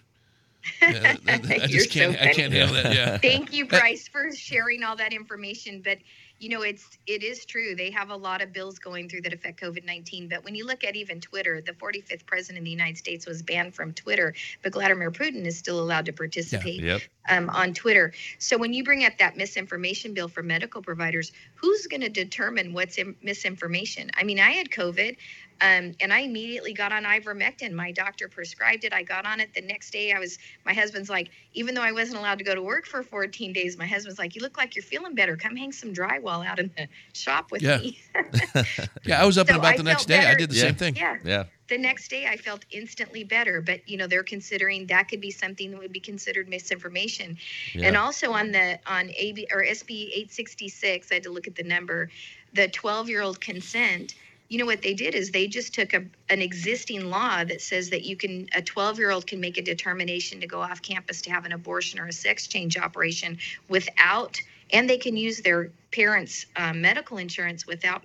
Yeah, 0.83 1.17
I, 1.27 1.33
I 1.63 1.67
just 1.67 1.91
can't. 1.91 2.17
So 2.17 2.23
I 2.23 2.33
can't 2.33 2.53
handle 2.53 2.75
that. 2.75 2.95
Yeah. 2.95 3.19
Thank 3.19 3.53
you, 3.53 3.67
Bryce, 3.67 4.09
for 4.09 4.33
sharing 4.33 4.83
all 4.83 4.97
that 4.97 5.13
information. 5.13 5.81
But 5.83 5.99
you 6.39 6.49
know, 6.49 6.63
it's 6.63 6.99
it 7.07 7.23
is 7.23 7.45
true. 7.45 7.75
They 7.75 7.91
have 7.91 8.11
a 8.11 8.17
lot 8.17 8.43
of 8.43 8.53
bills 8.53 8.79
going 8.79 9.09
through 9.09 9.23
that 9.23 9.33
affect 9.33 9.61
COVID 9.61 9.85
nineteen. 9.85 10.29
But 10.29 10.45
when 10.45 10.55
you 10.55 10.67
look 10.67 10.85
at 10.85 10.97
even 10.97 11.21
Twitter, 11.21 11.61
the 11.61 11.73
45th 11.73 12.27
president 12.27 12.59
of 12.59 12.65
the 12.65 12.71
United 12.71 12.97
States 12.97 13.27
was 13.27 13.43
banned 13.43 13.75
from 13.75 13.93
Twitter, 13.93 14.35
but 14.63 14.73
Vladimir 14.73 15.11
Putin 15.11 15.45
is 15.45 15.57
still 15.57 15.81
allowed 15.81 16.07
to 16.07 16.13
participate 16.13 16.81
yeah. 16.81 16.95
yep. 16.95 17.03
um, 17.29 17.51
on 17.51 17.75
Twitter. 17.75 18.13
So 18.39 18.57
when 18.57 18.73
you 18.73 18.85
bring 18.85 19.05
up 19.05 19.19
that 19.19 19.37
misinformation 19.37 20.15
bill 20.15 20.29
for 20.29 20.43
medical 20.43 20.83
providers, 20.83 21.33
who's 21.55 21.87
going 21.87 22.01
to 22.01 22.09
determine 22.09 22.73
what's 22.73 22.99
misinformation? 23.23 24.11
I 24.15 24.25
mean, 24.25 24.41
I 24.41 24.53
had 24.53 24.71
COVID. 24.71 25.17
Um, 25.61 25.95
and 26.01 26.13
I 26.13 26.21
immediately 26.21 26.73
got 26.73 26.91
on 26.91 27.05
ivermectin. 27.05 27.73
My 27.73 27.93
doctor 27.93 28.29
prescribed 28.29 28.85
it. 28.85 28.93
I 28.95 29.03
got 29.03 29.27
on 29.27 29.41
it 29.41 29.53
the 29.55 29.61
next 29.61 29.91
day. 29.91 30.13
I 30.13 30.19
was, 30.19 30.39
my 30.65 30.73
husband's 30.73 31.11
like, 31.11 31.31
even 31.53 31.75
though 31.75 31.83
I 31.83 31.93
wasn't 31.93 32.19
allowed 32.19 32.39
to 32.39 32.45
go 32.45 32.55
to 32.55 32.63
work 32.63 32.87
for 32.87 33.03
14 33.03 33.53
days, 33.53 33.77
my 33.77 33.87
husband's 33.87 34.19
like, 34.19 34.35
you 34.35 34.41
look 34.41 34.57
like 34.57 34.75
you're 34.75 34.83
feeling 34.83 35.15
better. 35.15 35.37
Come 35.37 35.57
hang 35.57 35.73
some 35.73 35.93
drywall 35.93 36.47
out 36.47 36.59
in 36.59 36.71
the 36.77 36.89
shop 37.13 37.51
with 37.51 37.63
yeah. 37.63 37.79
me. 37.79 37.99
yeah, 39.05 39.23
I 39.23 39.27
was 39.27 39.37
up 39.37 39.49
so 39.49 39.55
and 39.55 39.61
about 39.61 39.75
I 39.75 39.77
the 39.77 39.83
next 39.83 40.07
day. 40.07 40.19
Better. 40.19 40.31
I 40.31 40.35
did 40.35 40.51
the 40.51 40.57
yeah. 40.57 40.63
same 40.63 40.75
thing. 40.77 40.97
Yeah. 40.97 41.17
Yeah. 41.25 41.45
The 41.69 41.79
next 41.79 42.09
day, 42.09 42.27
I 42.27 42.37
felt 42.37 42.65
instantly 42.73 43.23
better. 43.23 43.61
But 43.61 43.89
you 43.89 43.97
know, 43.97 44.07
they're 44.07 44.25
considering 44.25 44.87
that 44.87 45.09
could 45.09 45.21
be 45.21 45.31
something 45.31 45.71
that 45.71 45.79
would 45.79 45.93
be 45.93 46.01
considered 46.01 46.49
misinformation. 46.49 47.37
Yeah. 47.75 47.89
And 47.89 47.97
also 47.97 48.33
on 48.33 48.51
the 48.51 48.81
on 48.87 49.11
AB 49.17 49.47
or 49.53 49.63
SB 49.63 50.09
866, 50.09 51.13
I 51.13 51.15
had 51.15 51.23
to 51.23 51.31
look 51.31 51.47
at 51.47 51.55
the 51.55 51.63
number. 51.63 52.11
The 52.55 52.67
12 52.67 53.09
year 53.09 53.23
old 53.23 53.41
consent 53.41 54.17
you 54.51 54.59
know 54.59 54.67
what 54.67 54.83
they 54.83 54.95
did 54.95 55.15
is 55.15 55.31
they 55.31 55.47
just 55.47 55.73
took 55.73 55.95
a, 55.95 56.05
an 56.29 56.43
existing 56.43 57.09
law 57.09 57.45
that 57.45 57.63
says 57.63 57.89
that 57.91 58.03
you 58.03 58.17
can 58.17 58.49
a 58.55 58.61
12 58.61 58.99
year 58.99 59.11
old 59.11 59.27
can 59.27 59.41
make 59.41 59.57
a 59.57 59.63
determination 59.63 60.41
to 60.41 60.47
go 60.47 60.61
off 60.61 60.83
campus 60.83 61.23
to 61.23 61.31
have 61.31 61.47
an 61.47 61.53
abortion 61.53 62.01
or 62.01 62.09
a 62.09 62.13
sex 62.13 62.49
change 62.49 62.77
operation 62.77 63.39
without 63.69 64.37
and 64.73 64.91
they 64.91 64.99
can 64.99 65.17
use 65.17 65.41
their 65.41 65.71
parents 65.93 66.47
uh, 66.57 66.73
medical 66.73 67.17
insurance 67.17 67.67
without 67.67 68.03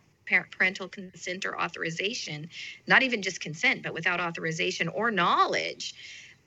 parental 0.51 0.87
consent 0.87 1.45
or 1.45 1.59
authorization 1.59 2.47
not 2.87 3.01
even 3.01 3.23
just 3.23 3.41
consent 3.41 3.81
but 3.81 3.93
without 3.93 4.21
authorization 4.21 4.87
or 4.87 5.11
knowledge. 5.11 5.95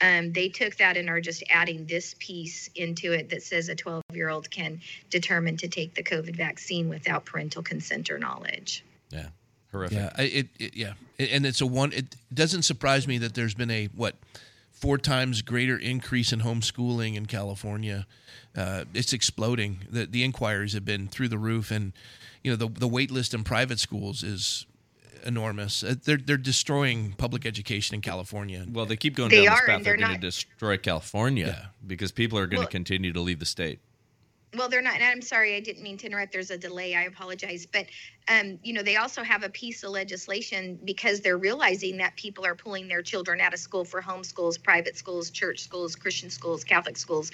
Um, 0.01 0.33
they 0.33 0.49
took 0.49 0.77
that 0.77 0.97
and 0.97 1.11
are 1.11 1.21
just 1.21 1.43
adding 1.51 1.85
this 1.87 2.15
piece 2.21 2.71
into 2.77 3.13
it 3.13 3.31
that 3.31 3.43
says 3.43 3.69
a 3.69 3.75
12 3.75 4.05
year 4.13 4.29
old 4.29 4.49
can 4.49 4.81
determine 5.11 5.57
to 5.57 5.67
take 5.67 5.95
the 5.95 6.05
covid 6.05 6.37
vaccine 6.37 6.89
without 6.89 7.25
parental 7.25 7.65
consent 7.65 8.09
or 8.09 8.19
knowledge. 8.19 8.85
Yeah 9.11 9.31
horrific. 9.73 9.99
Yeah, 9.99 10.11
it, 10.23 10.49
it 10.59 10.77
yeah, 10.77 10.93
and 11.19 11.45
it's 11.47 11.61
a 11.61 11.67
one. 11.67 11.93
It 11.93 12.15
doesn't 12.33 12.63
surprise 12.63 13.07
me 13.07 13.19
that 13.19 13.35
there's 13.35 13.55
been 13.55 13.71
a 13.71 13.87
what 13.95 14.17
four 14.73 14.99
times 14.99 15.43
greater 15.43 15.77
increase 15.77 16.33
in 16.33 16.41
homeschooling 16.41 17.17
in 17.17 17.27
California. 17.27 18.07
Uh, 18.57 18.85
it's 18.95 19.13
exploding. 19.13 19.79
The 19.91 20.07
the 20.07 20.25
inquiries 20.25 20.73
have 20.73 20.85
been 20.85 21.09
through 21.09 21.29
the 21.29 21.39
roof, 21.39 21.71
and 21.71 21.93
you 22.43 22.51
know 22.51 22.57
the 22.57 22.69
the 22.69 22.89
wait 22.89 23.11
list 23.11 23.35
in 23.35 23.45
private 23.45 23.79
schools 23.81 24.23
is 24.23 24.67
enormous. 25.25 25.83
Uh, 25.83 25.95
they're 26.05 26.17
they're 26.17 26.37
destroying 26.37 27.13
public 27.19 27.45
education 27.45 27.95
in 27.95 28.01
California. 28.01 28.65
Well, 28.71 28.87
they 28.87 28.97
keep 28.97 29.17
going 29.17 29.31
they 29.31 29.45
down 29.45 29.55
are, 29.55 29.57
this 29.57 29.67
path. 29.67 29.85
They're, 29.85 29.97
they're 29.97 30.07
going 30.07 30.21
to 30.21 30.27
destroy 30.27 30.77
California 30.79 31.47
Yeah. 31.47 31.67
because 31.87 32.13
people 32.13 32.39
are 32.39 32.47
going 32.47 32.59
to 32.61 32.63
Well- 32.63 32.69
continue 32.69 33.13
to 33.13 33.21
leave 33.21 33.39
the 33.41 33.47
state. 33.47 33.81
Well 34.57 34.69
they're 34.69 34.83
not 34.83 34.95
and 34.95 35.05
i'm 35.05 35.23
sorry 35.23 35.55
i 35.57 35.61
didn't 35.61 35.83
mean 35.83 35.97
to 35.99 36.07
interrupt. 36.07 36.33
There's 36.33 36.51
a 36.51 36.59
delay. 36.59 36.95
I 36.95 37.03
apologize. 37.03 37.67
But 37.67 37.87
um, 38.29 38.59
you 38.63 38.73
know 38.75 38.83
they 38.83 38.97
also 38.97 39.23
have 39.23 39.43
a 39.43 39.49
piece 39.49 39.83
of 39.85 39.91
legislation 39.91 40.79
because 40.85 41.21
they're 41.21 41.39
realizing 41.39 41.99
that 41.99 42.17
people 42.17 42.45
are 42.45 42.55
pulling 42.55 42.89
their 42.89 43.03
children 43.03 43.41
out 43.41 43.55
of 43.55 43.59
school 43.61 43.85
for 43.85 44.03
homeschools 44.03 44.63
private 44.63 44.97
schools 44.97 45.31
church 45.31 45.61
schools 45.61 45.97
christian 45.97 46.31
schools 46.31 46.65
catholic 46.65 46.97
schools. 46.97 47.31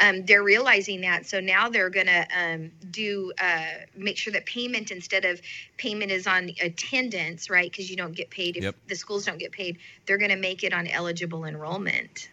Um, 0.00 0.24
they're 0.24 0.42
realizing 0.42 1.02
that. 1.02 1.26
So 1.26 1.40
now 1.40 1.68
they're 1.68 1.90
going 1.90 2.06
to 2.06 2.26
um, 2.36 2.70
do 2.90 3.32
uh, 3.40 3.64
make 3.96 4.16
sure 4.18 4.32
that 4.32 4.46
payment 4.46 4.90
instead 4.90 5.24
of 5.24 5.40
payment 5.76 6.10
is 6.10 6.26
on 6.26 6.50
attendance 6.60 7.50
right 7.50 7.70
because 7.70 7.90
you 7.90 7.96
don't 7.96 8.14
get 8.14 8.30
paid 8.30 8.56
if 8.56 8.62
Yep. 8.62 8.76
the 8.88 8.94
schools 8.94 9.24
don't 9.24 9.38
get 9.38 9.52
paid 9.52 9.78
they're 10.06 10.18
going 10.18 10.30
to 10.30 10.36
make 10.36 10.64
it 10.64 10.72
on 10.72 10.86
eligible 10.86 11.44
enrollment. 11.44 12.28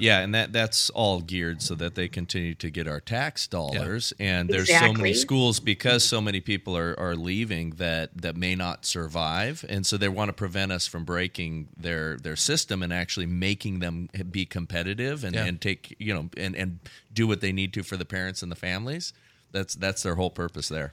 Yeah, 0.00 0.20
and 0.20 0.34
that 0.34 0.52
that's 0.52 0.90
all 0.90 1.20
geared 1.20 1.62
so 1.62 1.74
that 1.76 1.94
they 1.94 2.08
continue 2.08 2.54
to 2.54 2.70
get 2.70 2.88
our 2.88 3.00
tax 3.00 3.46
dollars. 3.46 4.12
Yeah. 4.18 4.40
And 4.40 4.48
there's 4.48 4.68
exactly. 4.68 4.94
so 4.94 5.02
many 5.02 5.14
schools 5.14 5.60
because 5.60 6.04
so 6.04 6.20
many 6.20 6.40
people 6.40 6.76
are, 6.76 6.98
are 6.98 7.14
leaving 7.14 7.70
that 7.72 8.10
that 8.16 8.36
may 8.36 8.54
not 8.54 8.84
survive, 8.84 9.64
and 9.68 9.86
so 9.86 9.96
they 9.96 10.08
want 10.08 10.28
to 10.28 10.32
prevent 10.32 10.72
us 10.72 10.86
from 10.86 11.04
breaking 11.04 11.68
their 11.76 12.16
their 12.16 12.36
system 12.36 12.82
and 12.82 12.92
actually 12.92 13.26
making 13.26 13.80
them 13.80 14.08
be 14.30 14.46
competitive 14.46 15.24
and, 15.24 15.34
yeah. 15.34 15.44
and 15.44 15.60
take 15.60 15.94
you 15.98 16.14
know 16.14 16.28
and 16.36 16.54
and 16.56 16.78
do 17.12 17.26
what 17.26 17.40
they 17.40 17.52
need 17.52 17.72
to 17.74 17.82
for 17.82 17.96
the 17.96 18.04
parents 18.04 18.42
and 18.42 18.50
the 18.50 18.56
families. 18.56 19.12
That's 19.52 19.74
that's 19.74 20.02
their 20.02 20.14
whole 20.14 20.30
purpose 20.30 20.68
there. 20.68 20.92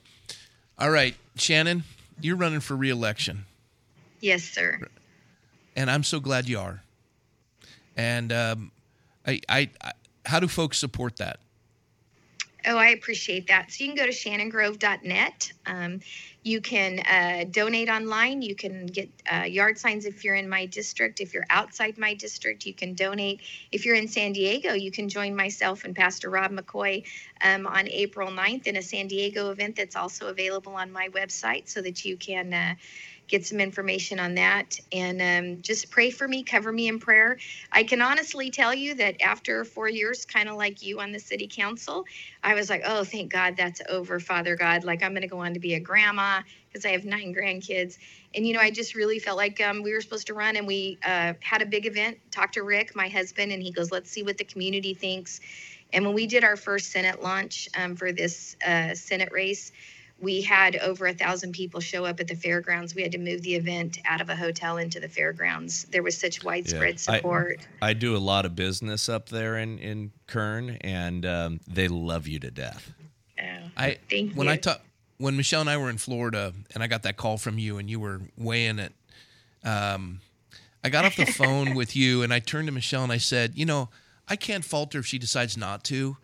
All 0.80 0.92
right, 0.92 1.16
Shannon, 1.36 1.84
you're 2.22 2.36
running 2.36 2.60
for 2.60 2.76
reelection. 2.76 3.46
Yes, 4.20 4.44
sir. 4.44 4.80
And 5.76 5.92
I'm 5.92 6.04
so 6.04 6.20
glad 6.20 6.50
you 6.50 6.60
are. 6.60 6.82
And 7.96 8.32
um, 8.32 8.72
I, 9.28 9.42
I, 9.50 9.70
I, 9.84 9.92
how 10.26 10.40
do 10.40 10.48
folks 10.48 10.78
support 10.78 11.18
that? 11.18 11.40
Oh, 12.66 12.78
I 12.78 12.88
appreciate 12.88 13.48
that. 13.48 13.72
So 13.72 13.84
you 13.84 13.94
can 13.94 13.96
go 13.96 14.06
to 14.06 14.12
shannongrove.net. 14.12 15.54
Um, 15.68 16.02
you 16.44 16.60
can 16.60 17.00
uh, 17.00 17.46
donate 17.50 17.88
online. 17.88 18.42
You 18.42 18.56
can 18.56 18.88
get 18.88 19.10
uh, 19.32 19.44
yard 19.44 19.78
signs 19.78 20.06
if 20.06 20.26
you're 20.26 20.36
in 20.36 20.50
my 20.50 20.66
district. 20.66 21.22
If 21.22 21.34
you're 21.34 21.46
outside 21.50 21.98
my 21.98 22.14
district, 22.14 22.66
you 22.66 22.74
can 22.74 22.94
donate. 22.94 23.42
If 23.72 23.86
you're 23.86 23.96
in 23.96 24.08
San 24.08 24.34
Diego, 24.34 24.74
you 24.74 24.92
can 24.92 25.08
join 25.08 25.34
myself 25.36 25.86
and 25.86 25.96
Pastor 25.96 26.30
Rob 26.30 26.52
McCoy 26.52 27.06
um, 27.42 27.68
on 27.68 27.88
April 27.88 28.30
9th 28.30 28.68
in 28.68 28.76
a 28.78 28.82
San 28.82 29.08
Diego 29.08 29.52
event 29.52 29.78
that's 29.78 29.96
also 29.96 30.28
available 30.28 30.74
on 30.74 30.92
my 30.92 31.08
website 31.10 31.70
so 31.70 31.82
that 31.82 32.04
you 32.04 32.18
can. 32.18 32.54
Uh, 32.54 32.76
get 33.28 33.46
some 33.46 33.60
information 33.60 34.20
on 34.20 34.36
that 34.36 34.80
and 34.92 35.22
um, 35.22 35.62
just 35.62 35.90
pray 35.90 36.10
for 36.10 36.28
me, 36.28 36.44
cover 36.44 36.72
me 36.72 36.88
in 36.88 37.00
prayer. 37.00 37.38
I 37.72 37.84
can 37.84 38.02
honestly 38.02 38.50
tell 38.50 38.74
you 38.74 38.96
that 38.96 39.22
after 39.22 39.66
four 39.66 39.90
years, 39.90 40.26
kind 40.26 40.48
of 40.48 40.56
like 40.56 40.82
you 40.82 41.00
on 41.00 41.12
the 41.12 41.20
city 41.20 41.48
council, 41.48 42.06
I 42.44 42.54
was 42.54 42.70
like, 42.70 42.84
oh, 42.86 43.04
thank 43.04 43.32
God 43.32 43.58
that's 43.58 43.82
over, 43.90 44.20
Father 44.20 44.56
God. 44.56 44.84
Like, 44.84 45.04
I'm 45.04 45.12
going 45.12 45.24
to 45.24 45.28
go 45.28 45.40
on 45.40 45.54
to 45.54 45.60
be 45.60 45.74
a 45.74 45.80
grandma 45.80 46.42
because 46.68 46.86
I 46.86 46.90
have 46.90 47.06
nine 47.06 47.34
grandkids. 47.36 47.98
And, 48.34 48.48
you 48.48 48.54
know, 48.54 48.60
I 48.60 48.72
just 48.72 48.96
really 48.96 49.20
felt 49.20 49.38
like 49.38 49.60
um, 49.62 49.84
we 49.84 49.94
were 49.94 50.02
supposed 50.02 50.28
to 50.28 50.34
run 50.34 50.56
and 50.56 50.68
we 50.68 50.98
uh, 51.04 51.34
had 51.42 51.62
a 51.62 51.66
big 51.66 51.86
event, 51.86 52.18
talked 52.32 52.54
to 52.54 52.64
Rick, 52.64 52.96
my 52.96 53.08
husband, 53.08 53.52
and 53.52 53.62
he 53.62 53.72
goes, 53.72 53.92
let's 53.92 54.10
see 54.10 54.24
what 54.24 54.38
the 54.38 54.44
community 54.46 54.94
thinks. 54.94 55.40
And 55.94 56.06
when 56.06 56.14
we 56.14 56.28
did 56.28 56.44
our 56.44 56.56
first 56.56 56.92
Senate 56.92 57.24
launch 57.24 57.70
um, 57.78 57.96
for 57.96 58.12
this 58.12 58.56
uh, 58.66 58.94
Senate 58.94 59.30
race, 59.32 59.72
we 60.20 60.42
had 60.42 60.76
over 60.78 61.06
a 61.08 61.14
thousand 61.14 61.52
people 61.52 61.80
show 61.80 62.06
up 62.06 62.20
at 62.20 62.28
the 62.28 62.36
fairgrounds. 62.36 62.96
We 62.96 63.04
had 63.04 63.12
to 63.12 63.18
move 63.18 63.42
the 63.44 63.56
event 63.56 64.00
out 64.06 64.20
of 64.20 64.30
a 64.30 64.36
hotel 64.36 64.78
into 64.78 65.00
the 65.00 65.08
fairgrounds. 65.08 65.86
There 65.86 66.02
was 66.02 66.18
such 66.18 66.44
widespread 66.44 66.96
yeah. 66.96 67.18
support. 67.18 67.68
I, 67.82 67.90
I, 67.90 67.94
do 67.94 68.16
a 68.16 68.20
lot 68.20 68.46
of 68.46 68.56
business 68.56 69.10
up 69.10 69.30
there 69.30 69.58
in 69.58 69.78
in 69.80 70.12
Kern, 70.26 70.78
and 70.82 71.26
um, 71.26 71.60
they 71.68 71.88
love 71.88 72.28
you 72.28 72.40
to 72.40 72.52
death. 72.52 72.94
Oh, 73.40 73.44
I 73.76 73.98
thank 74.10 74.34
when 74.34 74.48
you. 74.48 74.54
I 74.54 74.58
talk 74.58 74.82
when 75.18 75.38
Michelle 75.38 75.62
and 75.62 75.70
I 75.70 75.78
were 75.78 75.90
in 75.90 75.98
Florida, 75.98 76.54
and 76.74 76.82
I 76.82 76.88
got 76.88 77.04
that 77.04 77.18
call 77.18 77.38
from 77.38 77.60
you, 77.60 77.78
and 77.78 77.90
you 77.90 78.00
were 78.00 78.22
weighing 78.38 78.80
it. 78.80 78.94
Um, 79.64 80.22
I 80.84 80.90
got 80.90 81.06
off 81.06 81.16
the 81.16 81.26
phone 81.32 81.76
with 81.76 81.96
you, 81.96 82.24
and 82.24 82.34
I 82.34 82.40
turned 82.40 82.68
to 82.68 82.74
Michelle 82.74 83.04
and 83.04 83.12
I 83.12 83.18
said, 83.18 83.54
"You 83.56 83.66
know, 83.66 83.90
I 84.28 84.36
can't 84.36 84.66
falter 84.66 85.00
if 85.00 85.06
she 85.06 85.20
decides 85.20 85.56
not 85.56 85.84
to." 85.86 86.18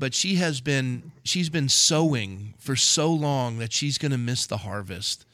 But 0.00 0.14
she 0.14 0.36
has 0.36 0.62
been 0.62 1.12
she's 1.22 1.50
been 1.50 1.68
sowing 1.68 2.54
for 2.58 2.74
so 2.74 3.12
long 3.12 3.58
that 3.58 3.70
she's 3.70 3.98
going 3.98 4.10
to 4.10 4.18
miss 4.18 4.46
the 4.46 4.56
harvest. 4.56 5.26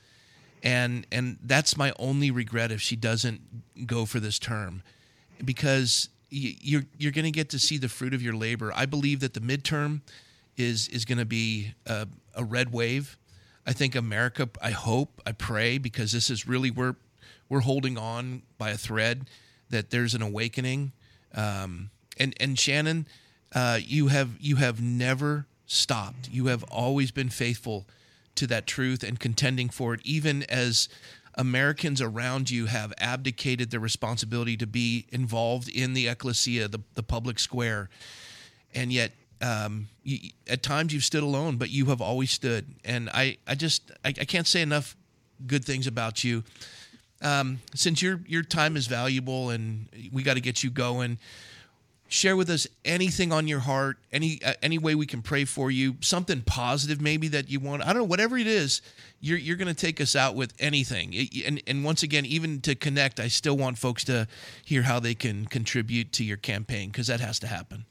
And 0.62 1.06
and 1.12 1.38
that's 1.44 1.76
my 1.76 1.92
only 2.00 2.32
regret 2.32 2.72
if 2.72 2.82
she 2.82 2.96
doesn't 2.96 3.86
go 3.86 4.04
for 4.04 4.18
this 4.18 4.40
term 4.40 4.82
because 5.42 6.08
you're 6.30 6.82
you're 6.98 7.12
going 7.12 7.24
to 7.24 7.30
get 7.30 7.48
to 7.50 7.60
see 7.60 7.78
the 7.78 7.88
fruit 7.88 8.12
of 8.12 8.22
your 8.22 8.34
labor. 8.34 8.72
I 8.74 8.86
believe 8.86 9.20
that 9.20 9.34
the 9.34 9.40
midterm 9.40 10.00
is 10.56 10.88
is 10.88 11.04
going 11.04 11.18
to 11.18 11.24
be 11.24 11.74
a, 11.86 12.08
a 12.34 12.44
red 12.44 12.72
wave. 12.72 13.16
I 13.68 13.72
think 13.72 13.96
america 13.96 14.48
i 14.62 14.70
hope 14.70 15.20
i 15.26 15.32
pray 15.32 15.78
because 15.78 16.12
this 16.12 16.30
is 16.30 16.46
really 16.46 16.70
we're 16.70 16.94
we're 17.48 17.60
holding 17.60 17.98
on 17.98 18.42
by 18.58 18.70
a 18.70 18.76
thread 18.76 19.28
that 19.70 19.90
there's 19.90 20.14
an 20.14 20.22
awakening. 20.22 20.92
Um, 21.34 21.90
and 22.18 22.34
and 22.40 22.58
shannon 22.58 23.06
uh, 23.54 23.78
you 23.82 24.08
have 24.08 24.30
you 24.40 24.56
have 24.56 24.80
never 24.80 25.46
stopped. 25.66 26.28
You 26.30 26.46
have 26.46 26.62
always 26.64 27.10
been 27.10 27.28
faithful 27.28 27.86
to 28.36 28.46
that 28.46 28.66
truth 28.66 29.02
and 29.02 29.18
contending 29.18 29.68
for 29.68 29.94
it, 29.94 30.00
even 30.04 30.42
as 30.44 30.88
Americans 31.36 32.00
around 32.00 32.50
you 32.50 32.66
have 32.66 32.92
abdicated 32.98 33.70
their 33.70 33.80
responsibility 33.80 34.56
to 34.56 34.66
be 34.66 35.06
involved 35.10 35.68
in 35.68 35.92
the 35.94 36.08
ecclesia, 36.08 36.68
the, 36.68 36.80
the 36.94 37.02
public 37.02 37.38
square. 37.38 37.90
And 38.74 38.92
yet, 38.92 39.12
um, 39.42 39.88
you, 40.02 40.30
at 40.46 40.62
times 40.62 40.94
you've 40.94 41.04
stood 41.04 41.22
alone, 41.22 41.56
but 41.56 41.70
you 41.70 41.86
have 41.86 42.00
always 42.00 42.30
stood. 42.30 42.66
And 42.84 43.10
I, 43.10 43.36
I 43.46 43.54
just, 43.54 43.90
I, 44.04 44.08
I 44.08 44.24
can't 44.24 44.46
say 44.46 44.62
enough 44.62 44.96
good 45.46 45.64
things 45.64 45.86
about 45.86 46.24
you. 46.24 46.42
Um, 47.22 47.60
since 47.74 48.02
your 48.02 48.20
your 48.26 48.42
time 48.42 48.76
is 48.76 48.86
valuable 48.86 49.48
and 49.48 49.88
we 50.12 50.22
got 50.22 50.34
to 50.34 50.40
get 50.40 50.62
you 50.62 50.70
going, 50.70 51.18
share 52.08 52.36
with 52.36 52.48
us 52.48 52.66
anything 52.84 53.32
on 53.32 53.48
your 53.48 53.60
heart 53.60 53.98
any 54.12 54.40
uh, 54.44 54.54
any 54.62 54.78
way 54.78 54.94
we 54.94 55.06
can 55.06 55.22
pray 55.22 55.44
for 55.44 55.70
you 55.70 55.96
something 56.00 56.40
positive 56.42 57.00
maybe 57.00 57.28
that 57.28 57.50
you 57.50 57.58
want 57.58 57.82
i 57.82 57.86
don't 57.86 57.96
know 57.98 58.04
whatever 58.04 58.38
it 58.38 58.46
is 58.46 58.80
you're 59.20 59.38
you're 59.38 59.56
going 59.56 59.68
to 59.68 59.74
take 59.74 60.00
us 60.00 60.14
out 60.14 60.34
with 60.34 60.52
anything. 60.58 61.14
And 61.44 61.62
and 61.66 61.84
once 61.84 62.02
again 62.02 62.24
even 62.26 62.60
to 62.62 62.74
connect 62.74 63.18
i 63.20 63.28
still 63.28 63.56
want 63.56 63.78
folks 63.78 64.04
to 64.04 64.28
hear 64.64 64.82
how 64.82 65.00
they 65.00 65.14
can 65.14 65.46
contribute 65.46 66.12
to 66.12 66.24
your 66.24 66.36
campaign 66.36 66.90
because 66.90 67.06
that 67.08 67.20
has 67.20 67.38
to 67.40 67.46
happen 67.46 67.86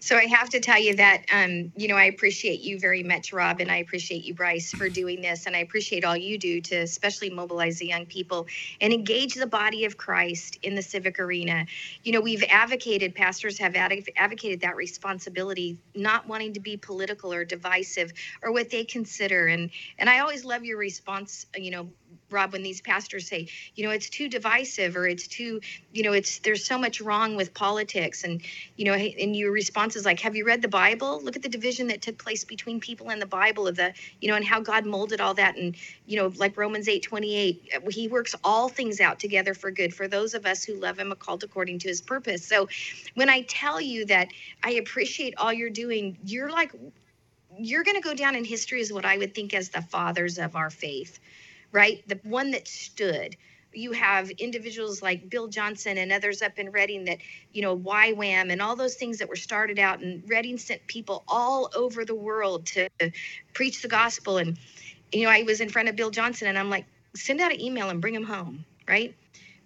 so 0.00 0.16
I 0.16 0.26
have 0.26 0.48
to 0.50 0.60
tell 0.60 0.80
you 0.80 0.94
that, 0.96 1.24
um, 1.32 1.72
you 1.76 1.88
know, 1.88 1.96
I 1.96 2.04
appreciate 2.04 2.60
you 2.60 2.78
very 2.78 3.02
much, 3.02 3.32
Rob, 3.32 3.60
and 3.60 3.70
I 3.70 3.76
appreciate 3.78 4.24
you, 4.24 4.34
Bryce, 4.34 4.72
for 4.72 4.88
doing 4.88 5.20
this. 5.20 5.46
And 5.46 5.56
I 5.56 5.60
appreciate 5.60 6.04
all 6.04 6.16
you 6.16 6.38
do 6.38 6.60
to 6.60 6.76
especially 6.76 7.30
mobilize 7.30 7.78
the 7.78 7.86
young 7.86 8.06
people 8.06 8.46
and 8.80 8.92
engage 8.92 9.34
the 9.34 9.46
body 9.46 9.84
of 9.84 9.96
Christ 9.96 10.58
in 10.62 10.74
the 10.74 10.82
civic 10.82 11.18
arena. 11.18 11.66
You 12.02 12.12
know, 12.12 12.20
we've 12.20 12.44
advocated, 12.48 13.14
pastors 13.14 13.58
have 13.58 13.74
advocated 13.76 14.60
that 14.60 14.76
responsibility, 14.76 15.78
not 15.94 16.26
wanting 16.28 16.52
to 16.54 16.60
be 16.60 16.76
political 16.76 17.32
or 17.32 17.44
divisive 17.44 18.12
or 18.42 18.52
what 18.52 18.70
they 18.70 18.84
consider. 18.84 19.46
And, 19.46 19.70
and 19.98 20.10
I 20.10 20.20
always 20.20 20.44
love 20.44 20.64
your 20.64 20.78
response, 20.78 21.46
you 21.56 21.70
know, 21.70 21.88
Rob, 22.30 22.52
when 22.52 22.62
these 22.62 22.80
pastors 22.80 23.28
say, 23.28 23.48
you 23.74 23.84
know, 23.84 23.90
it's 23.90 24.08
too 24.08 24.28
divisive 24.28 24.96
or 24.96 25.06
it's 25.06 25.26
too, 25.26 25.60
you 25.92 26.02
know, 26.02 26.12
it's 26.12 26.38
there's 26.40 26.64
so 26.64 26.78
much 26.78 27.00
wrong 27.00 27.36
with 27.36 27.54
politics, 27.54 28.24
and 28.24 28.42
you 28.76 28.84
know, 28.84 28.94
and 28.94 29.36
your 29.36 29.52
response 29.52 29.96
is 29.96 30.04
like, 30.04 30.20
have 30.20 30.36
you 30.36 30.44
read 30.44 30.62
the 30.62 30.68
Bible? 30.68 31.20
Look 31.22 31.36
at 31.36 31.42
the 31.42 31.48
division 31.48 31.88
that 31.88 32.02
took 32.02 32.18
place 32.18 32.44
between 32.44 32.80
people 32.80 33.10
in 33.10 33.18
the 33.18 33.26
Bible 33.26 33.66
of 33.66 33.76
the, 33.76 33.92
you 34.20 34.28
know, 34.28 34.34
and 34.34 34.44
how 34.44 34.60
God 34.60 34.86
molded 34.86 35.20
all 35.20 35.34
that, 35.34 35.56
and 35.56 35.76
you 36.06 36.16
know, 36.16 36.32
like 36.36 36.56
Romans 36.56 36.88
eight 36.88 37.02
twenty 37.02 37.36
eight, 37.36 37.72
He 37.90 38.08
works 38.08 38.34
all 38.44 38.68
things 38.68 39.00
out 39.00 39.18
together 39.18 39.54
for 39.54 39.70
good 39.70 39.94
for 39.94 40.08
those 40.08 40.34
of 40.34 40.46
us 40.46 40.64
who 40.64 40.74
love 40.74 40.98
Him, 40.98 41.12
are 41.12 41.16
called 41.16 41.44
according 41.44 41.78
to 41.80 41.88
His 41.88 42.00
purpose. 42.00 42.46
So, 42.46 42.68
when 43.14 43.28
I 43.28 43.42
tell 43.42 43.80
you 43.80 44.06
that 44.06 44.28
I 44.62 44.72
appreciate 44.72 45.34
all 45.38 45.52
you're 45.52 45.70
doing, 45.70 46.18
you're 46.24 46.50
like 46.50 46.72
you're 47.58 47.84
going 47.84 47.96
to 47.96 48.02
go 48.02 48.14
down 48.14 48.34
in 48.34 48.44
history 48.44 48.80
as 48.80 48.92
what 48.92 49.04
I 49.04 49.18
would 49.18 49.34
think 49.34 49.54
as 49.54 49.68
the 49.68 49.82
fathers 49.82 50.38
of 50.38 50.56
our 50.56 50.70
faith 50.70 51.18
right? 51.74 52.06
The 52.08 52.20
one 52.22 52.52
that 52.52 52.66
stood. 52.68 53.36
You 53.72 53.90
have 53.90 54.30
individuals 54.30 55.02
like 55.02 55.28
Bill 55.28 55.48
Johnson 55.48 55.98
and 55.98 56.12
others 56.12 56.40
up 56.40 56.60
in 56.60 56.70
Redding 56.70 57.04
that, 57.06 57.18
you 57.52 57.60
know, 57.60 57.76
YWAM 57.76 58.52
and 58.52 58.62
all 58.62 58.76
those 58.76 58.94
things 58.94 59.18
that 59.18 59.28
were 59.28 59.34
started 59.34 59.80
out. 59.80 59.98
And 59.98 60.22
Redding 60.30 60.56
sent 60.56 60.86
people 60.86 61.24
all 61.26 61.68
over 61.74 62.04
the 62.04 62.14
world 62.14 62.64
to 62.66 62.88
preach 63.52 63.82
the 63.82 63.88
gospel. 63.88 64.38
And, 64.38 64.56
you 65.12 65.24
know, 65.24 65.30
I 65.30 65.42
was 65.42 65.60
in 65.60 65.68
front 65.68 65.88
of 65.88 65.96
Bill 65.96 66.10
Johnson 66.10 66.46
and 66.46 66.56
I'm 66.56 66.70
like, 66.70 66.86
send 67.16 67.40
out 67.40 67.52
an 67.52 67.60
email 67.60 67.90
and 67.90 68.00
bring 68.00 68.14
him 68.14 68.24
home, 68.24 68.64
right? 68.86 69.16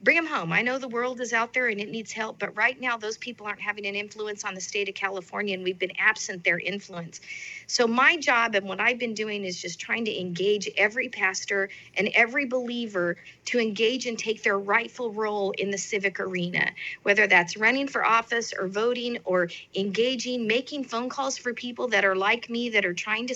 Bring 0.02 0.16
them 0.16 0.26
home. 0.26 0.52
I 0.52 0.62
know 0.62 0.78
the 0.78 0.88
world 0.88 1.20
is 1.20 1.32
out 1.32 1.52
there 1.52 1.68
and 1.68 1.80
it 1.80 1.90
needs 1.90 2.12
help, 2.12 2.38
but 2.38 2.56
right 2.56 2.80
now 2.80 2.96
those 2.96 3.18
people 3.18 3.46
aren't 3.46 3.60
having 3.60 3.86
an 3.86 3.94
influence 3.94 4.44
on 4.44 4.54
the 4.54 4.60
state 4.60 4.88
of 4.88 4.94
California 4.94 5.54
and 5.54 5.64
we've 5.64 5.78
been 5.78 5.92
absent 5.98 6.44
their 6.44 6.58
influence. 6.58 7.20
So 7.66 7.86
my 7.86 8.16
job 8.16 8.54
and 8.54 8.66
what 8.66 8.80
I've 8.80 8.98
been 8.98 9.14
doing 9.14 9.44
is 9.44 9.60
just 9.60 9.80
trying 9.80 10.04
to 10.04 10.20
engage 10.20 10.68
every 10.76 11.08
pastor 11.08 11.68
and 11.96 12.08
every 12.14 12.46
believer 12.46 13.16
to 13.46 13.58
engage 13.58 14.06
and 14.06 14.18
take 14.18 14.42
their 14.42 14.58
rightful 14.58 15.12
role 15.12 15.50
in 15.58 15.70
the 15.70 15.78
civic 15.78 16.20
arena, 16.20 16.70
whether 17.02 17.26
that's 17.26 17.56
running 17.56 17.88
for 17.88 18.04
office 18.04 18.52
or 18.56 18.68
voting 18.68 19.18
or 19.24 19.48
engaging, 19.74 20.46
making 20.46 20.84
phone 20.84 21.08
calls 21.08 21.36
for 21.36 21.52
people 21.52 21.88
that 21.88 22.04
are 22.04 22.16
like 22.16 22.48
me 22.48 22.70
that 22.70 22.84
are 22.84 22.94
trying 22.94 23.26
to 23.26 23.34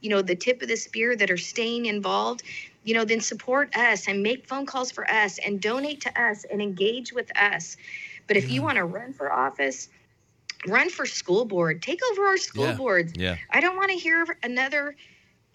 you 0.00 0.10
know 0.10 0.22
the 0.22 0.36
tip 0.36 0.62
of 0.62 0.68
the 0.68 0.76
spear 0.76 1.16
that 1.16 1.30
are 1.30 1.36
staying 1.36 1.86
involved 1.86 2.42
you 2.84 2.94
know, 2.94 3.04
then 3.04 3.20
support 3.20 3.76
us 3.76 4.08
and 4.08 4.22
make 4.22 4.46
phone 4.46 4.66
calls 4.66 4.90
for 4.90 5.08
us 5.10 5.38
and 5.38 5.60
donate 5.60 6.02
to 6.02 6.20
us 6.20 6.44
and 6.44 6.62
engage 6.62 7.12
with 7.12 7.30
us. 7.36 7.76
But 8.26 8.36
if 8.36 8.50
you 8.50 8.62
want 8.62 8.76
to 8.76 8.84
run 8.84 9.12
for 9.12 9.32
office, 9.32 9.88
run 10.66 10.90
for 10.90 11.06
school 11.06 11.44
board, 11.44 11.82
take 11.82 12.00
over 12.12 12.26
our 12.26 12.36
school 12.36 12.66
yeah. 12.66 12.74
boards. 12.74 13.12
Yeah. 13.16 13.36
I 13.50 13.60
don't 13.60 13.76
want 13.76 13.90
to 13.90 13.96
hear 13.96 14.26
another 14.42 14.96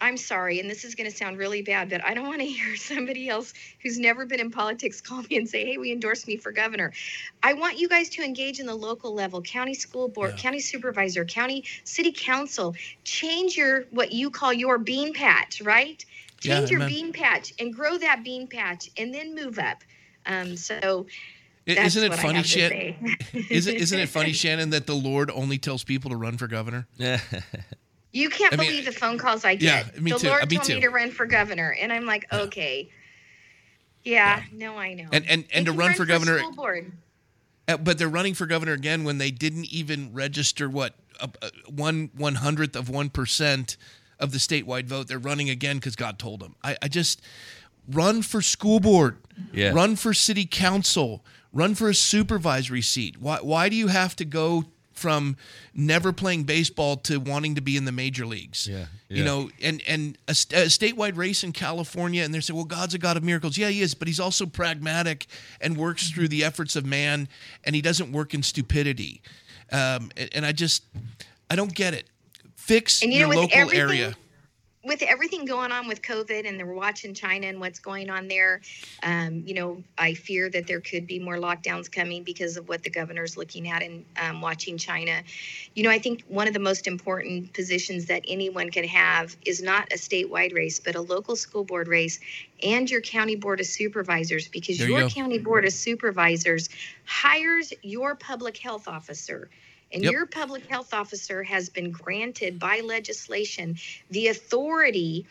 I'm 0.00 0.16
sorry, 0.16 0.60
and 0.60 0.68
this 0.68 0.84
is 0.84 0.94
going 0.94 1.10
to 1.10 1.16
sound 1.16 1.38
really 1.38 1.62
bad, 1.62 1.88
but 1.88 2.04
I 2.04 2.14
don't 2.14 2.26
want 2.26 2.40
to 2.40 2.46
hear 2.46 2.76
somebody 2.76 3.28
else 3.28 3.54
who's 3.82 3.98
never 3.98 4.26
been 4.26 4.40
in 4.40 4.50
politics 4.50 5.00
call 5.00 5.22
me 5.22 5.36
and 5.36 5.48
say, 5.48 5.64
hey, 5.64 5.78
we 5.78 5.92
endorse 5.92 6.26
me 6.26 6.36
for 6.36 6.52
governor. 6.52 6.92
I 7.42 7.54
want 7.54 7.78
you 7.78 7.88
guys 7.88 8.10
to 8.10 8.22
engage 8.22 8.60
in 8.60 8.66
the 8.66 8.74
local 8.74 9.14
level, 9.14 9.40
county 9.40 9.74
school 9.74 10.08
board, 10.08 10.32
yeah. 10.32 10.42
county 10.42 10.60
supervisor, 10.60 11.24
county 11.24 11.64
city 11.84 12.12
council. 12.12 12.74
Change 13.04 13.56
your, 13.56 13.84
what 13.90 14.12
you 14.12 14.30
call 14.30 14.52
your 14.52 14.78
bean 14.78 15.14
patch, 15.14 15.62
right? 15.62 16.04
Change 16.44 16.70
yeah, 16.70 16.78
your 16.78 16.86
bean 16.86 17.10
patch 17.10 17.54
and 17.58 17.72
grow 17.72 17.96
that 17.96 18.22
bean 18.22 18.46
patch 18.46 18.90
and 18.98 19.14
then 19.14 19.34
move 19.34 19.58
up. 19.58 19.82
Um, 20.26 20.58
so, 20.58 21.06
isn't 21.64 22.04
it 22.04 22.14
funny, 22.14 22.42
Shannon? 22.42 23.16
isn't 23.50 23.74
isn't 23.74 23.98
it 23.98 24.10
funny, 24.10 24.32
Shannon, 24.34 24.68
that 24.70 24.86
the 24.86 24.94
Lord 24.94 25.30
only 25.30 25.56
tells 25.56 25.84
people 25.84 26.10
to 26.10 26.16
run 26.16 26.36
for 26.36 26.46
governor? 26.46 26.86
You 28.16 28.30
can't 28.30 28.54
I 28.54 28.56
mean, 28.56 28.68
believe 28.68 28.84
the 28.84 28.92
phone 28.92 29.18
calls 29.18 29.44
I 29.44 29.56
get. 29.56 29.92
Yeah, 29.92 30.00
me 30.00 30.12
the 30.12 30.18
too. 30.18 30.28
Lord 30.28 30.48
me 30.48 30.56
told 30.58 30.68
too. 30.68 30.74
me 30.76 30.80
to 30.82 30.88
run 30.88 31.10
for 31.10 31.26
governor, 31.26 31.74
and 31.80 31.92
I'm 31.92 32.06
like, 32.06 32.32
okay, 32.32 32.88
yeah, 34.04 34.36
yeah. 34.36 34.44
no, 34.52 34.78
I 34.78 34.94
know. 34.94 35.08
And 35.12 35.26
and 35.28 35.44
and 35.52 35.66
to 35.66 35.72
run, 35.72 35.88
run, 35.88 35.96
for, 35.96 36.04
governor, 36.04 36.38
school 36.38 36.52
board. 36.52 36.92
Uh, 37.66 37.76
but 37.76 37.98
they're 37.98 38.08
running 38.08 38.34
for 38.34 38.46
governor 38.46 38.72
again 38.72 39.02
when 39.02 39.18
they 39.18 39.32
didn't 39.32 39.64
even 39.64 40.12
register 40.12 40.70
what 40.70 40.94
uh, 41.18 41.26
uh, 41.42 41.50
one 41.68 42.10
one 42.16 42.36
hundredth 42.36 42.76
of 42.76 42.88
one 42.88 43.10
percent 43.10 43.76
of 44.18 44.32
the 44.32 44.38
statewide 44.38 44.86
vote. 44.86 45.08
They're 45.08 45.18
running 45.18 45.50
again 45.50 45.76
because 45.76 45.96
God 45.96 46.18
told 46.18 46.40
them. 46.40 46.54
I, 46.62 46.76
I 46.82 46.88
just 46.88 47.22
run 47.90 48.22
for 48.22 48.40
school 48.40 48.80
board, 48.80 49.18
yeah. 49.52 49.70
run 49.70 49.96
for 49.96 50.14
city 50.14 50.46
council, 50.46 51.24
run 51.52 51.74
for 51.74 51.88
a 51.88 51.94
supervisory 51.94 52.82
seat. 52.82 53.20
Why 53.20 53.38
why 53.38 53.68
do 53.68 53.76
you 53.76 53.88
have 53.88 54.16
to 54.16 54.24
go 54.24 54.64
from 54.94 55.36
never 55.74 56.12
playing 56.12 56.44
baseball 56.44 56.96
to 56.96 57.18
wanting 57.18 57.56
to 57.56 57.60
be 57.60 57.76
in 57.76 57.84
the 57.84 57.92
major 57.92 58.24
leagues. 58.24 58.66
Yeah, 58.66 58.86
yeah. 59.08 59.18
you 59.18 59.24
know, 59.24 59.50
and 59.60 59.82
and 59.86 60.16
a, 60.28 60.30
a, 60.30 60.66
statewide 60.70 61.16
race 61.16 61.44
in 61.44 61.52
California, 61.52 62.22
and 62.22 62.32
they're 62.32 62.40
saying, 62.40 62.56
well, 62.56 62.64
God's 62.64 62.94
a 62.94 62.98
God 62.98 63.16
of 63.16 63.22
miracles. 63.24 63.58
Yeah, 63.58 63.68
he 63.68 63.82
is, 63.82 63.94
but 63.94 64.08
he's 64.08 64.20
also 64.20 64.46
pragmatic 64.46 65.26
and 65.60 65.76
works 65.76 66.10
through 66.10 66.28
the 66.28 66.44
efforts 66.44 66.76
of 66.76 66.86
man, 66.86 67.28
and 67.64 67.74
he 67.74 67.82
doesn't 67.82 68.12
work 68.12 68.32
in 68.34 68.42
stupidity. 68.42 69.20
Um, 69.72 70.10
and, 70.16 70.30
and 70.32 70.46
I 70.46 70.52
just, 70.52 70.84
I 71.50 71.56
don't 71.56 71.74
get 71.74 71.94
it. 71.94 72.08
Fix 72.64 73.02
and, 73.02 73.12
you 73.12 73.20
your 73.20 73.28
know, 73.28 73.42
local 73.42 73.72
area 73.72 74.14
with 74.84 75.02
everything 75.02 75.44
going 75.44 75.72
on 75.72 75.88
with 75.88 76.02
COVID 76.02 76.46
and 76.46 76.58
they're 76.58 76.66
watching 76.66 77.14
China 77.14 77.46
and 77.46 77.58
what's 77.58 77.78
going 77.78 78.10
on 78.10 78.28
there, 78.28 78.60
um, 79.02 79.42
you 79.46 79.54
know, 79.54 79.82
I 79.96 80.14
fear 80.14 80.50
that 80.50 80.66
there 80.66 80.80
could 80.80 81.06
be 81.06 81.18
more 81.18 81.36
lockdowns 81.36 81.90
coming 81.90 82.22
because 82.22 82.56
of 82.56 82.68
what 82.68 82.82
the 82.82 82.90
governor's 82.90 83.36
looking 83.36 83.68
at 83.68 83.82
and 83.82 84.04
um, 84.20 84.40
watching 84.40 84.76
China. 84.76 85.22
You 85.74 85.84
know, 85.84 85.90
I 85.90 85.98
think 85.98 86.24
one 86.28 86.46
of 86.46 86.54
the 86.54 86.60
most 86.60 86.86
important 86.86 87.52
positions 87.54 88.06
that 88.06 88.24
anyone 88.28 88.70
can 88.70 88.84
have 88.84 89.36
is 89.46 89.62
not 89.62 89.92
a 89.92 89.96
statewide 89.96 90.54
race, 90.54 90.80
but 90.80 90.94
a 90.94 91.00
local 91.00 91.36
school 91.36 91.64
board 91.64 91.88
race 91.88 92.20
and 92.62 92.90
your 92.90 93.00
county 93.00 93.36
board 93.36 93.60
of 93.60 93.66
supervisors 93.66 94.48
because 94.48 94.78
there 94.78 94.88
your 94.88 95.02
you 95.02 95.08
county 95.08 95.38
board 95.38 95.64
of 95.64 95.72
supervisors 95.72 96.68
hires 97.06 97.72
your 97.82 98.14
public 98.14 98.58
health 98.58 98.86
officer 98.86 99.48
and 99.94 100.02
yep. 100.02 100.12
your 100.12 100.26
public 100.26 100.66
health 100.66 100.92
officer 100.92 101.42
has 101.44 101.68
been 101.68 101.90
granted 101.90 102.58
by 102.58 102.80
legislation 102.80 103.76
the 104.10 104.28
authority 104.28 105.26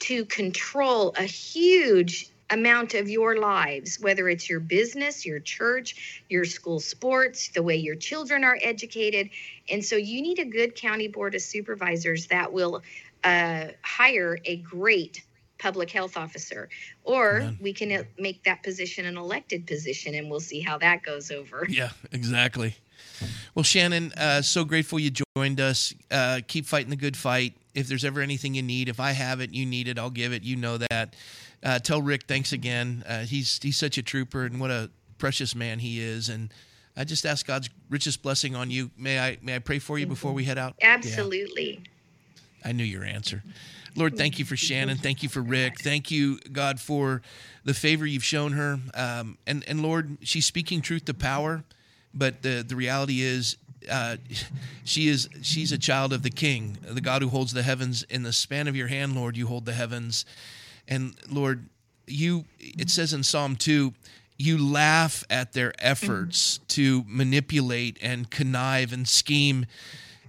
to 0.00 0.24
control 0.26 1.14
a 1.16 1.22
huge 1.22 2.30
amount 2.50 2.94
of 2.94 3.08
your 3.08 3.38
lives, 3.38 4.00
whether 4.00 4.28
it's 4.28 4.48
your 4.48 4.60
business, 4.60 5.26
your 5.26 5.38
church, 5.38 6.22
your 6.28 6.44
school 6.44 6.80
sports, 6.80 7.48
the 7.50 7.62
way 7.62 7.76
your 7.76 7.94
children 7.94 8.42
are 8.42 8.58
educated. 8.62 9.30
And 9.70 9.84
so 9.84 9.96
you 9.96 10.22
need 10.22 10.38
a 10.38 10.44
good 10.44 10.74
county 10.74 11.08
board 11.08 11.34
of 11.34 11.42
supervisors 11.42 12.26
that 12.28 12.52
will 12.52 12.82
uh, 13.22 13.66
hire 13.82 14.38
a 14.44 14.56
great 14.56 15.22
public 15.58 15.90
health 15.90 16.16
officer. 16.16 16.68
Or 17.04 17.38
Amen. 17.38 17.58
we 17.60 17.72
can 17.72 18.06
make 18.18 18.44
that 18.44 18.62
position 18.62 19.04
an 19.06 19.16
elected 19.16 19.66
position 19.66 20.14
and 20.14 20.30
we'll 20.30 20.40
see 20.40 20.60
how 20.60 20.78
that 20.78 21.02
goes 21.02 21.30
over. 21.30 21.66
Yeah, 21.68 21.90
exactly. 22.12 22.76
Well, 23.54 23.62
Shannon, 23.62 24.12
uh, 24.12 24.42
so 24.42 24.64
grateful 24.64 24.98
you 24.98 25.10
joined 25.36 25.60
us. 25.60 25.94
Uh, 26.10 26.40
keep 26.46 26.66
fighting 26.66 26.90
the 26.90 26.96
good 26.96 27.16
fight. 27.16 27.54
If 27.74 27.88
there's 27.88 28.04
ever 28.04 28.20
anything 28.20 28.54
you 28.54 28.62
need, 28.62 28.88
if 28.88 29.00
I 29.00 29.12
have 29.12 29.40
it, 29.40 29.52
you 29.52 29.64
need 29.66 29.88
it, 29.88 29.98
I'll 29.98 30.10
give 30.10 30.32
it. 30.32 30.42
You 30.42 30.56
know 30.56 30.78
that. 30.78 31.14
Uh, 31.62 31.78
tell 31.78 32.00
Rick 32.02 32.24
thanks 32.26 32.52
again. 32.52 33.04
Uh, 33.06 33.20
he's 33.20 33.58
he's 33.62 33.76
such 33.76 33.98
a 33.98 34.02
trooper, 34.02 34.44
and 34.44 34.60
what 34.60 34.70
a 34.70 34.90
precious 35.18 35.54
man 35.54 35.78
he 35.78 36.00
is. 36.00 36.28
And 36.28 36.52
I 36.96 37.04
just 37.04 37.26
ask 37.26 37.46
God's 37.46 37.68
richest 37.90 38.22
blessing 38.22 38.54
on 38.56 38.70
you. 38.70 38.90
May 38.96 39.18
I 39.18 39.38
may 39.42 39.56
I 39.56 39.58
pray 39.58 39.78
for 39.78 39.98
you 39.98 40.06
before 40.06 40.32
we 40.32 40.44
head 40.44 40.58
out? 40.58 40.76
Absolutely. 40.82 41.80
Yeah. 41.82 42.68
I 42.68 42.72
knew 42.72 42.84
your 42.84 43.04
answer. 43.04 43.42
Lord, 43.96 44.16
thank 44.16 44.38
you 44.38 44.44
for 44.44 44.56
Shannon. 44.56 44.96
Thank 44.96 45.22
you 45.22 45.28
for 45.28 45.40
Rick. 45.40 45.80
Thank 45.80 46.10
you, 46.10 46.38
God, 46.52 46.78
for 46.80 47.22
the 47.64 47.74
favor 47.74 48.06
you've 48.06 48.24
shown 48.24 48.52
her. 48.52 48.78
Um, 48.94 49.38
and 49.46 49.64
and 49.66 49.82
Lord, 49.82 50.18
she's 50.22 50.46
speaking 50.46 50.80
truth 50.80 51.04
to 51.06 51.14
power. 51.14 51.64
But 52.14 52.42
the 52.42 52.64
the 52.66 52.76
reality 52.76 53.20
is, 53.20 53.56
uh, 53.90 54.16
she 54.84 55.08
is 55.08 55.28
she's 55.42 55.72
a 55.72 55.78
child 55.78 56.12
of 56.12 56.22
the 56.22 56.30
King, 56.30 56.78
the 56.82 57.00
God 57.00 57.22
who 57.22 57.28
holds 57.28 57.52
the 57.52 57.62
heavens 57.62 58.02
in 58.04 58.22
the 58.22 58.32
span 58.32 58.68
of 58.68 58.74
your 58.74 58.88
hand. 58.88 59.14
Lord, 59.14 59.36
you 59.36 59.46
hold 59.46 59.66
the 59.66 59.74
heavens, 59.74 60.24
and 60.86 61.14
Lord, 61.30 61.68
you. 62.06 62.44
It 62.58 62.90
says 62.90 63.12
in 63.12 63.22
Psalm 63.22 63.56
two. 63.56 63.94
You 64.40 64.56
laugh 64.56 65.24
at 65.28 65.52
their 65.52 65.72
efforts 65.80 66.58
mm-hmm. 66.58 66.64
to 66.68 67.04
manipulate 67.08 67.98
and 68.00 68.30
connive 68.30 68.92
and 68.92 69.08
scheme, 69.08 69.66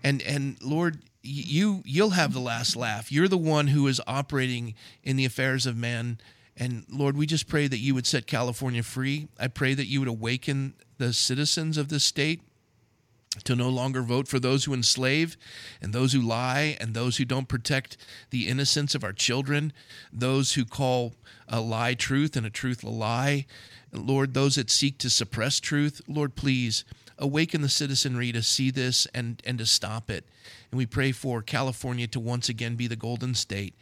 and 0.03 0.19
and 0.23 0.57
Lord, 0.63 0.97
you 1.21 1.83
you'll 1.85 2.09
have 2.09 2.33
the 2.33 2.39
last 2.39 2.75
laugh. 2.75 3.11
You're 3.11 3.27
the 3.27 3.37
one 3.37 3.67
who 3.67 3.85
is 3.85 4.01
operating 4.07 4.73
in 5.03 5.15
the 5.15 5.25
affairs 5.25 5.67
of 5.67 5.77
man. 5.77 6.17
And 6.57 6.85
Lord, 6.89 7.15
we 7.17 7.27
just 7.27 7.47
pray 7.47 7.67
that 7.67 7.77
you 7.77 7.93
would 7.93 8.07
set 8.07 8.25
California 8.25 8.81
free. 8.81 9.27
I 9.39 9.47
pray 9.47 9.75
that 9.75 9.85
you 9.85 9.99
would 9.99 10.09
awaken 10.09 10.73
the 10.99 11.13
citizens 11.13 11.77
of 11.77 11.89
this 11.89 12.03
state 12.03 12.41
to 13.43 13.55
no 13.55 13.69
longer 13.69 14.01
vote 14.01 14.27
for 14.27 14.39
those 14.39 14.65
who 14.65 14.73
enslave 14.73 15.37
and 15.81 15.93
those 15.93 16.13
who 16.13 16.21
lie 16.21 16.77
and 16.79 16.93
those 16.93 17.17
who 17.17 17.25
don't 17.25 17.47
protect 17.47 17.97
the 18.31 18.47
innocence 18.47 18.93
of 18.93 19.03
our 19.03 19.13
children, 19.13 19.71
those 20.11 20.53
who 20.53 20.65
call 20.65 21.13
a 21.47 21.61
lie 21.61 21.93
truth 21.93 22.35
and 22.35 22.45
a 22.45 22.49
truth 22.49 22.83
a 22.83 22.89
lie. 22.89 23.45
Lord, 23.91 24.33
those 24.33 24.55
that 24.55 24.69
seek 24.69 24.97
to 24.99 25.09
suppress 25.09 25.59
truth, 25.59 26.01
Lord, 26.07 26.35
please 26.35 26.83
awaken 27.17 27.61
the 27.61 27.69
citizenry 27.69 28.31
to 28.31 28.43
see 28.43 28.71
this 28.71 29.07
and, 29.13 29.41
and 29.45 29.57
to 29.57 29.65
stop 29.65 30.09
it. 30.09 30.25
And 30.71 30.77
we 30.77 30.85
pray 30.85 31.11
for 31.11 31.41
California 31.41 32.07
to 32.07 32.19
once 32.19 32.49
again 32.49 32.75
be 32.75 32.87
the 32.87 32.95
golden 32.95 33.35
state. 33.35 33.73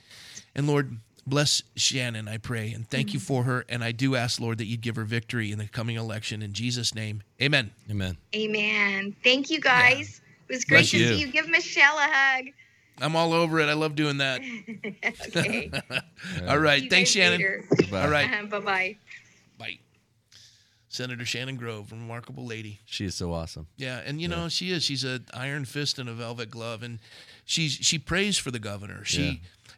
And 0.56 0.68
Lord, 0.68 0.98
Bless 1.28 1.62
Shannon, 1.76 2.30
I 2.30 2.38
pray, 2.38 2.72
and 2.72 2.90
thank 2.90 3.14
you 3.14 3.20
for 3.20 3.44
her. 3.44 3.66
And 3.68 3.84
I 3.84 3.92
do 3.92 4.16
ask, 4.16 4.40
Lord, 4.40 4.60
that 4.60 4.66
you'd 4.66 4.80
give 4.80 4.96
her 4.96 5.04
victory 5.04 5.52
in 5.52 5.60
the 5.60 5.68
coming 5.68 5.98
election. 5.98 6.42
In 6.42 6.54
Jesus' 6.54 6.96
name, 6.96 7.22
amen. 7.42 7.72
Amen. 7.92 8.18
Amen. 8.34 9.14
Thank 9.26 9.50
you, 9.50 9.60
guys. 9.60 10.22
Yeah. 10.24 10.46
It 10.48 10.54
was 10.54 10.64
great 10.64 10.78
Bless 10.78 10.92
to 10.92 10.98
you. 11.00 11.08
see 11.08 11.20
you. 11.20 11.28
Give 11.28 11.50
Michelle 11.50 11.98
a 11.98 12.08
hug. 12.10 12.46
I'm 13.02 13.18
all 13.18 13.34
over 13.34 13.60
it. 13.60 13.66
I 13.66 13.74
love 13.74 13.96
doing 13.96 14.20
that. 14.20 14.40
okay. 15.28 15.70
all 16.48 16.60
right. 16.60 16.90
Thanks, 16.90 17.10
Shannon. 17.10 17.64
All 17.92 18.10
right. 18.10 18.32
Uh-huh. 18.32 18.46
Bye-bye. 18.46 18.98
Bye. 19.58 19.80
Senator 20.88 21.26
Shannon 21.26 21.58
Grove, 21.58 21.92
remarkable 21.92 22.46
lady. 22.46 22.80
She 22.86 23.06
is 23.06 23.16
so 23.16 23.34
awesome. 23.34 23.68
Yeah, 23.76 24.02
and 24.06 24.22
you 24.22 24.28
know 24.28 24.48
she 24.48 24.72
is. 24.72 24.84
She's 24.84 25.04
an 25.04 25.26
iron 25.34 25.66
fist 25.66 26.00
and 26.00 26.10
a 26.10 26.14
velvet 26.14 26.50
glove, 26.50 26.82
and 26.82 27.00
she's 27.46 27.74
she 27.74 28.00
prays 28.00 28.38
for 28.38 28.50
the 28.50 28.58
governor. 28.60 29.04
She 29.04 29.24
yeah. 29.24 29.34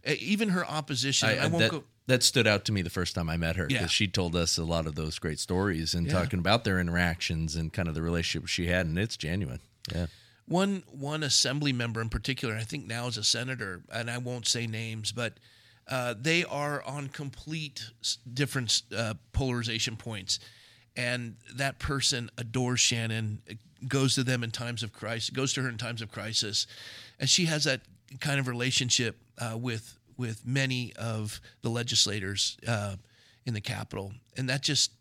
Uh, 0.08 0.14
even 0.20 0.50
her 0.50 0.66
opposition. 0.66 1.30
I, 1.30 1.38
I 1.38 1.48
won't 1.48 1.60
that, 1.60 1.72
go. 1.72 1.84
That 2.08 2.24
stood 2.24 2.48
out 2.48 2.66
to 2.66 2.72
me 2.72 2.82
the 2.82 2.90
first 2.90 3.16
time 3.16 3.30
I 3.30 3.38
met 3.38 3.56
her 3.56 3.68
because 3.68 3.82
yeah. 3.82 3.88
she 3.88 4.08
told 4.08 4.36
us 4.36 4.58
a 4.58 4.64
lot 4.64 4.88
of 4.88 4.96
those 4.96 5.20
great 5.20 5.40
stories 5.40 5.94
and 5.94 6.08
yeah. 6.08 6.14
talking 6.14 6.40
about 6.40 6.64
their 6.64 6.80
interactions 6.80 7.56
and 7.56 7.72
kind 7.72 7.88
of 7.88 7.94
the 7.94 8.02
relationship 8.02 8.48
she 8.48 8.68
had, 8.68 8.88
and 8.88 8.98
it's 8.98 9.16
genuine. 9.16 9.60
Yeah. 9.94 10.08
One 10.48 10.84
one 10.88 11.22
assembly 11.22 11.74
member 11.74 12.02
in 12.02 12.10
particular, 12.10 12.56
I 12.56 12.64
think 12.64 12.88
now 12.88 13.08
is 13.08 13.18
a 13.18 13.24
senator, 13.24 13.84
and 13.92 14.10
I 14.10 14.18
won't 14.18 14.48
say 14.48 14.66
names, 14.66 15.12
but 15.12 15.34
uh, 15.88 16.16
they 16.20 16.44
are 16.46 16.82
on 16.84 17.10
complete 17.10 17.86
different 18.32 18.82
uh, 18.96 19.14
polarization 19.32 19.96
points, 19.96 20.40
and 20.96 21.36
that 21.54 21.78
person 21.78 22.32
adores 22.38 22.80
Shannon, 22.80 23.44
goes 23.88 24.16
to 24.16 24.24
them 24.24 24.44
in 24.44 24.52
times 24.52 24.82
of 24.82 24.92
crisis, 24.92 25.30
goes 25.30 25.54
to 25.54 25.62
her 25.62 25.70
in 25.70 25.78
times 25.78 26.02
of 26.02 26.12
crisis, 26.12 26.66
and 27.20 27.30
she 27.30 27.46
has 27.46 27.66
that 27.66 27.82
kind 28.20 28.40
of 28.40 28.48
relationship 28.48 29.18
uh, 29.40 29.58
with 29.58 29.98
with 30.18 30.46
many 30.46 30.94
of 30.98 31.40
the 31.62 31.70
legislators 31.70 32.58
uh, 32.68 32.96
in 33.46 33.54
the 33.54 33.62
Capitol, 33.62 34.12
and 34.38 34.50
that 34.50 34.62
just 34.62 34.92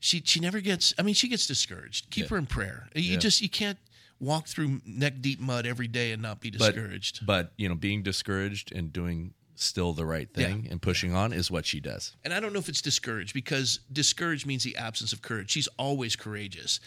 she 0.00 0.22
she 0.24 0.40
never 0.40 0.60
gets. 0.60 0.92
I 0.98 1.02
mean, 1.02 1.14
she 1.14 1.28
gets 1.28 1.46
discouraged. 1.46 2.10
Keep 2.10 2.24
yeah. 2.24 2.28
her 2.30 2.38
in 2.38 2.46
prayer. 2.46 2.88
You 2.94 3.12
yeah. 3.12 3.18
just 3.18 3.40
you 3.40 3.48
can't 3.48 3.78
walk 4.18 4.46
through 4.46 4.80
neck 4.84 5.14
deep 5.20 5.40
mud 5.40 5.66
every 5.66 5.88
day 5.88 6.12
and 6.12 6.20
not 6.20 6.40
be 6.40 6.50
discouraged. 6.50 7.26
But, 7.26 7.42
but 7.42 7.52
you 7.56 7.68
know, 7.68 7.74
being 7.74 8.02
discouraged 8.02 8.72
and 8.72 8.92
doing 8.92 9.34
still 9.54 9.92
the 9.92 10.06
right 10.06 10.32
thing 10.32 10.64
yeah. 10.64 10.72
and 10.72 10.82
pushing 10.82 11.14
on 11.14 11.32
is 11.32 11.50
what 11.50 11.66
she 11.66 11.80
does. 11.80 12.16
And 12.24 12.32
I 12.32 12.40
don't 12.40 12.52
know 12.52 12.58
if 12.58 12.68
it's 12.68 12.82
discouraged 12.82 13.34
because 13.34 13.80
discouraged 13.92 14.46
means 14.46 14.64
the 14.64 14.76
absence 14.76 15.12
of 15.12 15.22
courage. 15.22 15.50
She's 15.50 15.68
always 15.78 16.16
courageous, 16.16 16.80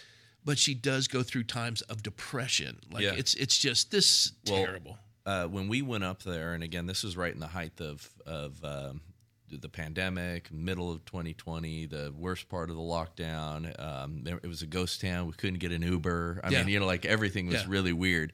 but 0.44 0.58
she 0.58 0.74
does 0.74 1.08
go 1.08 1.24
through 1.24 1.44
times 1.44 1.82
of 1.84 2.04
depression. 2.04 2.80
Like 2.92 3.04
yeah. 3.04 3.14
it's 3.16 3.36
it's 3.36 3.58
just 3.58 3.92
this 3.92 4.34
well, 4.48 4.64
terrible 4.64 4.98
uh, 5.26 5.46
when 5.48 5.68
we 5.68 5.82
went 5.82 6.04
up 6.04 6.24
there, 6.24 6.54
and 6.54 6.64
again, 6.64 6.86
this 6.86 7.04
was 7.04 7.16
right 7.18 7.34
in 7.34 7.40
the 7.40 7.48
height 7.48 7.80
of 7.82 8.10
of 8.26 8.64
um, 8.64 9.02
the 9.50 9.70
pandemic, 9.70 10.52
middle 10.52 10.92
of 10.92 11.06
2020, 11.06 11.86
the 11.86 12.12
worst 12.18 12.50
part 12.50 12.70
of 12.70 12.76
the 12.76 12.82
lockdown. 12.82 13.80
Um, 13.80 14.24
it 14.26 14.48
was 14.48 14.62
a 14.64 14.66
ghost 14.68 15.00
town. 15.02 15.28
We 15.28 15.34
couldn't 15.34 15.60
get 15.60 15.72
an 15.72 15.84
Uber. 15.84 16.42
I 16.44 16.50
Yeah. 16.50 16.60
mean, 16.64 16.70
you 16.74 16.80
know, 16.80 16.88
like 16.88 17.06
everything 17.06 17.46
was 17.48 17.62
Yeah. 17.62 17.66
really 17.68 17.94
weird. 17.94 18.34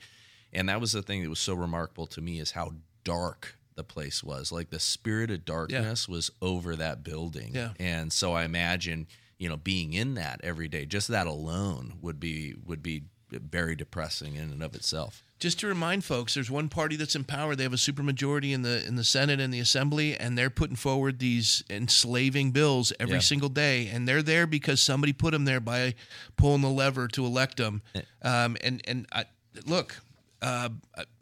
And 0.54 0.70
that 0.70 0.80
was 0.80 0.94
the 0.94 1.02
thing 1.02 1.22
that 1.24 1.30
was 1.30 1.40
so 1.40 1.56
remarkable 1.56 2.08
to 2.08 2.22
me 2.22 2.40
is 2.40 2.52
how 2.52 2.74
dark 3.04 3.58
the 3.76 3.84
place 3.84 4.24
was. 4.24 4.52
Like 4.52 4.70
the 4.70 4.80
spirit 4.80 5.30
of 5.30 5.44
darkness 5.46 6.08
was 6.08 6.32
over 6.42 6.76
that 6.78 7.04
building. 7.04 7.54
Yeah. 7.54 7.74
And 7.80 8.14
so 8.14 8.32
I 8.34 8.46
imagine, 8.46 9.08
you 9.38 9.50
know, 9.50 9.58
being 9.58 9.92
in 9.94 10.14
that 10.16 10.40
every 10.44 10.70
day, 10.70 10.86
just 10.86 11.10
that 11.10 11.28
alone 11.28 11.98
would 12.02 12.20
be 12.22 12.56
would 12.66 12.82
be 12.82 13.04
very 13.30 13.76
depressing 13.76 14.36
in 14.36 14.52
and 14.52 14.64
of 14.64 14.74
itself. 14.74 15.22
Just 15.40 15.60
to 15.62 15.68
remind 15.68 16.04
folks, 16.04 16.34
there's 16.34 16.52
one 16.52 16.68
party 16.68 16.98
that's 16.98 17.16
in 17.16 17.24
power. 17.24 17.56
They 17.56 17.64
have 17.64 17.72
a 17.74 17.78
supermajority 17.78 18.52
in 18.52 18.62
the 18.62 18.86
in 18.86 18.96
the 18.98 19.06
Senate 19.06 19.40
and 19.40 19.54
the 19.54 19.60
Assembly, 19.62 20.18
and 20.18 20.38
they're 20.38 20.50
putting 20.50 20.76
forward 20.76 21.20
these 21.20 21.64
enslaving 21.70 22.52
bills 22.52 22.92
every 23.00 23.16
Yeah. 23.16 23.20
single 23.22 23.48
day. 23.48 23.88
And 23.88 24.06
they're 24.06 24.22
there 24.22 24.46
because 24.46 24.82
somebody 24.82 25.14
put 25.14 25.32
them 25.32 25.46
there 25.46 25.62
by 25.62 25.96
pulling 26.36 26.62
the 26.62 26.70
lever 26.70 27.08
to 27.10 27.26
elect 27.26 27.56
them. 27.58 27.82
Um, 28.22 28.58
and 28.62 28.82
and 28.86 29.06
I, 29.14 29.26
look, 29.66 29.96
uh, 30.42 30.70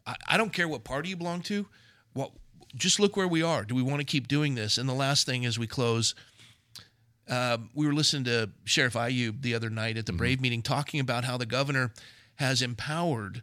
I, 0.08 0.16
I 0.28 0.38
don't 0.38 0.52
care 0.52 0.68
what 0.68 0.84
party 0.84 1.10
you 1.10 1.16
belong 1.18 1.42
to. 1.44 1.68
What 2.14 2.32
just 2.76 3.00
look 3.00 3.16
where 3.16 3.28
we 3.28 3.44
are. 3.44 3.64
Do 3.66 3.76
we 3.76 3.84
want 3.84 4.00
to 4.00 4.04
keep 4.06 4.28
doing 4.28 4.56
this? 4.56 4.80
And 4.80 4.90
the 4.90 4.94
last 4.94 5.28
thing 5.28 5.46
as 5.46 5.60
we 5.60 5.68
close, 5.68 6.16
um, 7.30 7.70
we 7.76 7.86
were 7.86 7.94
listening 7.94 8.24
to 8.26 8.50
Sheriff 8.66 8.94
Ayub 8.94 9.42
the 9.44 9.54
other 9.54 9.70
night 9.70 9.96
at 9.98 10.06
Mm-hmm. 10.06 10.14
the 10.16 10.18
Brave 10.18 10.42
meeting 10.42 10.64
talking 10.64 11.00
about 11.00 11.24
how 11.24 11.38
the 11.38 11.46
governor 11.46 11.94
has 12.36 12.62
empowered 12.64 13.42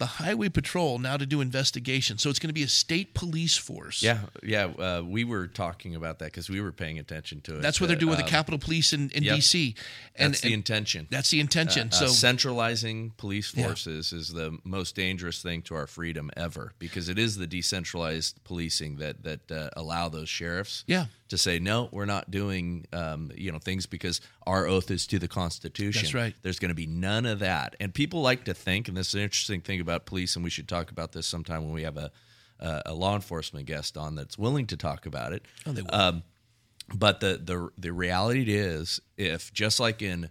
the 0.00 0.06
highway 0.06 0.48
patrol 0.48 0.98
now 0.98 1.16
to 1.18 1.26
do 1.26 1.40
investigations. 1.42 2.22
So 2.22 2.30
it's 2.30 2.38
going 2.38 2.48
to 2.48 2.54
be 2.54 2.62
a 2.64 2.68
state 2.68 3.14
police 3.14 3.56
force. 3.56 4.02
Yeah, 4.02 4.20
yeah. 4.42 4.64
Uh, 4.66 5.02
we 5.06 5.22
were 5.24 5.46
talking 5.46 5.94
about 5.94 6.18
that 6.20 6.24
because 6.32 6.48
we 6.50 6.60
were 6.60 6.72
paying 6.72 6.98
attention 6.98 7.42
to 7.42 7.58
it. 7.58 7.62
That's 7.62 7.80
what 7.80 7.88
they're 7.88 7.96
doing 7.96 8.10
with 8.10 8.18
Uh, 8.20 8.24
the 8.24 8.30
Capitol 8.30 8.58
Police 8.58 8.92
in, 8.94 9.10
in 9.10 9.22
yep. 9.22 9.36
D.C. 9.36 9.74
And, 10.16 10.32
That's 10.32 10.40
the 10.40 10.48
and 10.48 10.54
intention. 10.54 11.06
that's 11.10 11.30
the 11.30 11.38
intention. 11.40 11.88
Uh, 11.88 11.90
so 11.92 12.06
centralizing 12.06 13.12
police 13.18 13.54
Yeah. 13.54 13.66
forces 13.66 14.12
is 14.12 14.32
the 14.32 14.58
most 14.64 14.96
dangerous 14.96 15.42
thing 15.42 15.62
to 15.62 15.74
our 15.74 15.86
freedom 15.86 16.30
ever 16.36 16.72
because 16.78 17.08
it 17.10 17.18
is 17.18 17.36
the 17.36 17.46
decentralized 17.46 18.42
policing 18.44 18.96
that 18.96 19.22
that 19.24 19.52
uh, 19.52 19.68
allow 19.76 20.08
those 20.08 20.28
sheriffs 20.30 20.82
Yeah. 20.86 21.06
To 21.30 21.38
say 21.38 21.58
no, 21.58 21.88
we're 21.90 22.04
not 22.04 22.30
doing 22.30 22.86
um, 22.92 23.30
you 23.34 23.50
know 23.50 23.58
things 23.58 23.86
because 23.86 24.20
our 24.46 24.66
oath 24.66 24.90
is 24.90 25.06
to 25.08 25.18
the 25.18 25.28
Constitution. 25.28 26.02
That's 26.02 26.14
right. 26.14 26.34
There's 26.42 26.58
going 26.58 26.70
to 26.70 26.74
be 26.74 26.86
none 26.86 27.26
of 27.26 27.38
that, 27.38 27.74
and 27.80 27.94
people 27.94 28.20
like 28.20 28.44
to 28.44 28.54
think, 28.54 28.88
and 28.88 28.96
this 28.96 29.08
is 29.08 29.14
an 29.14 29.20
interesting 29.22 29.60
thing 29.60 29.80
about 29.80 30.06
police, 30.06 30.36
and 30.36 30.44
we 30.44 30.50
should 30.50 30.68
talk 30.68 30.90
about 30.90 31.12
this 31.12 31.26
sometime 31.26 31.64
when 31.64 31.72
we 31.72 31.82
have 31.82 31.96
a 31.96 32.10
a, 32.60 32.82
a 32.86 32.94
law 32.94 33.14
enforcement 33.14 33.66
guest 33.66 33.96
on 33.96 34.14
that's 34.14 34.38
willing 34.38 34.66
to 34.66 34.76
talk 34.76 35.06
about 35.06 35.32
it. 35.32 35.44
Oh, 35.66 35.72
they 35.72 35.82
will. 35.82 35.94
Um, 35.94 36.22
but 36.94 37.20
the 37.20 37.40
the 37.42 37.70
the 37.78 37.92
reality 37.92 38.54
is, 38.54 39.00
if 39.16 39.52
just 39.52 39.80
like 39.80 40.02
in 40.02 40.28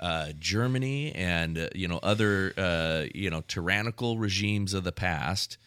uh, 0.00 0.32
Germany 0.38 1.12
and 1.12 1.58
uh, 1.58 1.68
you 1.74 1.88
know 1.88 1.98
other 2.02 2.52
uh, 2.56 3.04
you 3.14 3.30
know 3.30 3.42
tyrannical 3.48 4.18
regimes 4.18 4.74
of 4.74 4.84
the 4.84 4.92
past, 4.92 5.58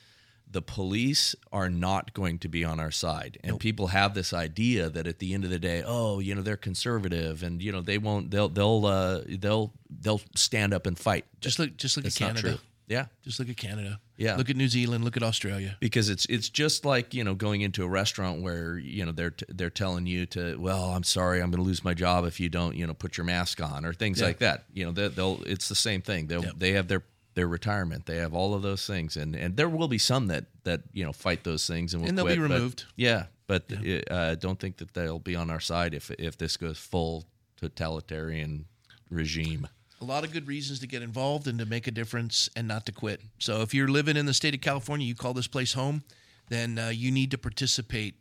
the 0.52 0.62
police 0.62 1.36
are 1.52 1.70
not 1.70 2.14
going 2.14 2.40
to 2.40 2.48
be 2.48 2.64
on 2.66 2.80
our 2.80 2.92
side, 2.92 3.38
and 3.44 3.60
people 3.60 3.88
have 3.88 4.14
this 4.16 4.34
idea 4.34 4.90
that 4.90 5.06
at 5.08 5.20
the 5.20 5.34
end 5.34 5.44
of 5.44 5.50
the 5.50 5.60
day, 5.60 5.84
oh, 5.86 6.20
you 6.20 6.34
know 6.34 6.42
they're 6.42 6.58
conservative, 6.58 7.44
and 7.44 7.62
you 7.62 7.72
know 7.72 7.82
they 7.82 7.98
won't 7.98 8.32
they'll 8.32 8.50
they'll 8.50 8.86
uh, 8.86 9.22
they'll 9.28 9.74
they'll 10.02 10.22
stand 10.36 10.74
up 10.74 10.86
and 10.88 10.98
fight. 10.98 11.26
just 11.42 11.60
look 11.60 11.78
just 11.78 11.98
look 11.98 12.04
That's 12.04 12.20
at 12.22 12.26
Canada. 12.36 12.60
Yeah, 12.88 13.06
Just 13.24 13.38
look 13.38 13.50
at 13.50 13.56
Canada. 13.58 14.00
Yeah. 14.18 14.36
Look 14.36 14.50
at 14.50 14.56
New 14.56 14.68
Zealand. 14.68 15.04
Look 15.06 15.16
at 15.16 15.22
Australia. 15.22 15.78
because 15.80 16.10
it's 16.10 16.26
it's 16.26 16.50
just 16.50 16.86
like 16.86 17.14
you 17.14 17.24
know 17.24 17.36
going 17.36 17.62
into 17.62 17.84
a 17.84 17.88
restaurant 17.88 18.42
where 18.42 18.80
you 18.80 19.06
know 19.06 19.12
they're 19.12 19.36
they're 19.48 19.70
telling 19.70 20.08
you 20.08 20.26
to 20.26 20.56
well 20.60 20.86
I'm 20.86 21.04
sorry 21.04 21.40
I'm 21.40 21.52
going 21.52 21.62
to 21.64 21.68
lose 21.68 21.84
my 21.84 21.94
job 21.94 22.26
if 22.26 22.40
you 22.40 22.50
don't 22.50 22.76
you 22.76 22.88
know 22.88 22.96
put 22.96 23.16
your 23.16 23.26
mask 23.26 23.62
on 23.62 23.86
or 23.86 23.94
things 23.94 24.20
Yeah. 24.20 24.26
like 24.26 24.40
that 24.40 24.64
you 24.74 24.86
know 24.88 24.92
they, 24.92 25.08
they'll 25.10 25.40
it's 25.46 25.70
the 25.70 25.76
same 25.76 26.02
thing 26.02 26.26
they'll 26.26 26.44
Yep. 26.44 26.54
they 26.58 26.72
have 26.72 26.88
their 26.88 27.04
their 27.36 27.48
retirement 27.48 28.06
they 28.06 28.18
have 28.18 28.34
all 28.34 28.54
of 28.54 28.62
those 28.62 28.86
things 28.86 29.16
and 29.16 29.36
and 29.36 29.56
there 29.56 29.70
will 29.70 29.88
be 29.88 29.98
some 29.98 30.28
that 30.28 30.46
that 30.64 30.82
you 30.94 31.04
know 31.06 31.14
fight 31.14 31.44
those 31.44 31.66
things 31.68 31.94
and 31.94 32.02
will 32.02 32.10
And 32.10 32.18
they'll 32.18 32.26
be 32.26 32.36
quit, 32.36 32.50
but- 32.50 32.54
removed. 32.56 32.86
yeah 32.96 33.26
but 33.48 33.64
uh, 34.12 34.36
don't 34.36 34.60
think 34.60 34.78
that 34.78 34.94
they'll 34.94 35.20
be 35.20 35.36
on 35.36 35.50
our 35.50 35.60
side 35.60 35.94
if 35.94 36.12
if 36.12 36.38
this 36.38 36.58
goes 36.58 36.78
full 36.78 37.26
totalitarian 37.58 38.66
regime 39.10 39.68
a 40.02 40.06
lot 40.06 40.24
of 40.24 40.32
good 40.32 40.48
reasons 40.48 40.80
to 40.80 40.88
get 40.88 41.02
involved 41.02 41.48
and 41.48 41.60
to 41.60 41.66
make 41.66 41.86
a 41.88 41.92
difference 41.92 42.50
and 42.56 42.66
not 42.70 42.86
to 42.86 42.92
quit. 42.94 43.20
So 43.38 43.62
if 43.64 43.74
you're 43.74 43.90
living 43.90 44.16
in 44.16 44.26
the 44.28 44.34
state 44.34 44.54
of 44.56 44.62
California, 44.62 45.06
you 45.06 45.14
call 45.14 45.34
this 45.34 45.48
place 45.48 45.74
home, 45.74 46.04
then 46.48 46.80
uh, 46.80 46.88
you 46.88 47.12
need 47.12 47.32
to 47.32 47.38
participate 47.38 48.16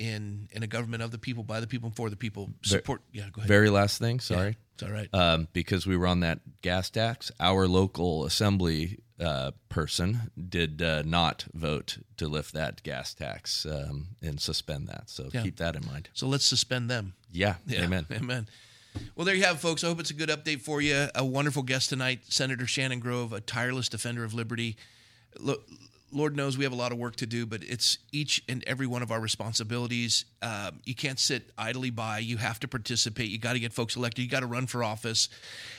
in 0.00 0.48
in 0.52 0.62
a 0.62 0.66
government 0.66 1.02
of 1.02 1.10
the 1.12 1.18
people, 1.18 1.44
by 1.44 1.60
the 1.60 1.66
people, 1.66 1.86
and 1.88 1.94
for 1.96 2.08
the 2.10 2.16
people. 2.16 2.50
Support. 2.62 3.02
Yeah, 3.12 3.28
go 3.32 3.40
ahead. 3.40 3.48
very 3.48 3.68
last 3.70 3.98
thing 3.98 4.18
sorry 4.20 4.56
It's 4.74 4.82
all 4.82 4.90
right. 4.90 5.08
um, 5.14 5.46
because 5.52 5.86
we 5.86 5.96
were 5.96 6.06
on 6.06 6.20
that 6.20 6.40
gas 6.62 6.90
tax. 6.90 7.30
Our 7.38 7.68
local 7.68 8.24
assembly 8.24 8.98
uh, 9.20 9.50
person 9.68 10.30
did 10.48 10.80
uh, 10.80 11.02
not 11.04 11.44
vote 11.52 11.98
to 12.16 12.26
lift 12.26 12.54
that 12.54 12.82
gas 12.82 13.12
tax 13.12 13.66
um, 13.66 14.08
and 14.22 14.40
suspend 14.40 14.88
that. 14.88 15.10
So 15.10 15.28
Yeah. 15.32 15.42
keep 15.42 15.56
that 15.58 15.76
in 15.76 15.84
mind. 15.86 16.08
so 16.14 16.26
let's 16.26 16.46
suspend 16.46 16.88
them. 16.90 17.12
Yeah, 17.30 17.56
Yeah, 17.66 17.82
amen. 17.84 18.06
Amen. 18.10 18.48
Well, 19.14 19.24
there 19.26 19.36
you 19.36 19.44
have 19.44 19.56
it, 19.56 19.60
folks. 19.60 19.84
I 19.84 19.88
hope 19.88 20.00
it's 20.00 20.10
a 20.10 20.14
good 20.14 20.30
update 20.30 20.62
for 20.62 20.80
you. 20.80 21.08
A 21.14 21.24
wonderful 21.24 21.62
guest 21.62 21.90
tonight, 21.90 22.20
Senator 22.28 22.66
Shannon 22.66 22.98
Grove, 22.98 23.32
a 23.32 23.40
tireless 23.40 23.88
defender 23.88 24.24
of 24.24 24.32
liberty. 24.34 24.76
Look, 25.38 25.68
Lord 26.12 26.36
knows 26.36 26.58
we 26.58 26.64
have 26.64 26.72
a 26.72 26.76
lot 26.76 26.92
of 26.92 26.98
work 26.98 27.16
to 27.16 27.26
do, 27.26 27.46
but 27.46 27.62
it's 27.62 27.98
each 28.12 28.42
and 28.48 28.64
every 28.66 28.86
one 28.86 29.02
of 29.02 29.10
our 29.10 29.20
responsibilities. 29.20 30.24
Um, 30.42 30.80
you 30.84 30.94
can't 30.94 31.18
sit 31.18 31.50
idly 31.56 31.90
by. 31.90 32.18
You 32.18 32.36
have 32.36 32.60
to 32.60 32.68
participate. 32.68 33.30
You 33.30 33.38
got 33.38 33.52
to 33.54 33.60
get 33.60 33.72
folks 33.72 33.96
elected. 33.96 34.24
You 34.24 34.30
got 34.30 34.40
to 34.40 34.46
run 34.46 34.66
for 34.66 34.82
office. 34.82 35.28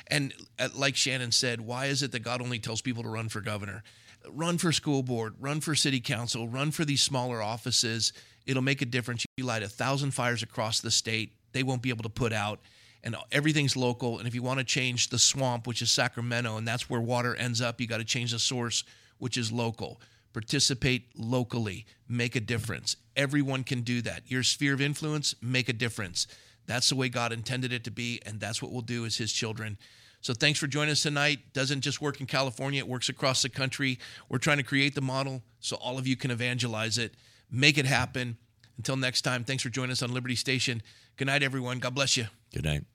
And 0.08 0.34
uh, 0.60 0.70
like 0.76 0.96
Shannon 0.96 1.32
said, 1.32 1.62
why 1.62 1.88
is 1.88 2.04
it 2.04 2.12
that 2.14 2.20
God 2.20 2.42
only 2.42 2.60
tells 2.60 2.82
people 2.82 3.04
to 3.04 3.10
run 3.10 3.30
for 3.30 3.42
governor? 3.42 3.84
Run 4.30 4.58
for 4.58 4.72
school 4.72 5.04
board, 5.04 5.36
run 5.40 5.62
for 5.62 5.76
city 5.76 6.00
council, 6.00 6.48
run 6.48 6.72
for 6.72 6.86
these 6.86 7.02
smaller 7.02 7.42
offices. 7.42 8.14
It'll 8.46 8.62
make 8.62 8.82
a 8.82 8.86
difference. 8.86 9.26
You 9.38 9.46
light 9.46 9.64
a 9.64 9.68
thousand 9.68 10.12
fires 10.12 10.44
across 10.44 10.80
the 10.80 10.92
state, 10.92 11.34
they 11.54 11.64
won't 11.64 11.82
be 11.82 11.90
able 11.90 12.04
to 12.04 12.10
put 12.10 12.32
out 12.32 12.60
and 13.04 13.16
everything's 13.32 13.76
local. 13.76 14.20
And 14.20 14.28
if 14.28 14.36
you 14.36 14.44
want 14.44 14.60
to 14.60 14.64
change 14.64 15.10
the 15.10 15.20
swamp, 15.20 15.68
which 15.68 15.82
is 15.82 15.92
Sacramento, 15.92 16.58
and 16.58 16.68
that's 16.68 16.90
where 16.90 17.02
water 17.02 17.36
ends 17.36 17.62
up, 17.62 17.82
you 17.82 17.88
got 17.88 17.98
to 17.98 18.04
change 18.04 18.32
the 18.32 18.40
source, 18.40 18.84
which 19.18 19.38
is 19.38 19.52
local. 19.52 20.00
Participate 20.34 21.10
locally, 21.18 21.86
make 22.08 22.36
a 22.36 22.40
difference. 22.40 22.96
Everyone 23.16 23.64
can 23.64 23.82
do 23.82 24.02
that. 24.04 24.24
Your 24.28 24.44
sphere 24.44 24.74
of 24.74 24.82
influence, 24.82 25.36
make 25.42 25.68
a 25.68 25.74
difference. 25.74 26.28
That's 26.68 26.90
the 26.90 26.96
way 26.96 27.10
God 27.10 27.34
intended 27.34 27.74
it 27.74 27.84
to 27.84 27.92
be, 27.92 28.22
and 28.26 28.40
that's 28.40 28.62
what 28.62 28.72
we'll 28.72 28.82
do 28.82 29.06
as 29.06 29.18
His 29.18 29.34
children. 29.34 29.78
So 30.22 30.34
thanks 30.34 30.60
for 30.60 30.68
joining 30.68 30.92
us 30.92 31.02
tonight. 31.02 31.40
Doesn't 31.54 31.82
just 31.82 32.00
work 32.00 32.22
in 32.22 32.28
California, 32.28 32.80
it 32.80 32.88
works 32.88 33.10
across 33.10 33.42
the 33.42 33.50
country. 33.50 34.00
We're 34.30 34.38
trying 34.38 34.58
to 34.58 34.64
create 34.64 34.96
the 34.96 35.02
model 35.02 35.42
so 35.60 35.76
all 35.78 35.98
of 35.98 36.08
you 36.08 36.16
can 36.16 36.32
evangelize 36.32 36.98
it, 36.98 37.16
make 37.50 37.78
it 37.78 37.86
happen. 37.86 38.38
Until 38.78 38.96
next 38.96 39.22
time, 39.22 39.44
thanks 39.44 39.64
for 39.64 39.70
joining 39.70 39.92
us 39.92 40.02
on 40.02 40.14
Liberty 40.14 40.36
Station. 40.36 40.82
Good 41.18 41.26
night, 41.26 41.44
everyone. 41.44 41.80
God 41.80 41.94
bless 41.94 42.18
you. 42.18 42.28
Good 42.54 42.64
night. 42.64 42.86